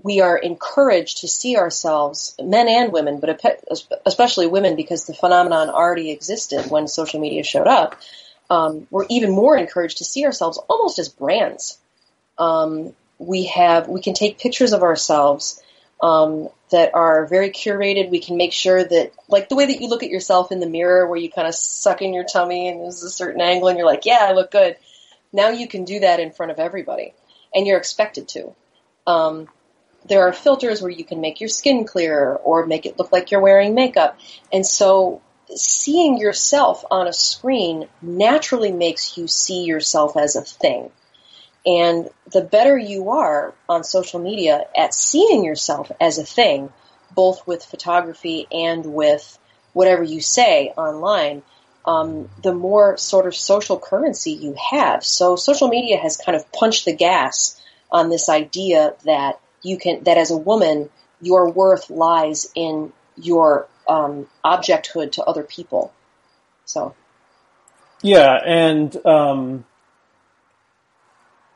we 0.00 0.20
are 0.20 0.36
encouraged 0.36 1.18
to 1.18 1.28
see 1.28 1.56
ourselves, 1.56 2.34
men 2.42 2.68
and 2.68 2.92
women, 2.92 3.20
but 3.20 3.42
especially 4.06 4.46
women, 4.46 4.76
because 4.76 5.04
the 5.04 5.14
phenomenon 5.14 5.68
already 5.68 6.10
existed 6.10 6.70
when 6.70 6.88
social 6.88 7.20
media 7.20 7.42
showed 7.42 7.66
up. 7.66 8.00
Um, 8.48 8.86
we're 8.90 9.06
even 9.08 9.30
more 9.30 9.56
encouraged 9.56 9.98
to 9.98 10.04
see 10.04 10.24
ourselves 10.24 10.58
almost 10.68 10.98
as 10.98 11.08
brands. 11.08 11.78
Um, 12.38 12.94
we 13.18 13.44
have 13.46 13.88
we 13.88 14.00
can 14.00 14.14
take 14.14 14.38
pictures 14.38 14.72
of 14.72 14.82
ourselves 14.82 15.62
um, 16.02 16.48
that 16.70 16.94
are 16.94 17.26
very 17.26 17.50
curated. 17.50 18.10
We 18.10 18.18
can 18.18 18.36
make 18.36 18.52
sure 18.52 18.82
that, 18.82 19.12
like 19.28 19.48
the 19.48 19.54
way 19.54 19.66
that 19.66 19.80
you 19.80 19.88
look 19.88 20.02
at 20.02 20.10
yourself 20.10 20.50
in 20.52 20.60
the 20.60 20.68
mirror, 20.68 21.06
where 21.06 21.18
you 21.18 21.30
kind 21.30 21.46
of 21.46 21.54
suck 21.54 22.02
in 22.02 22.12
your 22.12 22.24
tummy 22.24 22.68
and 22.68 22.80
there's 22.80 23.02
a 23.02 23.10
certain 23.10 23.40
angle, 23.40 23.68
and 23.68 23.78
you're 23.78 23.86
like, 23.86 24.06
"Yeah, 24.06 24.26
I 24.28 24.32
look 24.32 24.50
good." 24.50 24.76
Now 25.32 25.50
you 25.50 25.66
can 25.68 25.84
do 25.84 26.00
that 26.00 26.20
in 26.20 26.32
front 26.32 26.52
of 26.52 26.58
everybody, 26.58 27.14
and 27.54 27.66
you're 27.66 27.78
expected 27.78 28.28
to. 28.28 28.54
Um, 29.06 29.48
there 30.08 30.26
are 30.26 30.32
filters 30.32 30.82
where 30.82 30.90
you 30.90 31.04
can 31.04 31.20
make 31.20 31.40
your 31.40 31.48
skin 31.48 31.84
clearer 31.84 32.36
or 32.36 32.66
make 32.66 32.86
it 32.86 32.98
look 32.98 33.12
like 33.12 33.30
you're 33.30 33.40
wearing 33.40 33.74
makeup. 33.74 34.18
And 34.52 34.66
so 34.66 35.22
seeing 35.54 36.18
yourself 36.18 36.84
on 36.90 37.06
a 37.06 37.12
screen 37.12 37.88
naturally 38.00 38.72
makes 38.72 39.16
you 39.16 39.28
see 39.28 39.64
yourself 39.64 40.16
as 40.16 40.36
a 40.36 40.42
thing. 40.42 40.90
And 41.64 42.08
the 42.32 42.42
better 42.42 42.76
you 42.76 43.10
are 43.10 43.54
on 43.68 43.84
social 43.84 44.18
media 44.18 44.64
at 44.76 44.94
seeing 44.94 45.44
yourself 45.44 45.92
as 46.00 46.18
a 46.18 46.24
thing, 46.24 46.72
both 47.14 47.46
with 47.46 47.64
photography 47.64 48.48
and 48.50 48.84
with 48.84 49.38
whatever 49.72 50.02
you 50.02 50.20
say 50.20 50.72
online, 50.76 51.42
um, 51.84 52.28
the 52.42 52.54
more 52.54 52.96
sort 52.96 53.26
of 53.26 53.34
social 53.34 53.78
currency 53.78 54.32
you 54.32 54.54
have. 54.70 55.04
So 55.04 55.36
social 55.36 55.68
media 55.68 55.98
has 55.98 56.16
kind 56.16 56.36
of 56.36 56.50
punched 56.52 56.84
the 56.84 56.94
gas 56.94 57.60
on 57.90 58.08
this 58.08 58.28
idea 58.28 58.94
that 59.04 59.40
you 59.62 59.78
can, 59.78 60.04
that 60.04 60.16
as 60.16 60.30
a 60.30 60.36
woman, 60.36 60.90
your 61.20 61.50
worth 61.50 61.90
lies 61.90 62.50
in 62.54 62.92
your 63.16 63.68
um, 63.88 64.28
objecthood 64.44 65.12
to 65.12 65.24
other 65.24 65.42
people. 65.42 65.92
So. 66.64 66.94
Yeah, 68.02 68.36
and 68.44 69.06
um, 69.06 69.64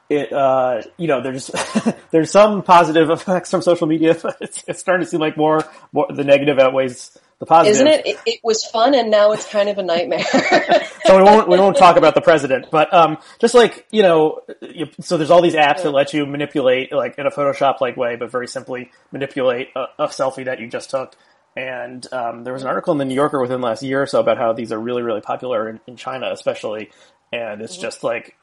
it 0.08 0.32
uh, 0.32 0.82
you 0.96 1.08
know 1.08 1.20
there's 1.20 1.50
there's 2.10 2.30
some 2.30 2.62
positive 2.62 3.10
effects 3.10 3.50
from 3.50 3.62
social 3.62 3.86
media, 3.86 4.16
but 4.22 4.36
it's, 4.40 4.64
it's 4.68 4.80
starting 4.80 5.04
to 5.04 5.10
seem 5.10 5.20
like 5.20 5.36
more 5.36 5.64
more 5.92 6.06
the 6.08 6.24
negative 6.24 6.58
outweighs 6.58 7.18
the 7.38 7.46
positive. 7.46 7.74
Isn't 7.74 7.86
it? 7.86 8.06
it? 8.06 8.18
It 8.26 8.40
was 8.42 8.64
fun, 8.64 8.94
and 8.94 9.10
now 9.10 9.32
it's 9.32 9.46
kind 9.46 9.68
of 9.68 9.78
a 9.78 9.82
nightmare. 9.82 10.24
so 11.04 11.16
we 11.16 11.22
won't 11.22 11.48
we 11.48 11.58
won't 11.58 11.76
talk 11.76 11.96
about 11.96 12.14
the 12.14 12.20
president, 12.22 12.66
but 12.70 12.92
um, 12.92 13.18
just 13.40 13.54
like 13.54 13.86
you 13.90 14.02
know, 14.02 14.40
you, 14.62 14.86
so 15.00 15.16
there's 15.16 15.30
all 15.30 15.42
these 15.42 15.54
apps 15.54 15.82
that 15.82 15.90
let 15.90 16.14
you 16.14 16.24
manipulate, 16.26 16.92
like 16.92 17.18
in 17.18 17.26
a 17.26 17.30
Photoshop 17.30 17.80
like 17.80 17.96
way, 17.96 18.16
but 18.16 18.30
very 18.30 18.48
simply 18.48 18.90
manipulate 19.12 19.68
a, 19.76 19.86
a 19.98 20.06
selfie 20.08 20.46
that 20.46 20.60
you 20.60 20.68
just 20.68 20.90
took. 20.90 21.14
And 21.56 22.06
um, 22.12 22.44
there 22.44 22.52
was 22.52 22.62
an 22.62 22.68
article 22.68 22.92
in 22.92 22.98
the 22.98 23.06
New 23.06 23.14
Yorker 23.14 23.40
within 23.40 23.60
the 23.60 23.66
last 23.66 23.82
year 23.82 24.02
or 24.02 24.06
so 24.06 24.20
about 24.20 24.36
how 24.36 24.52
these 24.52 24.72
are 24.72 24.78
really, 24.78 25.02
really 25.02 25.22
popular 25.22 25.70
in, 25.70 25.80
in 25.86 25.96
China, 25.96 26.30
especially. 26.30 26.90
And 27.32 27.62
it's 27.62 27.74
mm-hmm. 27.74 27.82
just 27.82 28.04
like 28.04 28.36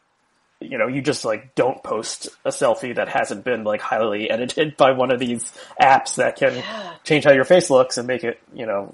you 0.63 0.77
know, 0.77 0.87
you 0.87 1.01
just 1.01 1.25
like 1.25 1.55
don't 1.55 1.83
post 1.83 2.29
a 2.45 2.49
selfie 2.49 2.95
that 2.95 3.09
hasn't 3.09 3.43
been 3.43 3.63
like 3.63 3.81
highly 3.81 4.29
edited 4.29 4.77
by 4.77 4.91
one 4.91 5.11
of 5.11 5.19
these 5.19 5.51
apps 5.81 6.15
that 6.15 6.35
can 6.35 6.55
yeah. 6.55 6.93
change 7.03 7.25
how 7.25 7.31
your 7.31 7.45
face 7.45 7.69
looks 7.69 7.97
and 7.97 8.07
make 8.07 8.23
it, 8.23 8.39
you 8.53 8.65
know, 8.65 8.93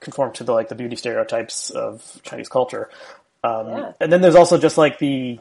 conform 0.00 0.32
to 0.34 0.44
the 0.44 0.52
like 0.52 0.68
the 0.68 0.74
beauty 0.74 0.96
stereotypes 0.96 1.70
of 1.70 2.20
Chinese 2.22 2.48
culture. 2.48 2.88
Um, 3.42 3.68
yeah. 3.68 3.92
and 4.00 4.12
then 4.12 4.20
there's 4.20 4.34
also 4.34 4.58
just 4.58 4.76
like 4.76 4.98
the, 4.98 5.40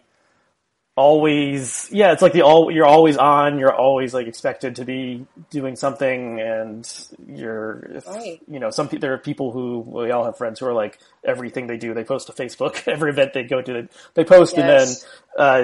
always 0.99 1.87
yeah 1.91 2.11
it's 2.11 2.21
like 2.21 2.33
the 2.33 2.41
all 2.41 2.69
you're 2.69 2.85
always 2.85 3.15
on 3.15 3.57
you're 3.57 3.73
always 3.73 4.13
like 4.13 4.27
expected 4.27 4.75
to 4.75 4.83
be 4.85 5.25
doing 5.49 5.75
something 5.77 6.39
and 6.41 7.07
you're 7.25 8.01
Right. 8.05 8.39
you 8.49 8.59
know 8.59 8.69
some 8.69 8.87
there 8.89 9.13
are 9.13 9.17
people 9.17 9.51
who 9.51 9.79
we 9.79 10.11
all 10.11 10.25
have 10.25 10.37
friends 10.37 10.59
who 10.59 10.65
are 10.67 10.73
like 10.73 10.99
everything 11.23 11.67
they 11.67 11.77
do 11.77 11.93
they 11.93 12.03
post 12.03 12.27
to 12.27 12.33
facebook 12.33 12.85
every 12.95 13.11
event 13.11 13.31
they 13.33 13.43
go 13.43 13.61
to 13.61 13.87
they, 14.13 14.23
post 14.25 14.57
Yes. 14.57 14.59
and 14.59 14.69
then 14.69 14.87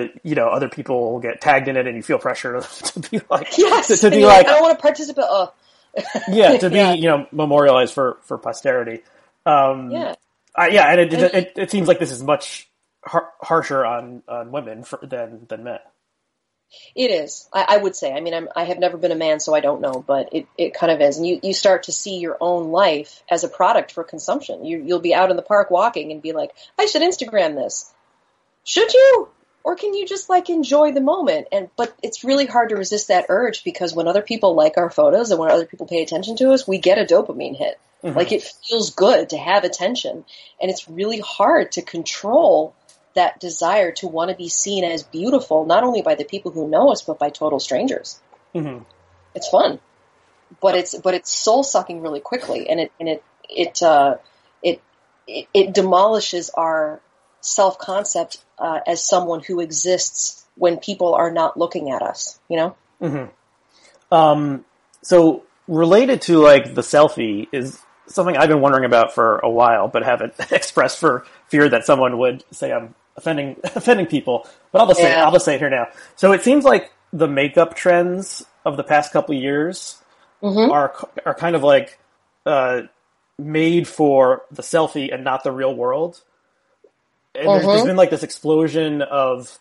uh 0.10 0.14
you 0.24 0.36
know 0.36 0.48
other 0.48 0.70
people 0.70 1.20
get 1.20 1.42
tagged 1.42 1.68
in 1.68 1.76
it 1.76 1.86
and 1.86 1.96
you 1.98 2.02
feel 2.04 2.18
pressure 2.18 2.62
to 2.62 3.00
be 3.12 3.20
like 3.30 3.58
Yes, 3.58 3.88
to, 3.90 3.98
to 3.98 4.10
be 4.12 4.20
you're 4.20 4.28
like 4.28 4.48
I 4.48 4.52
don't 4.52 4.62
want 4.64 4.78
to 4.78 4.82
participate. 4.82 5.26
Oh, 5.28 5.54
yeah 6.30 6.58
to 6.58 6.70
be 6.70 6.78
Yeah. 6.78 6.94
you 6.94 7.08
know 7.10 7.28
memorialized 7.34 7.94
for 7.94 8.18
for 8.24 8.38
posterity 8.38 9.04
um 9.46 9.92
yeah, 9.92 10.16
yeah 10.72 10.88
and 10.92 11.00
it, 11.02 11.14
it, 11.14 11.20
And- 11.22 11.34
it 11.36 11.54
it 11.58 11.72
seems 11.72 11.88
like 11.90 12.00
this 12.00 12.12
is 12.12 12.24
much 12.24 12.70
har- 13.06 13.34
harsher 13.42 13.86
on 13.86 14.24
on 14.28 14.52
women 14.52 14.84
for, 14.84 15.00
than 15.02 15.46
than 15.48 15.64
men 15.64 15.80
it 16.96 17.12
is. 17.12 17.48
I, 17.54 17.66
I 17.70 17.78
would 17.78 17.96
say. 17.96 18.14
I 18.14 18.20
mean, 18.22 18.34
I'm, 18.34 18.50
I 18.56 18.64
have 18.64 18.80
never 18.80 18.98
been 18.98 19.12
a 19.12 19.16
man, 19.16 19.40
so 19.40 19.54
I 19.54 19.60
don't 19.60 19.82
know, 19.82 20.04
but 20.06 20.30
it, 20.32 20.48
it 20.58 20.74
kind 20.74 20.92
of 20.92 21.02
is. 21.02 21.18
And 21.18 21.28
you, 21.28 21.40
you 21.44 21.54
start 21.54 21.84
to 21.84 21.92
see 21.92 22.18
your 22.18 22.38
own 22.40 22.72
life 22.72 23.24
as 23.30 23.44
a 23.44 23.50
product 23.50 23.92
for 23.92 24.04
consumption. 24.04 24.66
You, 24.66 24.84
you'll 24.84 25.00
be 25.00 25.14
out 25.14 25.30
in 25.30 25.38
the 25.38 25.44
park 25.44 25.72
walking 25.72 26.12
and 26.12 26.22
be 26.22 26.34
like, 26.34 26.52
I 26.78 26.86
should 26.86 27.02
Instagram 27.02 27.56
this. 27.56 27.94
Should 28.64 28.94
you? 28.94 29.30
Or 29.64 29.76
can 29.76 29.96
you 29.96 30.06
just 30.06 30.30
like 30.30 30.50
enjoy 30.50 30.92
the 30.92 31.02
moment? 31.02 31.48
And 31.52 31.70
but 31.76 31.96
it's 32.04 32.24
really 32.24 32.46
hard 32.46 32.70
to 32.70 32.76
resist 32.76 33.08
that 33.08 33.26
urge 33.30 33.64
because 33.64 33.96
when 33.96 34.08
other 34.08 34.22
people 34.22 34.54
like 34.54 34.78
our 34.78 34.92
photos 34.92 35.32
and 35.32 35.40
when 35.40 35.50
other 35.50 35.66
people 35.66 35.88
pay 35.88 36.04
attention 36.04 36.36
to 36.38 36.52
us, 36.52 36.68
we 36.68 36.78
get 36.78 37.00
a 37.00 37.06
dopamine 37.06 37.58
hit. 37.58 37.80
Mm-hmm. 38.04 38.16
Like 38.16 38.32
it 38.32 38.44
feels 38.44 38.92
good 38.92 39.30
to 39.30 39.38
have 39.38 39.64
attention, 39.64 40.24
and 40.62 40.70
it's 40.70 40.88
really 40.88 41.20
hard 41.20 41.72
to 41.74 41.82
control 41.82 42.76
that 43.16 43.40
desire 43.40 43.92
to 43.94 44.08
want 44.08 44.30
to 44.30 44.36
be 44.36 44.50
seen 44.50 44.84
as 44.84 45.04
beautiful, 45.04 45.66
not 45.66 45.84
only 45.84 46.02
by 46.02 46.16
the 46.16 46.26
people 46.26 46.52
who 46.52 46.68
know 46.68 46.92
us, 46.92 47.02
but 47.02 47.18
by 47.18 47.30
total 47.30 47.60
strangers. 47.60 48.22
hmm 48.54 48.80
It's 49.34 49.50
fun, 49.50 49.80
but 50.62 50.76
it's 50.76 50.96
but 50.96 51.14
it's 51.14 51.34
soul 51.34 51.64
sucking 51.64 52.02
really 52.02 52.20
quickly, 52.20 52.70
and 52.70 52.80
it 52.80 52.92
and 53.00 53.10
it 53.10 53.24
it 53.50 53.82
uh, 53.82 54.18
it, 54.62 54.82
it 55.28 55.48
it 55.54 55.74
demolishes 55.74 56.50
our 56.52 57.02
self 57.42 57.78
concept 57.80 58.44
uh, 58.60 58.80
as 58.86 59.04
someone 59.04 59.42
who 59.42 59.60
exists 59.60 60.46
when 60.56 60.78
people 60.78 61.16
are 61.16 61.32
not 61.32 61.58
looking 61.58 61.92
at 61.92 62.02
us. 62.02 62.40
You 62.50 62.58
know? 62.58 62.76
Um, 64.12 64.66
so 65.02 65.44
related 65.68 66.22
to 66.24 66.40
like 66.40 66.76
the 66.76 66.82
selfie 66.82 67.48
is 67.52 67.80
something 68.08 68.38
I've 68.38 68.50
been 68.50 68.62
wondering 68.62 68.86
about 68.86 69.14
for 69.14 69.40
a 69.40 69.50
while, 69.50 69.88
but 69.88 70.04
haven't 70.04 70.34
expressed 70.52 71.00
for 71.00 71.26
fear 71.48 71.70
that 71.70 71.86
someone 71.86 72.18
would 72.18 72.44
say 72.52 72.72
I'm 72.72 72.96
offending 73.18 73.58
offending 73.76 74.06
people. 74.08 74.48
But 74.72 74.82
I'll 74.82 74.88
just 74.88 75.00
say 75.00 75.14
I'll 75.14 75.32
just 75.32 75.46
say 75.46 75.56
it 75.56 75.60
here 75.60 75.70
now. 75.70 75.88
So 76.16 76.32
it 76.32 76.44
seems 76.44 76.64
like 76.66 76.92
the 77.14 77.28
makeup 77.28 77.76
trends 77.76 78.44
of 78.66 78.78
the 78.78 78.84
past 78.84 79.12
couple 79.14 79.36
of 79.36 79.42
years 79.42 80.02
Mhm. 80.42 80.72
are 80.72 80.94
are 81.26 81.34
kind 81.36 81.56
of 81.56 81.64
like 81.64 81.98
uh, 82.46 82.82
made 83.40 83.88
for 83.88 84.44
the 84.52 84.62
selfie 84.62 85.14
and 85.14 85.24
not 85.24 85.44
the 85.44 85.52
real 85.52 85.74
world. 85.76 86.22
And 87.34 87.48
there's, 87.48 87.66
there's 87.66 87.82
Mhm. 87.82 87.86
been 87.88 87.96
like 87.96 88.10
this 88.10 88.24
explosion 88.24 89.02
of 89.02 89.60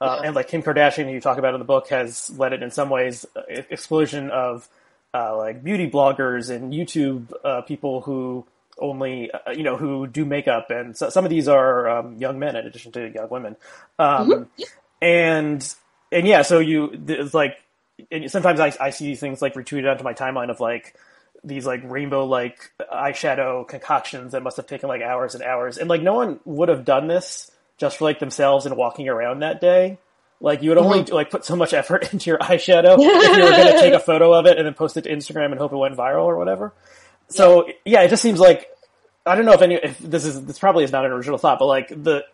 uh, 0.00 0.18
Yeah. 0.20 0.26
and 0.28 0.36
like 0.36 0.48
Kim 0.48 0.62
Kardashian, 0.62 1.06
who 1.06 1.12
you 1.12 1.20
talk 1.22 1.38
about 1.38 1.54
in 1.54 1.58
the 1.60 1.64
book, 1.64 1.88
has 1.88 2.30
led 2.38 2.52
it 2.52 2.62
in 2.62 2.70
some 2.70 2.90
ways 2.90 3.24
uh, 3.34 3.40
explosion 3.48 4.30
of 4.30 4.68
uh, 5.14 5.34
like 5.36 5.64
beauty 5.64 5.88
bloggers 5.90 6.50
and 6.54 6.72
YouTube 6.74 7.32
uh, 7.42 7.62
people 7.62 8.02
who 8.02 8.44
only 8.78 9.30
uh, 9.30 9.50
you 9.50 9.62
know 9.62 9.76
who 9.76 10.06
do 10.06 10.24
makeup, 10.24 10.70
and 10.70 10.96
so, 10.96 11.10
some 11.10 11.24
of 11.24 11.30
these 11.30 11.48
are 11.48 11.88
um, 11.88 12.16
young 12.16 12.38
men 12.38 12.56
in 12.56 12.66
addition 12.66 12.92
to 12.92 13.08
young 13.08 13.28
women, 13.28 13.56
um, 13.98 14.48
and 15.00 15.74
and 16.12 16.26
yeah, 16.26 16.42
so 16.42 16.58
you 16.58 16.90
it's 17.08 17.34
like 17.34 17.56
and 18.10 18.30
sometimes 18.30 18.60
I, 18.60 18.72
I 18.80 18.90
see 18.90 19.06
these 19.06 19.20
things 19.20 19.40
like 19.40 19.54
retweeted 19.54 19.90
onto 19.90 20.04
my 20.04 20.14
timeline 20.14 20.50
of 20.50 20.60
like 20.60 20.94
these 21.44 21.66
like 21.66 21.80
rainbow 21.84 22.24
like 22.26 22.72
eyeshadow 22.92 23.66
concoctions 23.66 24.32
that 24.32 24.42
must 24.42 24.56
have 24.56 24.66
taken 24.66 24.88
like 24.88 25.02
hours 25.02 25.34
and 25.34 25.42
hours, 25.42 25.78
and 25.78 25.88
like 25.88 26.02
no 26.02 26.14
one 26.14 26.40
would 26.44 26.68
have 26.68 26.84
done 26.84 27.06
this 27.06 27.50
just 27.78 27.98
for 27.98 28.04
like 28.04 28.18
themselves 28.18 28.66
and 28.66 28.76
walking 28.76 29.08
around 29.08 29.40
that 29.40 29.60
day. 29.60 29.98
Like 30.40 30.62
you 30.62 30.70
would 30.70 30.78
only 30.78 31.02
like 31.04 31.30
put 31.30 31.44
so 31.44 31.56
much 31.56 31.72
effort 31.72 32.12
into 32.12 32.30
your 32.30 32.38
eyeshadow 32.38 32.96
if 32.98 33.36
you 33.36 33.44
were 33.44 33.50
going 33.50 33.72
to 33.72 33.80
take 33.80 33.94
a 33.94 34.00
photo 34.00 34.32
of 34.32 34.46
it 34.46 34.58
and 34.58 34.66
then 34.66 34.74
post 34.74 34.96
it 34.96 35.02
to 35.02 35.10
Instagram 35.10 35.46
and 35.46 35.58
hope 35.58 35.72
it 35.72 35.76
went 35.76 35.96
viral 35.96 36.24
or 36.24 36.36
whatever. 36.36 36.72
So 37.28 37.68
yeah, 37.84 38.02
it 38.02 38.08
just 38.08 38.22
seems 38.22 38.38
like 38.38 38.68
I 39.24 39.34
don't 39.34 39.44
know 39.44 39.52
if 39.52 39.62
any 39.62 39.74
if 39.74 39.98
this 39.98 40.24
is 40.24 40.44
this 40.44 40.58
probably 40.58 40.84
is 40.84 40.92
not 40.92 41.04
an 41.04 41.12
original 41.12 41.38
thought, 41.38 41.58
but 41.58 41.66
like 41.66 41.88
the 41.88 42.24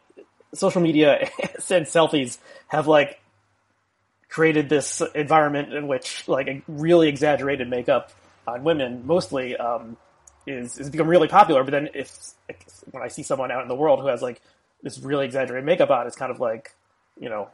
social 0.55 0.83
media 0.83 1.29
and 1.71 1.87
selfies 1.87 2.39
have 2.69 2.87
like 2.87 3.21
created 4.29 4.69
this 4.69 5.03
environment 5.15 5.73
in 5.75 5.87
which 5.89 6.27
like 6.29 6.49
a 6.49 6.63
really 6.67 7.09
exaggerated 7.09 7.69
makeup 7.69 8.13
on 8.47 8.65
women 8.65 9.07
mostly 9.07 9.57
um, 9.57 9.97
is 10.47 10.79
is 10.79 10.91
become 10.91 11.09
really 11.09 11.29
popular. 11.29 11.65
But 11.65 11.71
then 11.71 11.89
if 11.95 12.15
when 12.91 13.03
I 13.03 13.09
see 13.09 13.23
someone 13.23 13.51
out 13.51 13.63
in 13.63 13.69
the 13.69 13.75
world 13.75 14.01
who 14.01 14.07
has 14.09 14.23
like 14.23 14.41
this 14.83 14.99
really 14.99 15.25
exaggerated 15.25 15.65
makeup 15.65 15.91
on, 15.91 16.07
it's 16.07 16.17
kind 16.17 16.31
of 16.31 16.41
like 16.41 16.75
you 17.19 17.29
know 17.29 17.49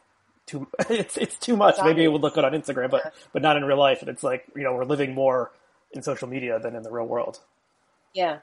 too 0.47 0.67
it's 0.91 1.17
it's 1.17 1.37
too 1.37 1.57
much. 1.57 1.77
Maybe 1.83 2.03
it 2.03 2.09
would 2.09 2.23
look 2.23 2.35
good 2.35 2.45
on 2.45 2.53
Instagram, 2.53 2.91
but 2.91 3.15
but 3.33 3.43
not 3.43 3.57
in 3.57 3.65
real 3.65 3.79
life. 3.79 4.01
And 4.01 4.09
it's 4.09 4.23
like 4.23 4.45
you 4.57 4.63
know 4.63 4.75
we're 4.75 4.85
living 4.85 5.15
more 5.15 5.51
in 5.93 6.03
social 6.03 6.29
media 6.29 6.59
than 6.59 6.75
in 6.75 6.83
the 6.83 6.91
real 6.91 7.07
world. 7.07 7.41
Yeah. 8.15 8.39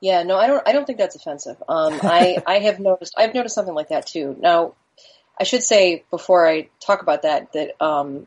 Yeah, 0.00 0.22
no, 0.22 0.36
I 0.36 0.46
don't 0.46 0.66
I 0.66 0.72
don't 0.72 0.84
think 0.86 0.98
that's 0.98 1.16
offensive. 1.16 1.62
Um 1.68 2.00
I 2.04 2.38
I 2.46 2.58
have 2.60 2.78
noticed 2.78 3.14
I've 3.16 3.34
noticed 3.34 3.54
something 3.54 3.74
like 3.74 3.88
that 3.88 4.06
too. 4.06 4.36
Now, 4.38 4.74
I 5.40 5.44
should 5.44 5.62
say 5.62 6.04
before 6.10 6.46
I 6.46 6.68
talk 6.80 7.02
about 7.02 7.22
that 7.22 7.52
that 7.52 7.82
um 7.82 8.26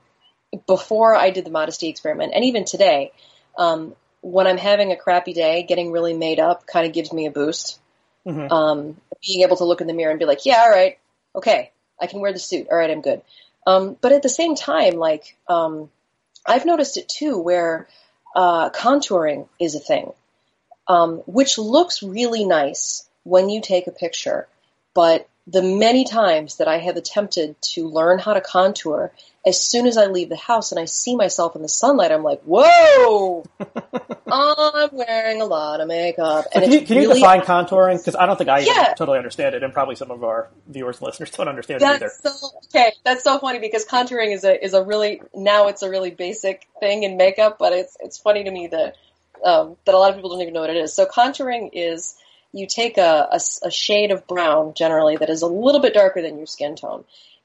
before 0.66 1.16
I 1.16 1.30
did 1.30 1.45
the 1.45 1.51
modesty 1.51 1.89
experiment 1.89 2.34
and 2.34 2.45
even 2.45 2.66
today, 2.66 3.12
um 3.58 3.95
when 4.22 4.47
I'm 4.47 4.58
having 4.58 4.91
a 4.91 4.97
crappy 4.97 5.34
day, 5.34 5.64
getting 5.64 5.91
really 5.91 6.14
made 6.14 6.39
up 6.39 6.66
kind 6.66 6.88
of 6.88 6.93
gives 6.93 7.14
me 7.14 7.28
a 7.28 7.32
boost. 7.32 7.80
Mhm. 8.26 8.51
Um 8.51 8.97
being 9.26 9.43
able 9.43 9.58
to 9.58 9.66
look 9.66 9.82
in 9.82 9.88
the 9.88 9.93
mirror 9.93 10.12
and 10.12 10.20
be 10.20 10.26
like, 10.26 10.45
"Yeah, 10.45 10.62
all 10.62 10.70
right. 10.70 10.97
Okay. 11.36 11.72
I 11.99 12.08
can 12.08 12.22
wear 12.22 12.34
the 12.34 12.39
suit. 12.39 12.68
All 12.72 12.78
right, 12.78 12.89
I'm 12.89 13.01
good." 13.01 13.22
Um 13.66 13.97
but 13.99 14.14
at 14.14 14.24
the 14.24 14.30
same 14.30 14.55
time 14.55 14.95
like 14.95 15.38
um 15.47 15.89
I've 16.45 16.66
noticed 16.66 16.97
it 16.97 17.10
too 17.10 17.38
where 17.38 17.88
uh 18.38 18.70
contouring 18.70 19.50
is 19.60 19.76
a 19.76 19.80
thing 19.80 20.14
um, 20.88 21.18
which 21.26 21.58
looks 21.58 22.02
really 22.02 22.46
nice 22.46 23.08
when 23.24 23.50
you 23.50 23.62
take 23.62 23.88
a 23.88 23.92
picture. 23.92 24.48
But 24.94 25.28
the 25.48 25.62
many 25.62 26.04
times 26.04 26.58
that 26.58 26.68
I 26.68 26.78
have 26.80 26.98
attempted 26.98 27.56
to 27.74 27.88
learn 27.88 28.20
how 28.20 28.34
to 28.34 28.41
contour, 28.41 29.14
as 29.45 29.64
soon 29.64 29.88
as 29.88 29.98
I 29.98 30.08
leave 30.08 30.28
the 30.28 30.36
house 30.36 30.74
and 30.74 30.80
I 30.80 30.86
see 30.86 31.16
myself 31.16 31.56
in 31.56 31.62
the 31.62 31.70
sunlight, 31.70 32.12
I'm 32.12 32.22
like, 32.22 32.41
whoa, 32.43 33.45
I'm 34.30 34.89
wearing 34.91 35.41
a 35.41 35.45
lot 35.45 35.80
of 35.80 35.88
makeup. 35.88 36.45
So 36.45 36.50
And 36.54 36.64
can 36.66 36.74
you, 36.74 36.82
can 36.82 36.95
you 36.98 37.02
really, 37.04 37.22
define 37.22 37.41
contouring? 37.41 37.98
Because 37.98 38.16
I 38.16 38.26
don't 38.26 38.38
think 38.38 38.50
I 38.50 38.60
Yeah. 38.60 38.93
totally 38.98 39.18
understand 39.18 39.56
it, 39.56 39.64
and 39.64 39.74
probably 39.74 39.95
some 39.95 40.12
of 40.12 40.22
our 40.22 40.50
viewers 40.68 40.98
and 40.98 41.06
listeners 41.08 41.32
don't 41.32 41.48
understand 41.48 41.82
it 41.82 41.86
either. 41.86 42.12
So 42.22 42.50
okay. 42.66 42.91
That's 43.06 43.24
so 43.24 43.39
funny 43.39 43.60
because 43.60 43.86
contouring 43.86 44.34
is 44.34 44.43
a 44.43 44.64
is 44.64 44.74
a 44.74 44.84
really 44.84 45.22
now 45.34 45.68
it's 45.68 45.82
a 45.82 45.89
really 45.89 46.12
basic 46.12 46.68
thing 46.82 47.04
in 47.04 47.16
makeup, 47.16 47.58
but 47.58 47.72
it's 47.72 47.95
it's 48.02 48.18
funny 48.18 48.43
to 48.43 48.52
me 48.52 48.68
that 48.68 48.95
um, 49.45 49.78
that 49.86 49.95
a 49.95 49.98
lot 49.98 50.10
of 50.10 50.16
people 50.18 50.32
don't 50.32 50.41
even 50.41 50.54
know 50.54 50.62
what 50.62 50.70
it 50.72 50.78
is. 50.78 50.93
So 50.93 51.06
contouring 51.06 51.70
is 51.72 52.16
you 52.54 52.68
take 52.68 52.98
a 52.98 53.30
a 53.64 53.72
shade 53.72 54.12
of 54.12 54.28
brown 54.28 54.74
generally 54.74 55.18
that 55.18 55.30
is 55.30 55.41
a 55.41 55.48
little 55.48 55.82
bit 55.82 55.93
darker 55.93 56.22
than 56.22 56.38
your 56.38 56.48
skin 56.48 56.76
tone, 56.76 57.04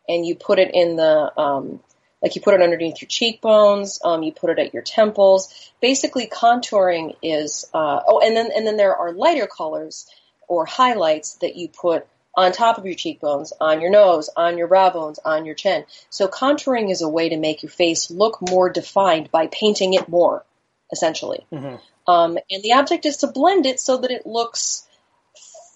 and 0.09 0.27
you 0.27 0.35
put 0.35 0.59
it 0.59 0.71
in 0.75 0.97
the 0.97 1.41
um, 1.41 1.81
like 2.23 2.37
you 2.37 2.41
put 2.41 2.55
it 2.55 2.63
underneath 2.63 3.01
your 3.01 3.09
cheekbones, 3.09 4.01
um, 4.05 4.23
you 4.23 4.33
put 4.33 4.51
it 4.51 4.59
at 4.59 4.73
your 4.73 4.83
temples. 4.83 5.73
Basically, 5.81 6.27
contouring 6.27 7.17
is 7.23 7.69
uh, 7.75 8.01
oh, 8.07 8.21
and 8.21 8.37
then 8.37 8.51
and 8.55 8.67
then 8.67 8.77
there 8.77 8.97
are 8.97 9.13
lighter 9.13 9.47
colors 9.47 10.07
or 10.49 10.65
highlights 10.65 11.35
that 11.37 11.57
you 11.57 11.69
put 11.69 12.07
on 12.35 12.53
top 12.53 12.79
of 12.79 12.87
your 12.87 12.95
cheekbones, 12.95 13.53
on 13.61 13.81
your 13.81 13.91
nose, 13.91 14.31
on 14.37 14.57
your 14.57 14.67
brow 14.67 14.91
bones, 14.91 15.19
on 15.25 15.45
your 15.45 15.55
chin. 15.55 15.85
So 16.09 16.29
contouring 16.29 16.91
is 16.91 17.03
a 17.03 17.09
way 17.09 17.29
to 17.29 17.37
make 17.37 17.63
your 17.63 17.71
face 17.71 18.11
look 18.11 18.39
more 18.41 18.71
defined 18.71 19.31
by 19.31 19.49
painting 19.49 19.95
it 19.95 20.09
more, 20.09 20.45
essentially. 20.91 21.47
Mhm. 21.53 21.79
Um, 22.07 22.39
and 22.51 22.63
the 22.63 22.73
object 22.73 23.07
is 23.07 23.19
to 23.19 23.27
blend 23.27 23.67
it 23.67 23.81
so 23.81 23.99
that 23.99 24.11
it 24.11 24.27
looks 24.27 24.87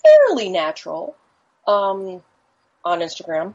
fairly 0.07 0.49
natural 0.49 1.17
um, 1.67 2.23
on 2.85 3.01
Instagram. 3.01 3.55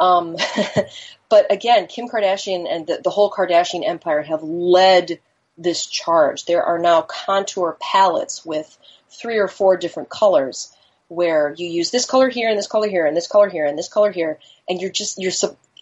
Um, 0.00 0.36
but 1.28 1.52
again, 1.52 1.86
Kim 1.86 2.08
Kardashian 2.08 2.66
and 2.70 2.86
the, 2.86 3.00
the 3.02 3.10
whole 3.10 3.30
Kardashian 3.30 3.86
empire 3.86 4.22
have 4.22 4.42
led 4.42 5.20
this 5.56 5.86
charge. 5.86 6.44
There 6.44 6.62
are 6.62 6.78
now 6.78 7.02
contour 7.02 7.76
palettes 7.80 8.44
with 8.44 8.78
three 9.10 9.38
or 9.38 9.48
four 9.48 9.76
different 9.76 10.08
colors 10.08 10.72
where 11.08 11.54
you 11.56 11.66
use 11.66 11.90
this 11.90 12.04
color 12.04 12.28
here 12.28 12.48
and 12.48 12.58
this 12.58 12.66
color 12.66 12.88
here 12.88 13.06
and 13.06 13.16
this 13.16 13.26
color 13.26 13.48
here 13.48 13.66
and 13.66 13.76
this 13.76 13.88
color 13.88 14.12
here, 14.12 14.38
and 14.68 14.80
you're 14.80 14.90
just 14.90 15.18
you're 15.18 15.32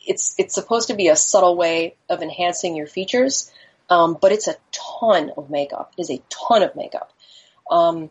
it's 0.06 0.34
it's 0.38 0.54
supposed 0.54 0.88
to 0.88 0.94
be 0.94 1.08
a 1.08 1.16
subtle 1.16 1.56
way 1.56 1.96
of 2.08 2.22
enhancing 2.22 2.76
your 2.76 2.86
features, 2.86 3.50
um, 3.90 4.16
but 4.20 4.32
it's 4.32 4.48
a 4.48 4.56
ton 4.72 5.32
of 5.36 5.50
makeup. 5.50 5.92
It 5.98 6.02
is 6.02 6.10
a 6.10 6.22
ton 6.28 6.62
of 6.62 6.76
makeup, 6.76 7.12
um, 7.70 8.10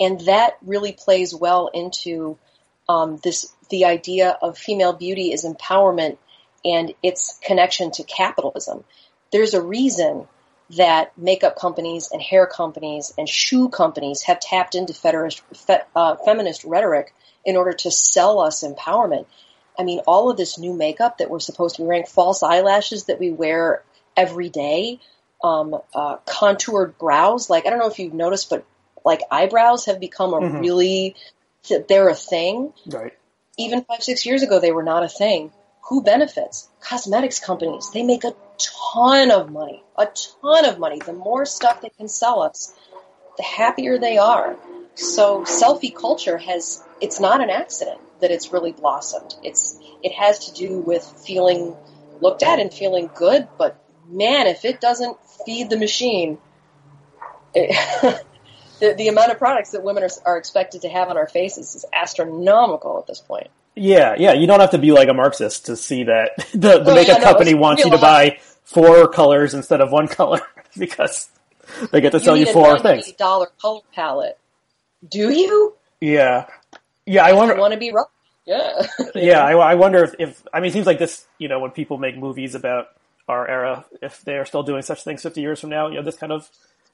and 0.00 0.20
that 0.20 0.56
really 0.62 0.92
plays 0.92 1.34
well 1.34 1.68
into 1.72 2.38
um, 2.88 3.18
this 3.22 3.52
the 3.70 3.84
idea 3.84 4.36
of 4.40 4.56
female 4.56 4.92
beauty 4.92 5.32
is 5.32 5.44
empowerment 5.44 6.16
and 6.64 6.94
its 7.02 7.38
connection 7.44 7.90
to 7.92 8.02
capitalism. 8.04 8.84
There's 9.30 9.54
a 9.54 9.62
reason 9.62 10.26
that 10.76 11.16
makeup 11.16 11.56
companies 11.56 12.10
and 12.12 12.20
hair 12.20 12.46
companies 12.46 13.12
and 13.16 13.28
shoe 13.28 13.68
companies 13.68 14.22
have 14.22 14.40
tapped 14.40 14.74
into 14.74 14.92
federist, 14.92 15.42
fe, 15.54 15.80
uh, 15.94 16.16
feminist 16.16 16.64
rhetoric 16.64 17.14
in 17.44 17.56
order 17.56 17.72
to 17.72 17.90
sell 17.90 18.40
us 18.40 18.62
empowerment. 18.62 19.26
I 19.78 19.84
mean, 19.84 20.00
all 20.06 20.30
of 20.30 20.36
this 20.36 20.58
new 20.58 20.74
makeup 20.74 21.18
that 21.18 21.30
we're 21.30 21.38
supposed 21.38 21.76
to 21.76 21.82
be 21.82 21.86
wearing, 21.86 22.04
false 22.04 22.42
eyelashes 22.42 23.04
that 23.04 23.20
we 23.20 23.30
wear 23.30 23.82
every 24.16 24.48
day, 24.48 25.00
um, 25.42 25.78
uh, 25.94 26.16
contoured 26.26 26.98
brows. 26.98 27.48
Like, 27.48 27.66
I 27.66 27.70
don't 27.70 27.78
know 27.78 27.88
if 27.88 27.98
you've 27.98 28.12
noticed, 28.12 28.50
but 28.50 28.64
like 29.08 29.22
eyebrows 29.30 29.86
have 29.86 29.98
become 29.98 30.34
a 30.34 30.40
mm-hmm. 30.40 30.58
really, 30.58 31.16
they're 31.88 32.10
a 32.10 32.14
thing. 32.14 32.74
Right. 32.86 33.14
Even 33.56 33.82
five, 33.82 34.02
six 34.02 34.26
years 34.26 34.42
ago, 34.42 34.60
they 34.60 34.70
were 34.70 34.82
not 34.82 35.02
a 35.02 35.08
thing. 35.08 35.50
Who 35.88 36.02
benefits? 36.02 36.68
Cosmetics 36.80 37.40
companies. 37.40 37.90
They 37.90 38.02
make 38.02 38.24
a 38.24 38.34
ton 38.92 39.30
of 39.30 39.50
money, 39.50 39.82
a 39.96 40.06
ton 40.42 40.66
of 40.66 40.78
money. 40.78 41.00
The 41.04 41.14
more 41.14 41.46
stuff 41.46 41.80
they 41.80 41.88
can 41.88 42.06
sell 42.08 42.42
us, 42.42 42.74
the 43.38 43.42
happier 43.42 43.98
they 43.98 44.18
are. 44.18 44.56
So 44.94 45.44
selfie 45.44 45.94
culture 45.94 46.36
has, 46.36 46.84
it's 47.00 47.18
not 47.18 47.40
an 47.40 47.48
accident 47.48 48.00
that 48.20 48.30
it's 48.30 48.52
really 48.52 48.72
blossomed. 48.72 49.34
It's, 49.42 49.80
it 50.02 50.12
has 50.12 50.50
to 50.50 50.52
do 50.52 50.80
with 50.80 51.02
feeling 51.24 51.74
looked 52.20 52.42
at 52.42 52.58
and 52.58 52.70
feeling 52.72 53.08
good, 53.14 53.48
but 53.56 53.82
man, 54.06 54.48
if 54.48 54.66
it 54.66 54.82
doesn't 54.82 55.16
feed 55.46 55.70
the 55.70 55.78
machine, 55.78 56.36
it, 57.54 58.24
the, 58.80 58.94
the 58.94 59.08
amount 59.08 59.32
of 59.32 59.38
products 59.38 59.70
that 59.70 59.82
women 59.82 60.02
are, 60.02 60.10
are 60.24 60.36
expected 60.36 60.82
to 60.82 60.88
have 60.88 61.08
on 61.08 61.16
our 61.16 61.28
faces 61.28 61.74
is 61.74 61.84
astronomical 61.92 62.98
at 62.98 63.06
this 63.06 63.20
point. 63.20 63.48
Yeah, 63.74 64.16
yeah. 64.18 64.32
You 64.32 64.46
don't 64.46 64.60
have 64.60 64.72
to 64.72 64.78
be 64.78 64.92
like 64.92 65.08
a 65.08 65.14
Marxist 65.14 65.66
to 65.66 65.76
see 65.76 66.04
that 66.04 66.32
the, 66.52 66.80
the 66.80 66.90
oh, 66.90 66.94
makeup 66.94 67.18
yeah, 67.18 67.24
no, 67.24 67.32
company 67.32 67.54
wants 67.54 67.84
you 67.84 67.90
to 67.90 67.98
buy 67.98 68.38
four 68.64 69.08
colors 69.08 69.54
instead 69.54 69.80
of 69.80 69.90
one 69.90 70.08
color 70.08 70.40
because 70.76 71.28
they 71.90 72.00
get 72.00 72.12
to 72.12 72.20
sell 72.20 72.36
you, 72.36 72.46
you 72.46 72.52
four 72.52 72.78
things. 72.78 73.10
Dollar 73.12 73.48
color 73.60 73.80
palette. 73.94 74.38
Do 75.08 75.30
you? 75.30 75.74
Yeah, 76.00 76.46
yeah. 77.06 77.24
I 77.24 77.32
wonder. 77.32 77.56
want 77.56 77.72
to 77.72 77.78
be 77.78 77.92
rough. 77.92 78.08
Yeah. 78.46 78.86
yeah. 79.14 79.44
I, 79.44 79.52
I 79.52 79.74
wonder 79.74 80.02
if, 80.04 80.14
if 80.18 80.46
I 80.52 80.60
mean, 80.60 80.70
it 80.70 80.72
seems 80.72 80.86
like 80.86 80.98
this. 80.98 81.24
You 81.38 81.48
know, 81.48 81.60
when 81.60 81.70
people 81.70 81.98
make 81.98 82.16
movies 82.16 82.54
about 82.54 82.88
our 83.28 83.46
era, 83.46 83.84
if 84.02 84.22
they 84.22 84.38
are 84.38 84.44
still 84.44 84.64
doing 84.64 84.82
such 84.82 85.04
things 85.04 85.22
fifty 85.22 85.40
years 85.40 85.60
from 85.60 85.70
now, 85.70 85.88
you 85.88 85.94
know, 85.94 86.02
this 86.02 86.16
kind 86.16 86.32
of 86.32 86.48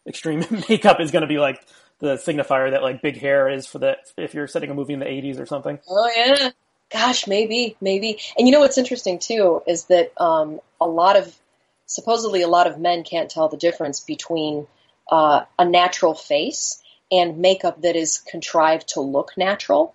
extreme 0.07 0.45
makeup 0.69 1.01
is 1.01 1.11
going 1.11 1.23
to 1.23 1.29
be 1.29 1.39
like 1.39 1.65
the 2.01 2.17
signifier 2.17 2.71
that 2.71 2.83
like 2.83 3.03
big 3.03 3.19
hair 3.19 3.49
is 3.49 3.67
for 3.67 3.79
the 3.79 3.97
if 4.17 4.35
you're 4.35 4.47
setting 4.47 4.71
a 4.71 4.75
movie 4.75 4.93
in 4.93 5.01
the 5.01 5.07
80s 5.07 5.39
or 5.39 5.47
something. 5.47 5.79
Oh 5.89 6.11
yeah. 6.15 6.51
Gosh, 6.91 7.27
maybe, 7.27 7.77
maybe. 7.81 8.21
And 8.39 8.47
you 8.47 8.53
know 8.53 8.61
what's 8.61 8.79
interesting 8.79 9.19
too 9.19 9.63
is 9.67 9.87
that 9.87 10.13
um, 10.21 10.61
a 10.81 10.87
lot 10.87 11.17
of 11.17 11.35
supposedly 11.87 12.43
a 12.43 12.49
lot 12.49 12.67
of 12.67 12.79
men 12.79 13.05
can't 13.05 13.31
tell 13.31 13.49
the 13.49 13.57
difference 13.57 14.01
between 14.01 14.67
uh, 15.11 15.45
a 15.59 15.65
natural 15.65 16.15
face 16.15 16.83
and 17.11 17.39
makeup 17.39 17.83
that 17.83 17.97
is 17.97 18.19
contrived 18.19 18.89
to 18.89 19.01
look 19.01 19.33
natural. 19.37 19.95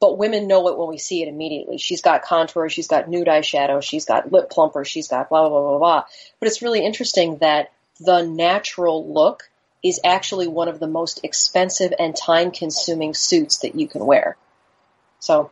But 0.00 0.18
women 0.18 0.48
know 0.48 0.66
it 0.68 0.76
when 0.76 0.88
we 0.88 0.98
see 0.98 1.22
it 1.22 1.28
immediately. 1.28 1.78
She's 1.78 2.02
got 2.02 2.22
contour, 2.22 2.68
she's 2.68 2.88
got 2.88 3.08
nude 3.08 3.28
eyeshadow, 3.28 3.80
she's 3.82 4.04
got 4.04 4.32
lip 4.32 4.50
plumper, 4.50 4.84
she's 4.84 5.06
got 5.06 5.28
blah, 5.28 5.48
blah, 5.48 5.60
blah, 5.60 5.68
blah, 5.70 5.78
blah. 5.78 6.04
But 6.40 6.48
it's 6.48 6.60
really 6.60 6.84
interesting 6.84 7.38
that 7.38 7.70
the 8.04 8.22
natural 8.22 9.12
look 9.12 9.44
is 9.82 10.00
actually 10.04 10.46
one 10.46 10.68
of 10.68 10.78
the 10.78 10.86
most 10.86 11.20
expensive 11.24 11.92
and 11.98 12.14
time 12.14 12.50
consuming 12.50 13.14
suits 13.14 13.58
that 13.58 13.74
you 13.74 13.88
can 13.88 14.06
wear. 14.06 14.36
So 15.18 15.50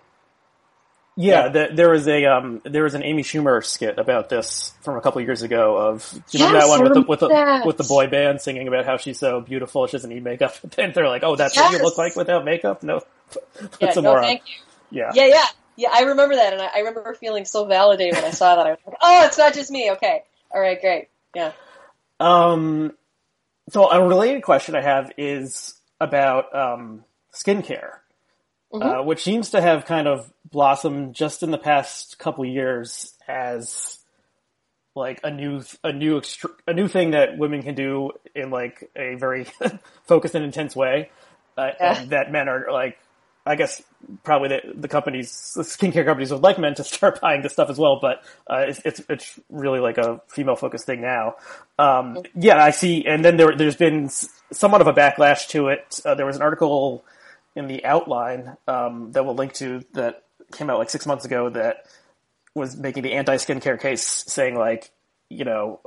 yeah, 1.17 1.49
the, 1.49 1.69
there 1.73 1.91
was 1.91 2.07
a 2.09 2.25
um, 2.27 2.63
there 2.65 2.83
was 2.83 2.95
an 2.95 3.03
Amy 3.03 3.23
Schumer 3.23 3.65
skit 3.65 3.99
about 3.99 4.29
this 4.29 4.73
from 4.81 4.97
a 4.97 5.01
couple 5.01 5.21
years 5.21 5.43
ago. 5.43 5.77
Of 5.77 6.11
you 6.15 6.21
yes, 6.39 6.47
remember 6.47 6.59
that 6.61 6.69
one 6.69 6.83
with 6.83 6.95
the 6.95 7.03
with 7.03 7.21
the, 7.21 7.63
with 7.67 7.77
the 7.77 7.85
boy 7.85 8.07
band 8.07 8.41
singing 8.41 8.69
about 8.69 8.87
how 8.87 8.97
she's 8.97 9.19
so 9.19 9.41
beautiful 9.41 9.87
she 9.87 9.93
doesn't 9.93 10.09
need 10.09 10.25
makeup? 10.25 10.55
And 10.79 10.95
they're 10.95 11.09
like, 11.09 11.23
"Oh, 11.23 11.37
that's 11.37 11.57
yes. 11.57 11.65
what 11.65 11.79
you 11.79 11.85
look 11.85 11.99
like 11.99 12.17
without 12.17 12.45
makeup." 12.45 12.83
No, 12.83 13.03
yeah, 13.81 13.93
no, 13.97 14.21
thank 14.21 14.43
you. 14.47 14.55
Yeah, 14.91 15.11
yeah, 15.15 15.27
yeah, 15.27 15.47
yeah. 15.77 15.89
I 15.93 16.03
remember 16.05 16.37
that, 16.37 16.53
and 16.53 16.63
I, 16.63 16.71
I 16.77 16.79
remember 16.79 17.13
feeling 17.15 17.45
so 17.45 17.67
validated 17.67 18.15
when 18.15 18.25
I 18.25 18.31
saw 18.31 18.57
that. 18.57 18.67
I 18.67 18.71
was 18.71 18.79
like, 18.87 18.97
"Oh, 19.03 19.27
it's 19.27 19.37
not 19.37 19.53
just 19.53 19.71
me." 19.71 19.91
Okay, 19.93 20.23
all 20.51 20.61
right, 20.61 20.81
great. 20.81 21.09
Yeah. 21.35 21.53
Um. 22.21 22.93
So 23.71 23.91
a 23.91 24.07
related 24.07 24.43
question 24.43 24.75
I 24.75 24.83
have 24.83 25.13
is 25.17 25.75
about 26.01 26.55
um, 26.55 27.05
skincare 27.33 28.01
mm-hmm. 28.73 28.83
uh, 28.83 29.03
which 29.03 29.23
seems 29.23 29.51
to 29.51 29.61
have 29.61 29.85
kind 29.85 30.07
of 30.07 30.31
blossomed 30.45 31.15
just 31.15 31.43
in 31.43 31.51
the 31.51 31.59
past 31.59 32.19
couple 32.19 32.45
years 32.45 33.15
as 33.29 33.99
like 34.95 35.21
a 35.23 35.31
new 35.31 35.63
a 35.85 35.93
new 35.93 36.21
a 36.67 36.73
new 36.73 36.89
thing 36.89 37.13
that 37.13 37.39
women 37.39 37.63
can 37.63 37.75
do 37.75 38.11
in 38.35 38.51
like 38.51 38.91
a 38.97 39.15
very 39.17 39.47
focused 40.05 40.35
and 40.35 40.45
intense 40.45 40.75
way 40.75 41.11
uh, 41.57 41.71
yeah. 41.81 42.05
that 42.07 42.33
men 42.33 42.49
are 42.49 42.67
like 42.71 42.99
I 43.47 43.57
guess 43.57 43.83
probably 44.23 44.49
the, 44.49 44.61
the 44.75 44.89
companies, 44.89 45.53
the 45.57 45.63
skincare 45.63 46.05
companies 46.05 46.31
would 46.31 46.43
like 46.43 46.59
men 46.59 46.75
to 46.75 46.85
start 46.85 47.21
buying 47.21 47.43
this 47.43 47.53
stuff 47.53 47.71
as 47.71 47.79
well, 47.79 47.99
but 48.01 48.23
uh, 48.49 48.65
it's, 48.69 48.81
it's, 48.85 49.03
it's 49.09 49.41
really 49.49 49.81
like 49.81 49.99
a 49.99 50.21
female 50.29 50.57
focused 50.57 50.87
thing 50.87 51.01
now. 51.01 51.37
Um, 51.79 52.19
yeah, 52.35 52.63
I 52.63 52.71
see. 52.71 53.07
And 53.07 53.25
then 53.25 53.37
there 53.37 53.57
there's 53.57 53.77
been 53.77 54.09
somewhat 54.53 54.81
of 54.81 54.87
a 54.87 54.93
backlash 54.93 55.49
to 55.49 55.69
it. 55.69 56.01
Uh, 56.05 56.15
there 56.15 56.27
was 56.27 56.37
an 56.37 56.43
article 56.43 57.05
in 57.57 57.67
the 57.67 57.85
outline 57.85 58.57
um, 58.69 59.13
that 59.13 59.25
we'll 59.25 59.35
link 59.35 59.55
to 59.55 59.85
that 59.93 60.25
came 60.53 60.71
out 60.71 60.79
like 60.79 60.91
six 60.91 61.07
months 61.07 61.25
ago 61.25 61.51
that 61.51 61.87
was 62.55 62.77
making 62.77 63.03
the 63.03 63.13
anti 63.13 63.37
skincare 63.37 63.81
case, 63.81 64.03
saying 64.03 64.57
like, 64.57 64.91
you 65.29 65.45
know, 65.45 65.81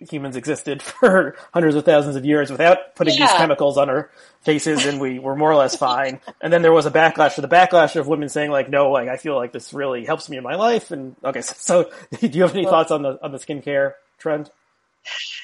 humans 0.00 0.36
existed 0.36 0.82
for 1.00 1.36
hundreds 1.52 1.76
of 1.76 1.84
thousands 1.84 2.16
of 2.16 2.24
years 2.24 2.50
without 2.50 2.94
putting 2.94 3.14
yeah. 3.14 3.26
these 3.26 3.36
chemicals 3.36 3.76
on 3.76 3.90
our 3.90 4.10
faces, 4.42 4.86
and 4.86 5.00
we 5.00 5.18
were 5.18 5.36
more 5.36 5.50
or 5.50 5.56
less 5.56 5.76
fine. 5.76 6.20
and 6.40 6.52
then 6.52 6.62
there 6.62 6.72
was 6.72 6.86
a 6.86 6.90
backlash 6.90 7.34
to 7.34 7.40
the 7.40 7.48
backlash 7.48 7.96
of 7.96 8.06
women 8.06 8.28
saying 8.28 8.50
like, 8.50 8.70
no, 8.70 8.90
like 8.90 9.08
I 9.08 9.16
feel 9.16 9.36
like 9.36 9.52
this 9.52 9.72
really 9.72 10.04
helps 10.04 10.28
me 10.28 10.36
in 10.36 10.44
my 10.44 10.54
life. 10.54 10.90
And 10.90 11.16
okay, 11.24 11.42
so, 11.42 11.54
so 12.12 12.18
do 12.18 12.26
you 12.26 12.42
have 12.42 12.54
any 12.54 12.64
well, 12.64 12.72
thoughts 12.72 12.90
on 12.90 13.02
the 13.02 13.18
on 13.22 13.32
the 13.32 13.38
skincare 13.38 13.94
trend? 14.18 14.50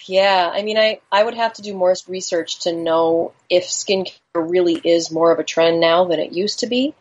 Yeah, 0.06 0.50
I 0.52 0.62
mean, 0.62 0.76
I, 0.76 1.00
I 1.10 1.24
would 1.24 1.34
have 1.34 1.54
to 1.54 1.62
do 1.62 1.74
more 1.74 1.94
research 2.06 2.60
to 2.60 2.72
know 2.72 3.32
if 3.48 3.64
skincare 3.64 4.12
really 4.34 4.74
is 4.74 5.10
more 5.10 5.32
of 5.32 5.38
a 5.38 5.44
trend 5.44 5.80
now 5.80 6.04
than 6.04 6.20
it 6.20 6.32
used 6.32 6.60
to 6.60 6.66
be. 6.66 6.94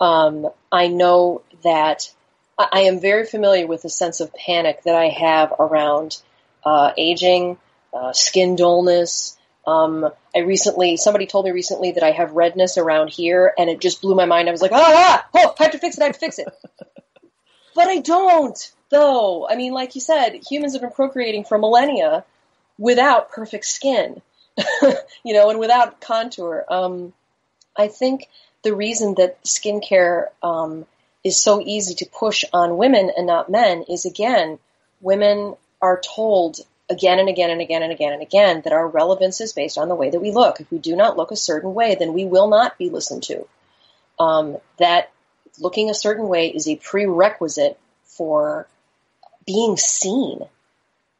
Um, 0.00 0.48
I 0.72 0.88
know 0.88 1.42
that 1.64 2.10
I 2.58 2.82
am 2.82 3.00
very 3.00 3.24
familiar 3.24 3.66
with 3.66 3.82
the 3.82 3.88
sense 3.88 4.20
of 4.20 4.34
panic 4.34 4.82
that 4.82 4.94
I 4.94 5.08
have 5.08 5.52
around 5.58 6.20
uh, 6.64 6.92
aging, 6.96 7.58
uh, 7.92 8.12
skin 8.12 8.56
dullness. 8.56 9.36
Um, 9.66 10.10
I 10.34 10.40
recently, 10.40 10.96
somebody 10.96 11.26
told 11.26 11.44
me 11.44 11.50
recently 11.50 11.92
that 11.92 12.02
I 12.02 12.12
have 12.12 12.32
redness 12.32 12.78
around 12.78 13.10
here, 13.10 13.52
and 13.58 13.68
it 13.68 13.80
just 13.80 14.00
blew 14.00 14.14
my 14.14 14.24
mind. 14.24 14.48
I 14.48 14.52
was 14.52 14.62
like, 14.62 14.72
ah, 14.72 14.78
ah 14.82 15.28
oh, 15.34 15.54
I 15.58 15.64
have 15.64 15.72
to 15.72 15.78
fix 15.78 15.96
it, 15.96 16.02
I 16.02 16.06
have 16.06 16.14
to 16.14 16.20
fix 16.20 16.38
it. 16.38 16.48
but 17.74 17.88
I 17.88 17.98
don't 17.98 18.72
though. 18.90 19.48
I 19.48 19.56
mean, 19.56 19.72
like 19.72 19.94
you 19.94 20.00
said, 20.00 20.40
humans 20.48 20.72
have 20.72 20.82
been 20.82 20.90
procreating 20.90 21.44
for 21.44 21.58
millennia 21.58 22.24
without 22.78 23.30
perfect 23.30 23.64
skin, 23.64 24.22
you 25.24 25.34
know, 25.34 25.50
and 25.50 25.58
without 25.58 26.00
contour. 26.00 26.64
Um, 26.68 27.12
I 27.76 27.88
think 27.88 28.28
the 28.62 28.74
reason 28.74 29.14
that 29.16 29.42
skincare 29.44 30.26
um, 30.42 30.86
is 31.24 31.40
so 31.40 31.60
easy 31.60 31.94
to 31.96 32.06
push 32.06 32.44
on 32.52 32.76
women 32.76 33.10
and 33.16 33.26
not 33.26 33.50
men 33.50 33.84
is 33.88 34.04
again, 34.04 34.58
women 35.00 35.56
are 35.80 36.00
told 36.00 36.58
again 36.90 37.18
and 37.18 37.28
again 37.28 37.50
and 37.50 37.60
again 37.60 37.82
and 37.82 37.92
again 37.92 38.12
and 38.12 38.22
again 38.22 38.62
that 38.62 38.72
our 38.72 38.86
relevance 38.86 39.40
is 39.40 39.52
based 39.52 39.78
on 39.78 39.88
the 39.88 39.94
way 39.94 40.10
that 40.10 40.20
we 40.20 40.30
look. 40.30 40.60
If 40.60 40.70
we 40.70 40.78
do 40.78 40.96
not 40.96 41.16
look 41.16 41.30
a 41.30 41.36
certain 41.36 41.74
way, 41.74 41.96
then 41.98 42.12
we 42.12 42.24
will 42.24 42.48
not 42.48 42.78
be 42.78 42.90
listened 42.90 43.24
to. 43.24 43.46
Um, 44.18 44.56
that 44.78 45.10
looking 45.58 45.90
a 45.90 45.94
certain 45.94 46.28
way 46.28 46.48
is 46.48 46.66
a 46.66 46.76
prerequisite 46.76 47.78
for 48.04 48.66
being 49.46 49.76
seen. 49.76 50.40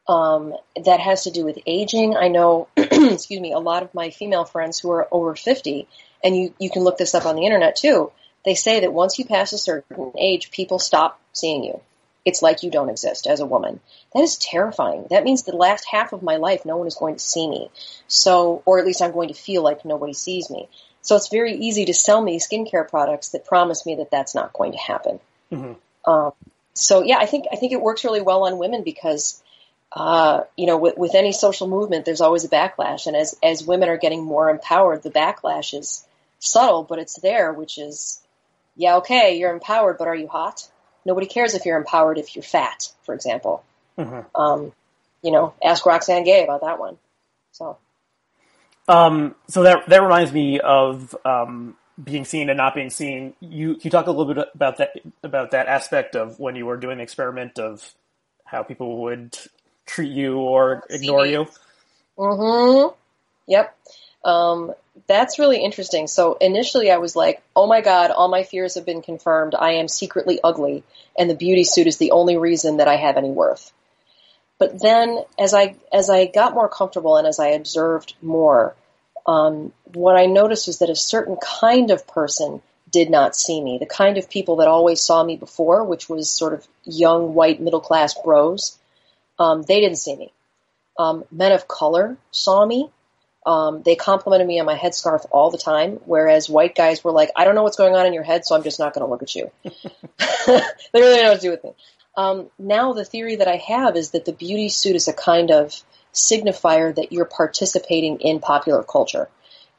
Um, 0.06 0.54
that 0.84 1.00
has 1.00 1.24
to 1.24 1.30
do 1.30 1.44
with 1.44 1.58
aging. 1.66 2.16
I 2.16 2.28
know, 2.28 2.68
excuse 2.76 3.40
me, 3.40 3.52
a 3.52 3.58
lot 3.58 3.82
of 3.82 3.94
my 3.94 4.08
female 4.08 4.46
friends 4.46 4.78
who 4.78 4.90
are 4.90 5.06
over 5.12 5.36
50, 5.36 5.86
and 6.24 6.34
you, 6.34 6.54
you 6.58 6.70
can 6.70 6.82
look 6.82 6.96
this 6.96 7.14
up 7.14 7.26
on 7.26 7.36
the 7.36 7.44
internet 7.44 7.76
too, 7.76 8.10
they 8.44 8.54
say 8.54 8.80
that 8.80 8.92
once 8.92 9.18
you 9.18 9.26
pass 9.26 9.52
a 9.52 9.58
certain 9.58 10.12
age, 10.18 10.50
people 10.50 10.78
stop 10.78 11.20
seeing 11.34 11.62
you. 11.62 11.82
It's 12.24 12.42
like 12.42 12.62
you 12.62 12.70
don't 12.70 12.90
exist 12.90 13.26
as 13.26 13.40
a 13.40 13.46
woman. 13.46 13.80
That 14.14 14.22
is 14.22 14.36
terrifying. 14.36 15.06
That 15.10 15.24
means 15.24 15.42
the 15.42 15.56
last 15.56 15.86
half 15.90 16.12
of 16.12 16.22
my 16.22 16.36
life, 16.36 16.64
no 16.64 16.76
one 16.76 16.86
is 16.86 16.94
going 16.94 17.14
to 17.14 17.20
see 17.20 17.48
me. 17.48 17.70
So, 18.06 18.62
or 18.66 18.78
at 18.78 18.86
least 18.86 19.00
I'm 19.00 19.12
going 19.12 19.28
to 19.28 19.34
feel 19.34 19.62
like 19.62 19.84
nobody 19.84 20.12
sees 20.12 20.50
me. 20.50 20.68
So 21.02 21.16
it's 21.16 21.28
very 21.28 21.54
easy 21.54 21.86
to 21.86 21.94
sell 21.94 22.20
me 22.20 22.38
skincare 22.38 22.88
products 22.88 23.30
that 23.30 23.46
promise 23.46 23.86
me 23.86 23.96
that 23.96 24.10
that's 24.10 24.34
not 24.34 24.52
going 24.52 24.72
to 24.72 24.78
happen. 24.78 25.20
Mm-hmm. 25.50 26.10
Um, 26.10 26.32
so 26.74 27.02
yeah, 27.02 27.18
I 27.18 27.26
think 27.26 27.46
I 27.52 27.56
think 27.56 27.72
it 27.72 27.80
works 27.80 28.04
really 28.04 28.20
well 28.20 28.44
on 28.44 28.58
women 28.58 28.82
because 28.84 29.42
uh, 29.92 30.42
you 30.56 30.66
know 30.66 30.78
with, 30.78 30.96
with 30.96 31.14
any 31.14 31.32
social 31.32 31.68
movement, 31.68 32.04
there's 32.04 32.20
always 32.20 32.44
a 32.44 32.48
backlash, 32.48 33.06
and 33.06 33.16
as 33.16 33.36
as 33.42 33.66
women 33.66 33.88
are 33.88 33.96
getting 33.96 34.22
more 34.22 34.50
empowered, 34.50 35.02
the 35.02 35.10
backlash 35.10 35.76
is 35.78 36.06
subtle, 36.38 36.84
but 36.84 36.98
it's 36.98 37.18
there, 37.20 37.52
which 37.52 37.78
is 37.78 38.20
yeah, 38.76 38.96
okay, 38.96 39.38
you're 39.38 39.52
empowered, 39.52 39.98
but 39.98 40.08
are 40.08 40.14
you 40.14 40.28
hot? 40.28 40.68
Nobody 41.04 41.26
cares 41.26 41.54
if 41.54 41.64
you're 41.64 41.78
empowered 41.78 42.18
if 42.18 42.36
you're 42.36 42.42
fat, 42.42 42.88
for 43.04 43.14
example. 43.14 43.64
Mm-hmm. 43.96 44.40
Um, 44.40 44.72
you 45.22 45.32
know, 45.32 45.54
ask 45.62 45.84
Roxane 45.84 46.24
Gay 46.24 46.44
about 46.44 46.60
that 46.62 46.78
one. 46.78 46.98
So, 47.52 47.78
um, 48.86 49.34
so 49.48 49.62
that 49.62 49.88
that 49.88 50.02
reminds 50.02 50.32
me 50.32 50.60
of 50.60 51.16
um, 51.24 51.76
being 52.02 52.24
seen 52.24 52.48
and 52.48 52.56
not 52.56 52.74
being 52.74 52.90
seen. 52.90 53.34
You 53.40 53.76
you 53.80 53.90
talk 53.90 54.06
a 54.06 54.10
little 54.10 54.32
bit 54.32 54.48
about 54.54 54.78
that 54.78 54.92
about 55.22 55.50
that 55.52 55.66
aspect 55.66 56.14
of 56.14 56.38
when 56.38 56.56
you 56.56 56.66
were 56.66 56.76
doing 56.76 56.98
the 56.98 57.02
experiment 57.02 57.58
of 57.58 57.94
how 58.44 58.62
people 58.62 59.02
would 59.02 59.36
treat 59.86 60.12
you 60.12 60.38
or 60.38 60.84
ignore 60.90 61.26
you. 61.26 61.46
Mm-hmm. 62.16 62.94
Yep. 63.46 63.76
Um, 64.24 64.74
that's 65.06 65.38
really 65.38 65.62
interesting. 65.62 66.06
So 66.06 66.36
initially 66.40 66.90
I 66.90 66.98
was 66.98 67.14
like, 67.14 67.42
oh 67.54 67.66
my 67.66 67.80
god, 67.80 68.10
all 68.10 68.28
my 68.28 68.42
fears 68.42 68.74
have 68.74 68.86
been 68.86 69.02
confirmed. 69.02 69.54
I 69.54 69.72
am 69.72 69.88
secretly 69.88 70.40
ugly, 70.42 70.82
and 71.18 71.28
the 71.30 71.34
beauty 71.34 71.64
suit 71.64 71.86
is 71.86 71.98
the 71.98 72.12
only 72.12 72.36
reason 72.36 72.78
that 72.78 72.88
I 72.88 72.96
have 72.96 73.16
any 73.16 73.30
worth. 73.30 73.72
But 74.58 74.80
then 74.80 75.22
as 75.38 75.54
I 75.54 75.76
as 75.92 76.10
I 76.10 76.26
got 76.26 76.54
more 76.54 76.68
comfortable 76.68 77.16
and 77.16 77.26
as 77.26 77.38
I 77.38 77.48
observed 77.48 78.14
more, 78.20 78.74
um, 79.26 79.72
what 79.94 80.16
I 80.16 80.26
noticed 80.26 80.66
was 80.66 80.78
that 80.78 80.90
a 80.90 80.96
certain 80.96 81.36
kind 81.36 81.90
of 81.90 82.06
person 82.06 82.60
did 82.90 83.10
not 83.10 83.36
see 83.36 83.60
me. 83.60 83.78
The 83.78 83.86
kind 83.86 84.18
of 84.18 84.30
people 84.30 84.56
that 84.56 84.68
always 84.68 85.00
saw 85.00 85.22
me 85.22 85.36
before, 85.36 85.84
which 85.84 86.08
was 86.08 86.30
sort 86.30 86.54
of 86.54 86.66
young 86.84 87.34
white 87.34 87.60
middle 87.60 87.80
class 87.80 88.14
bros, 88.14 88.78
um, 89.38 89.62
they 89.62 89.80
didn't 89.80 89.98
see 89.98 90.16
me. 90.16 90.32
Um, 90.98 91.24
men 91.30 91.52
of 91.52 91.68
color 91.68 92.16
saw 92.32 92.64
me 92.66 92.90
um, 93.48 93.82
they 93.82 93.96
complimented 93.96 94.46
me 94.46 94.60
on 94.60 94.66
my 94.66 94.76
headscarf 94.76 95.24
all 95.30 95.50
the 95.50 95.56
time, 95.56 96.00
whereas 96.04 96.50
white 96.50 96.74
guys 96.74 97.02
were 97.02 97.12
like, 97.12 97.30
I 97.34 97.46
don't 97.46 97.54
know 97.54 97.62
what's 97.62 97.78
going 97.78 97.96
on 97.96 98.04
in 98.04 98.12
your 98.12 98.22
head, 98.22 98.44
so 98.44 98.54
I'm 98.54 98.62
just 98.62 98.78
not 98.78 98.92
going 98.92 99.06
to 99.06 99.10
look 99.10 99.22
at 99.22 99.34
you. 99.34 99.50
they 99.64 101.00
really 101.00 101.16
don't 101.16 101.22
know 101.22 101.30
what 101.30 101.40
to 101.40 101.46
do 101.46 101.50
with 101.52 101.64
me. 101.64 101.72
Um, 102.14 102.50
now 102.58 102.92
the 102.92 103.06
theory 103.06 103.36
that 103.36 103.48
I 103.48 103.56
have 103.56 103.96
is 103.96 104.10
that 104.10 104.26
the 104.26 104.34
beauty 104.34 104.68
suit 104.68 104.96
is 104.96 105.08
a 105.08 105.14
kind 105.14 105.50
of 105.50 105.82
signifier 106.12 106.94
that 106.94 107.10
you're 107.10 107.24
participating 107.24 108.20
in 108.20 108.40
popular 108.40 108.82
culture. 108.82 109.30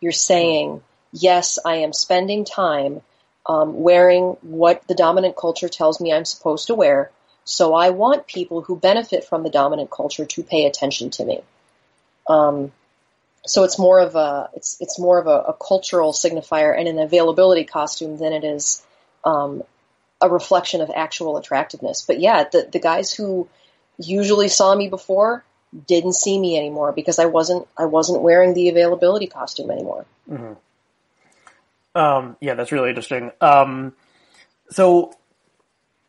You're 0.01 0.13
saying, 0.13 0.82
yes, 1.11 1.59
I 1.63 1.76
am 1.76 1.93
spending 1.93 2.45
time 2.45 3.01
um, 3.45 3.82
wearing 3.82 4.36
what 4.41 4.88
the 4.88 4.95
dominant 4.95 5.36
culture 5.36 5.70
tells 5.70 6.01
me 6.01 6.11
I'm 6.11 6.26
supposed 6.26 6.67
to 6.67 6.76
wear, 6.76 7.11
so 7.43 7.76
I 7.76 7.91
want 7.91 8.26
people 8.26 8.61
who 8.61 8.76
benefit 8.76 9.26
from 9.26 9.43
the 9.43 9.51
dominant 9.51 9.91
culture 9.91 10.26
to 10.26 10.41
pay 10.41 10.65
attention 10.65 11.11
to 11.11 11.26
me. 11.26 11.41
Um, 12.28 12.72
so 13.50 13.64
it's 13.64 13.80
more 13.80 14.00
of 14.00 14.16
a 14.16 14.50
it's 14.56 14.78
it's 14.80 15.00
more 15.00 15.20
of 15.20 15.28
a, 15.28 15.52
a, 15.52 15.54
cultural 15.54 16.14
signifier 16.14 16.78
and 16.78 16.88
an 16.88 17.00
availability 17.00 17.64
costume 17.64 18.18
than 18.18 18.32
it 18.32 18.43
is 18.43 18.86
um, 19.26 19.64
a 20.22 20.30
reflection 20.30 20.82
of 20.82 20.91
actual 20.95 21.38
attractiveness. 21.38 22.04
But 22.06 22.20
yeah, 22.20 22.45
the 22.50 22.70
the 22.72 22.80
guys 22.80 23.12
who 23.12 23.50
usually 23.97 24.50
saw 24.50 24.76
me 24.76 24.88
before 24.88 25.43
didn't 25.88 26.14
see 26.14 26.39
me 26.39 26.58
anymore 26.58 26.91
because 26.91 27.18
I 27.18 27.26
wasn't 27.26 27.68
I 27.76 27.86
wasn't 27.86 28.22
wearing 28.22 28.54
the 28.54 28.70
availability 28.70 29.28
costume 29.28 29.72
anymore. 29.72 30.06
Mm-hmm. 30.30 30.54
Um, 32.00 32.38
yeah, 32.39 32.54
that's 32.54 32.72
really 32.72 32.89
interesting. 32.89 33.32
Um, 33.41 33.93
so, 34.70 35.14